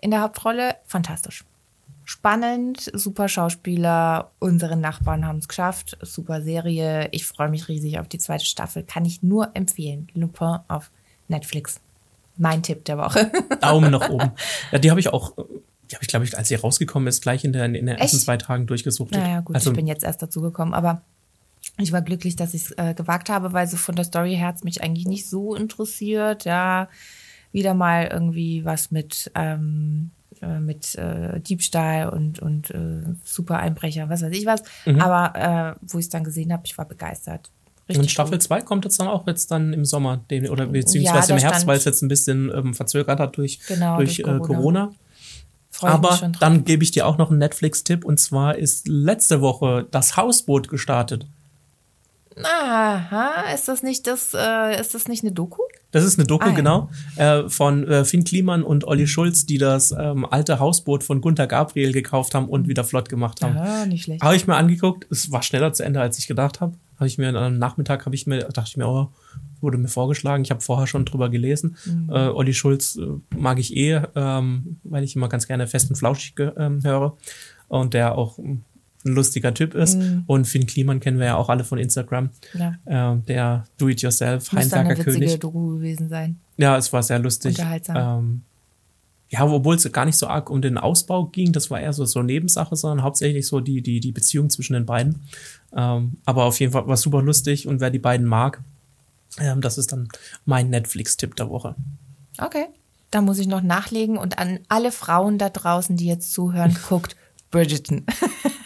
in 0.00 0.10
der 0.10 0.22
Hauptrolle. 0.22 0.76
Fantastisch. 0.86 1.44
Spannend, 2.10 2.90
super 2.92 3.28
Schauspieler. 3.28 4.32
Unsere 4.40 4.76
Nachbarn 4.76 5.24
haben 5.24 5.38
es 5.38 5.46
geschafft. 5.46 5.96
Super 6.02 6.42
Serie. 6.42 7.06
Ich 7.12 7.24
freue 7.24 7.48
mich 7.48 7.68
riesig 7.68 8.00
auf 8.00 8.08
die 8.08 8.18
zweite 8.18 8.44
Staffel. 8.44 8.82
Kann 8.82 9.04
ich 9.04 9.22
nur 9.22 9.52
empfehlen. 9.54 10.08
Lupin 10.14 10.58
auf 10.66 10.90
Netflix. 11.28 11.78
Mein 12.36 12.64
Tipp 12.64 12.84
der 12.84 12.98
Woche. 12.98 13.30
Daumen 13.60 13.92
nach 13.92 14.08
oben. 14.08 14.32
Ja, 14.72 14.80
die 14.80 14.90
habe 14.90 14.98
ich 14.98 15.12
auch, 15.12 15.36
die 15.36 15.94
habe 15.94 16.02
ich, 16.02 16.08
glaube 16.08 16.24
ich, 16.24 16.36
als 16.36 16.48
sie 16.48 16.56
rausgekommen 16.56 17.06
ist, 17.06 17.22
gleich 17.22 17.44
in, 17.44 17.52
der, 17.52 17.66
in 17.66 17.74
den 17.74 17.86
ersten 17.86 18.16
Echt? 18.16 18.24
zwei 18.24 18.36
Tagen 18.38 18.66
durchgesucht. 18.66 19.12
Naja, 19.12 19.42
gut, 19.42 19.54
also, 19.54 19.70
ich 19.70 19.76
bin 19.76 19.86
jetzt 19.86 20.02
erst 20.02 20.20
dazu 20.20 20.40
gekommen, 20.40 20.74
aber 20.74 21.02
ich 21.78 21.92
war 21.92 22.02
glücklich, 22.02 22.34
dass 22.34 22.54
ich 22.54 22.64
es 22.64 22.70
äh, 22.72 22.92
gewagt 22.94 23.30
habe, 23.30 23.52
weil 23.52 23.68
so 23.68 23.76
von 23.76 23.94
der 23.94 24.04
Story 24.04 24.34
her 24.34 24.48
hat's 24.48 24.64
mich 24.64 24.82
eigentlich 24.82 25.06
nicht 25.06 25.28
so 25.28 25.54
interessiert. 25.54 26.44
Ja, 26.44 26.88
wieder 27.52 27.74
mal 27.74 28.08
irgendwie 28.12 28.64
was 28.64 28.90
mit, 28.90 29.30
ähm, 29.36 30.10
äh, 30.10 30.19
mit 30.46 30.94
äh, 30.94 31.40
Diebstahl 31.40 32.08
und, 32.08 32.40
und 32.40 32.70
äh, 32.70 33.02
Super 33.24 33.58
Einbrecher, 33.58 34.08
was 34.08 34.22
weiß 34.22 34.32
ich 34.32 34.46
was. 34.46 34.62
Aber 34.98 35.76
äh, 35.78 35.86
wo 35.86 35.98
ich 35.98 36.06
es 36.06 36.08
dann 36.10 36.24
gesehen 36.24 36.52
habe, 36.52 36.62
ich 36.64 36.76
war 36.78 36.86
begeistert. 36.86 37.50
Richtig 37.88 38.04
und 38.04 38.10
Staffel 38.10 38.32
gut. 38.32 38.42
2 38.42 38.60
kommt 38.62 38.84
jetzt 38.84 39.00
dann 39.00 39.08
auch 39.08 39.26
jetzt 39.26 39.50
dann 39.50 39.72
im 39.72 39.84
Sommer, 39.84 40.18
den, 40.30 40.48
oder 40.48 40.66
beziehungsweise 40.66 41.32
Ja, 41.32 41.36
im 41.36 41.42
Herbst, 41.42 41.66
weil 41.66 41.76
es 41.76 41.84
jetzt 41.84 42.02
ein 42.02 42.08
bisschen 42.08 42.50
ähm, 42.54 42.74
verzögert 42.74 43.18
hat 43.18 43.36
durch, 43.36 43.60
Genau, 43.66 43.96
durch, 43.96 44.16
durch 44.16 44.36
äh, 44.36 44.38
Corona. 44.38 44.56
Corona. 44.56 44.94
Aber 45.82 46.30
dann 46.38 46.64
gebe 46.64 46.82
ich 46.82 46.90
dir 46.90 47.06
auch 47.06 47.18
noch 47.18 47.30
einen 47.30 47.38
Netflix-Tipp 47.38 48.04
und 48.04 48.18
zwar 48.18 48.56
ist 48.56 48.86
letzte 48.86 49.40
Woche 49.40 49.86
das 49.90 50.16
Hausboot 50.16 50.68
gestartet. 50.68 51.26
Aha, 52.36 53.52
ist 53.54 53.68
das 53.68 53.82
nicht 53.82 54.06
das, 54.06 54.34
äh, 54.34 54.80
ist 54.80 54.94
das 54.94 55.08
nicht 55.08 55.22
eine 55.24 55.32
Doku? 55.32 55.62
Das 55.90 56.04
ist 56.04 56.18
eine 56.18 56.26
Doku, 56.26 56.44
Ah, 56.44 56.50
ja. 56.50 56.54
genau, 56.54 56.88
äh, 57.16 57.48
von 57.48 57.86
äh, 57.88 58.04
Finn 58.04 58.22
Kliman 58.24 58.62
und 58.62 58.84
Olli 58.84 59.06
Schulz, 59.08 59.46
die 59.46 59.58
das 59.58 59.90
ähm, 59.90 60.24
alte 60.24 60.60
Hausboot 60.60 61.02
von 61.02 61.20
Gunther 61.20 61.48
Gabriel 61.48 61.92
gekauft 61.92 62.34
haben 62.34 62.48
und 62.48 62.68
wieder 62.68 62.84
flott 62.84 63.08
gemacht 63.08 63.42
haben. 63.42 63.56
Ja, 63.56 63.86
nicht 63.86 64.04
schlecht. 64.04 64.22
Habe 64.22 64.36
ich 64.36 64.46
mir 64.46 64.54
angeguckt. 64.56 65.06
Es 65.10 65.32
war 65.32 65.42
schneller 65.42 65.72
zu 65.72 65.82
Ende, 65.84 66.00
als 66.00 66.18
ich 66.18 66.28
gedacht 66.28 66.60
habe. 66.60 66.74
Habe 66.96 67.08
ich 67.08 67.18
mir 67.18 67.34
am 67.34 67.58
Nachmittag 67.58 68.04
habe 68.06 68.14
ich 68.14 68.26
mir 68.26 68.40
dachte 68.44 68.68
ich 68.68 68.76
mir, 68.76 68.86
oh, 68.86 69.08
wurde 69.60 69.78
mir 69.78 69.88
vorgeschlagen. 69.88 70.44
Ich 70.44 70.50
habe 70.50 70.60
vorher 70.60 70.86
schon 70.86 71.04
drüber 71.06 71.28
gelesen. 71.30 71.76
Äh, 72.08 72.28
Olli 72.28 72.54
Schulz 72.54 72.96
äh, 72.96 73.06
mag 73.36 73.58
ich 73.58 73.74
eh, 73.76 74.02
ähm, 74.14 74.78
weil 74.84 75.02
ich 75.02 75.16
immer 75.16 75.28
ganz 75.28 75.46
gerne 75.48 75.66
fest 75.66 75.90
und 75.90 75.96
flauschig 75.96 76.34
ähm, 76.56 76.84
höre 76.84 77.16
und 77.68 77.94
der 77.94 78.16
auch 78.16 78.38
ähm, 78.38 78.62
ein 79.04 79.12
lustiger 79.12 79.54
Typ 79.54 79.74
ist. 79.74 79.98
Und 80.26 80.46
Finn 80.46 80.66
Kliman 80.66 81.00
kennen 81.00 81.18
wir 81.18 81.26
ja 81.26 81.36
auch 81.36 81.48
alle 81.48 81.64
von 81.64 81.78
Instagram. 81.78 82.30
Ja. 82.54 82.74
Ähm, 82.86 83.24
der 83.26 83.64
Do-it-yourself, 83.78 84.52
Muss 84.52 84.68
dann 84.68 84.80
eine 84.80 84.88
Heimwerker 84.90 85.06
witzige 85.06 85.26
König. 85.26 85.40
Doku 85.40 85.76
gewesen 85.76 86.08
sein. 86.08 86.38
Ja, 86.56 86.76
es 86.76 86.92
war 86.92 87.02
sehr 87.02 87.18
lustig. 87.18 87.58
Unterhaltsam. 87.58 87.96
Ähm, 87.96 88.42
ja, 89.30 89.46
obwohl 89.46 89.76
es 89.76 89.90
gar 89.92 90.04
nicht 90.04 90.18
so 90.18 90.26
arg 90.26 90.50
um 90.50 90.60
den 90.60 90.76
Ausbau 90.76 91.26
ging, 91.26 91.52
das 91.52 91.70
war 91.70 91.80
eher 91.80 91.92
so, 91.92 92.04
so 92.04 92.20
Nebensache, 92.20 92.74
sondern 92.74 93.04
hauptsächlich 93.04 93.46
so 93.46 93.60
die, 93.60 93.80
die, 93.80 94.00
die 94.00 94.10
Beziehung 94.10 94.50
zwischen 94.50 94.72
den 94.72 94.86
beiden. 94.86 95.22
Ähm, 95.74 96.16
aber 96.24 96.44
auf 96.44 96.58
jeden 96.58 96.72
Fall 96.72 96.88
war 96.88 96.96
super 96.96 97.22
lustig 97.22 97.68
und 97.68 97.80
wer 97.80 97.90
die 97.90 98.00
beiden 98.00 98.26
mag, 98.26 98.60
ähm, 99.38 99.60
das 99.60 99.78
ist 99.78 99.92
dann 99.92 100.08
mein 100.44 100.68
Netflix-Tipp 100.70 101.36
der 101.36 101.48
Woche. 101.48 101.76
Okay. 102.38 102.66
Da 103.12 103.22
muss 103.22 103.38
ich 103.38 103.46
noch 103.46 103.62
nachlegen 103.62 104.18
und 104.18 104.38
an 104.38 104.60
alle 104.68 104.92
Frauen 104.92 105.38
da 105.38 105.48
draußen, 105.48 105.96
die 105.96 106.06
jetzt 106.06 106.32
zuhören, 106.32 106.76
guckt 106.88 107.16
Bridgerton. 107.50 108.04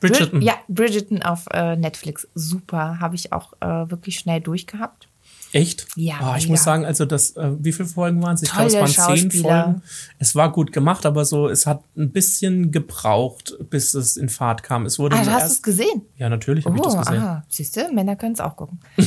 Bridgerton. 0.00 0.40
Brid- 0.40 0.42
Ja, 0.46 0.54
Bridgerton 0.68 1.22
auf 1.22 1.44
äh, 1.52 1.76
Netflix. 1.76 2.26
Super. 2.34 2.98
Habe 3.00 3.14
ich 3.16 3.32
auch 3.32 3.52
äh, 3.60 3.66
wirklich 3.90 4.18
schnell 4.18 4.40
durchgehabt. 4.40 5.06
Echt? 5.52 5.88
Ja, 5.96 6.14
Ah, 6.20 6.36
ich 6.36 6.44
mega. 6.44 6.52
muss 6.52 6.62
sagen, 6.62 6.84
also 6.84 7.04
das, 7.04 7.32
äh, 7.36 7.50
wie 7.58 7.72
viele 7.72 7.88
Folgen 7.88 8.22
waren 8.22 8.34
es? 8.34 8.42
Ich 8.42 8.52
glaube, 8.52 8.66
es 8.68 8.98
waren 8.98 9.16
zehn. 9.16 9.30
Folgen. 9.32 9.82
Es 10.20 10.36
war 10.36 10.52
gut 10.52 10.70
gemacht, 10.72 11.04
aber 11.04 11.24
so, 11.24 11.48
es 11.48 11.66
hat 11.66 11.82
ein 11.96 12.12
bisschen 12.12 12.70
gebraucht, 12.70 13.56
bis 13.68 13.94
es 13.94 14.16
in 14.16 14.28
Fahrt 14.28 14.62
kam. 14.62 14.86
Es 14.86 15.00
wurde 15.00 15.16
Ah, 15.16 15.26
hast 15.26 15.48
du 15.48 15.52
es 15.54 15.62
gesehen? 15.62 16.02
Ja, 16.18 16.28
natürlich 16.28 16.64
habe 16.66 16.76
ich 16.76 16.82
das 16.82 16.94
Oh, 16.94 16.98
gesehen. 16.98 17.18
aha. 17.18 17.44
Siehst 17.48 17.76
du, 17.76 17.92
Männer 17.92 18.14
können 18.14 18.34
es 18.34 18.40
auch 18.40 18.54
gucken. 18.54 18.78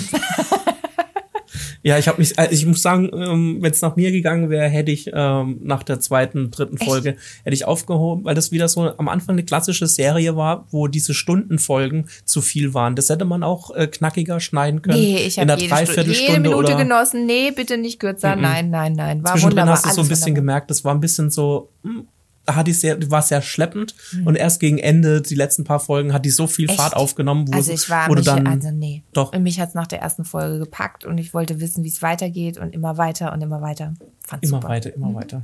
Ja, 1.86 1.98
ich 1.98 2.08
habe 2.08 2.17
mich, 2.19 2.38
äh, 2.39 2.48
ich 2.50 2.65
muss 2.65 2.82
sagen, 2.82 3.10
ähm, 3.13 3.58
wenn 3.60 3.72
es 3.72 3.82
nach 3.82 3.98
mir 3.98 4.12
gegangen 4.13 4.50
wäre, 4.50 4.69
hätte 4.69 4.91
ich 4.91 5.12
ähm, 5.13 5.60
nach 5.63 5.84
der 5.84 6.00
zweiten, 6.00 6.50
dritten 6.50 6.78
Folge 6.78 7.17
hätte 7.43 7.54
ich 7.54 7.65
aufgehoben, 7.65 8.24
weil 8.24 8.36
das 8.36 8.52
wieder 8.54 8.69
so 8.69 8.89
am 8.98 9.10
Anfang 9.10 9.36
eine 9.36 9.43
klassische 9.43 9.86
Serie 9.88 10.38
war, 10.38 10.65
wo 10.72 10.88
diese 10.88 11.13
Stundenfolgen 11.13 12.08
zu 12.24 12.41
viel 12.41 12.74
waren. 12.74 12.96
Das 12.96 13.10
hätte 13.10 13.26
man 13.26 13.43
auch 13.43 13.76
äh, 13.76 13.88
knackiger 13.88 14.39
schneiden 14.39 14.82
können. 14.82 14.98
Nee, 14.98 15.26
ich 15.28 15.38
habe 15.38 15.52
jede, 15.52 15.58
Stu- 15.58 15.63
jede 15.63 15.76
Dreiviertelstunde 15.86 16.39
Minute 16.39 16.56
oder 16.58 16.76
genossen. 16.78 17.26
Nee, 17.26 17.52
bitte 17.52 17.78
nicht 17.78 18.00
kürzer. 18.00 18.36
Nein, 18.38 18.69
nein, 18.69 18.93
nein. 18.93 19.22
War 19.24 19.34
zwischendrin 19.34 19.58
wunderbar. 19.63 19.74
hast 19.76 19.86
du 19.86 19.89
so 19.96 20.02
ein 20.02 20.08
bisschen 20.08 20.28
wunderbar. 20.28 20.41
gemerkt, 20.41 20.72
das 20.72 20.86
war 20.86 20.93
ein 20.93 21.02
bisschen 21.02 21.30
so, 21.32 21.69
hm, 21.84 22.08
da 22.08 22.22
hat 22.47 22.67
die 22.67 22.73
sehr, 22.73 22.95
die 22.97 23.10
war 23.10 23.21
sehr 23.21 23.41
schleppend 23.41 23.95
Mhm. 24.12 24.27
und 24.27 24.36
erst 24.36 24.60
gegen 24.60 24.77
Ende, 24.77 25.21
die 25.21 25.36
letzten 25.36 25.63
paar 25.63 25.79
Folgen, 25.79 26.13
hat 26.13 26.25
die 26.25 26.29
so 26.29 26.45
viel 26.47 26.69
Echt? 26.69 26.79
Fahrt 26.79 26.95
aufgenommen, 26.95 27.47
wo, 27.47 27.53
Also 27.56 27.71
ich 27.71 27.89
war 27.89 28.10
wo 28.10 28.15
mich, 28.15 28.25
dann 28.25 28.45
also 28.47 28.69
nee. 28.71 29.03
doch 29.13 29.32
Mich 29.38 29.60
hat's 29.60 29.73
nach 29.75 29.88
der 29.88 30.01
ersten 30.01 30.25
Folge 30.25 30.60
gepackt 30.60 31.06
und 31.06 31.17
ich 31.17 31.34
wollte 31.34 31.60
wissen, 31.62 31.84
wie 31.84 31.89
es 31.89 32.01
weitergeht 32.01 32.58
und 32.58 32.73
immer 32.73 32.97
weiter 32.97 33.32
und 33.34 33.41
immer 33.41 33.62
weiter. 33.62 33.93
Fand's 34.25 34.49
immer 34.49 34.58
super. 34.62 34.69
weiter, 34.69 34.93
immer 34.93 35.13
weiter. 35.15 35.43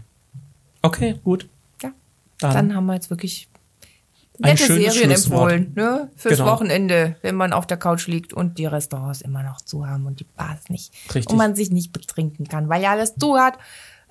Okay, 0.81 1.15
gut. 1.23 1.47
Ja. 1.81 1.91
Dann, 2.39 2.53
Dann 2.53 2.75
haben 2.75 2.85
wir 2.85 2.93
jetzt 2.95 3.09
wirklich 3.09 3.49
nette 4.37 4.65
Serien 4.65 5.11
empfohlen, 5.11 5.73
ne? 5.75 6.09
Fürs 6.15 6.37
Genau. 6.37 6.51
Wochenende, 6.51 7.17
wenn 7.21 7.35
man 7.35 7.51
auf 7.51 7.67
der 7.67 7.75
Couch 7.77 8.07
liegt 8.07 8.33
und 8.33 8.57
die 8.57 8.65
Restaurants 8.65 9.21
immer 9.21 9.43
noch 9.43 9.59
zu 9.61 9.87
haben 9.87 10.05
und 10.05 10.19
die 10.21 10.25
Bars 10.37 10.69
nicht. 10.69 10.93
Richtig. 11.13 11.29
Und 11.29 11.37
man 11.37 11.55
sich 11.55 11.71
nicht 11.71 11.91
betrinken 11.91 12.47
kann, 12.47 12.69
weil 12.69 12.81
ja 12.81 12.91
alles 12.91 13.15
zu 13.15 13.37
hat. 13.37 13.57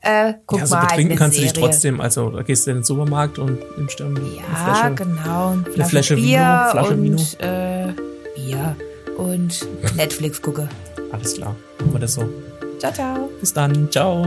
Äh, 0.00 0.34
guck 0.46 0.60
ja, 0.60 0.66
so 0.66 0.74
mal 0.76 0.82
betrinken 0.82 1.12
eine 1.12 1.18
kannst 1.18 1.36
du 1.38 1.42
dich 1.42 1.50
Serie. 1.50 1.68
trotzdem. 1.68 2.00
Also 2.00 2.30
da 2.30 2.42
gehst 2.42 2.66
du 2.66 2.70
in 2.70 2.76
den 2.78 2.84
Supermarkt 2.84 3.38
und 3.38 3.58
nimmst 3.76 3.98
dir 3.98 4.04
eine 4.06 4.20
Ja, 4.20 4.42
Flasche. 4.74 4.94
genau. 4.94 5.48
Eine 5.50 5.62
Flasche, 5.64 5.88
Flasche 5.90 6.16
Vino, 6.16 6.26
Bier 6.28 6.68
Flasche 6.70 6.90
und 6.94 7.02
Vino. 7.02 7.22
Äh, 7.40 7.92
Bier 8.36 8.76
und 9.16 9.66
Netflix 9.96 10.40
gucke. 10.40 10.68
Alles 11.10 11.34
klar. 11.34 11.56
Machen 11.80 11.92
wir 11.92 11.98
das 12.00 12.14
so. 12.14 12.28
Ciao, 12.78 12.92
ciao. 12.92 13.28
Bis 13.40 13.52
dann. 13.52 13.90
Ciao. 13.90 14.26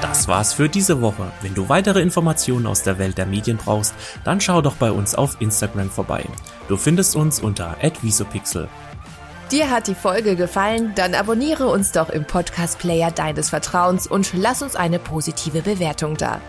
Das 0.00 0.26
war's 0.26 0.52
für 0.54 0.68
diese 0.68 1.00
Woche. 1.00 1.30
Wenn 1.42 1.54
du 1.54 1.68
weitere 1.68 2.00
Informationen 2.00 2.66
aus 2.66 2.82
der 2.82 2.98
Welt 2.98 3.18
der 3.18 3.26
Medien 3.26 3.56
brauchst, 3.58 3.94
dann 4.24 4.40
schau 4.40 4.62
doch 4.62 4.76
bei 4.76 4.90
uns 4.90 5.14
auf 5.14 5.36
Instagram 5.40 5.90
vorbei. 5.90 6.24
Du 6.68 6.76
findest 6.76 7.14
uns 7.16 7.40
unter 7.40 7.76
@visopixel. 8.02 8.68
Dir 9.50 9.70
hat 9.70 9.86
die 9.86 9.94
Folge 9.94 10.36
gefallen? 10.36 10.92
Dann 10.94 11.14
abonniere 11.14 11.68
uns 11.68 11.92
doch 11.92 12.10
im 12.10 12.26
Podcast-Player 12.26 13.10
deines 13.10 13.48
Vertrauens 13.48 14.06
und 14.06 14.34
lass 14.34 14.60
uns 14.60 14.76
eine 14.76 14.98
positive 14.98 15.62
Bewertung 15.62 16.18
da. 16.18 16.42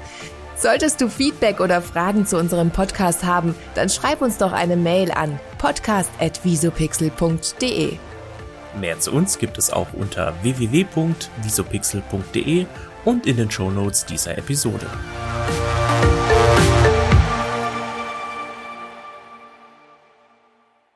Solltest 0.58 1.00
du 1.00 1.08
Feedback 1.08 1.62
oder 1.62 1.82
Fragen 1.82 2.26
zu 2.26 2.38
unserem 2.38 2.72
Podcast 2.72 3.24
haben, 3.24 3.56
dann 3.74 3.88
schreib 3.88 4.22
uns 4.22 4.38
doch 4.38 4.52
eine 4.52 4.76
Mail 4.76 5.12
an 5.12 5.40
podcast.visopixel.de. 5.60 7.94
Mehr 8.78 9.00
zu 9.00 9.14
uns 9.14 9.38
gibt 9.38 9.58
es 9.58 9.72
auch 9.72 9.94
unter 9.94 10.34
www.visopixel.de 10.42 12.66
und 13.06 13.26
in 13.26 13.38
den 13.38 13.50
Shownotes 13.50 14.06
dieser 14.06 14.38
Episode. 14.38 14.88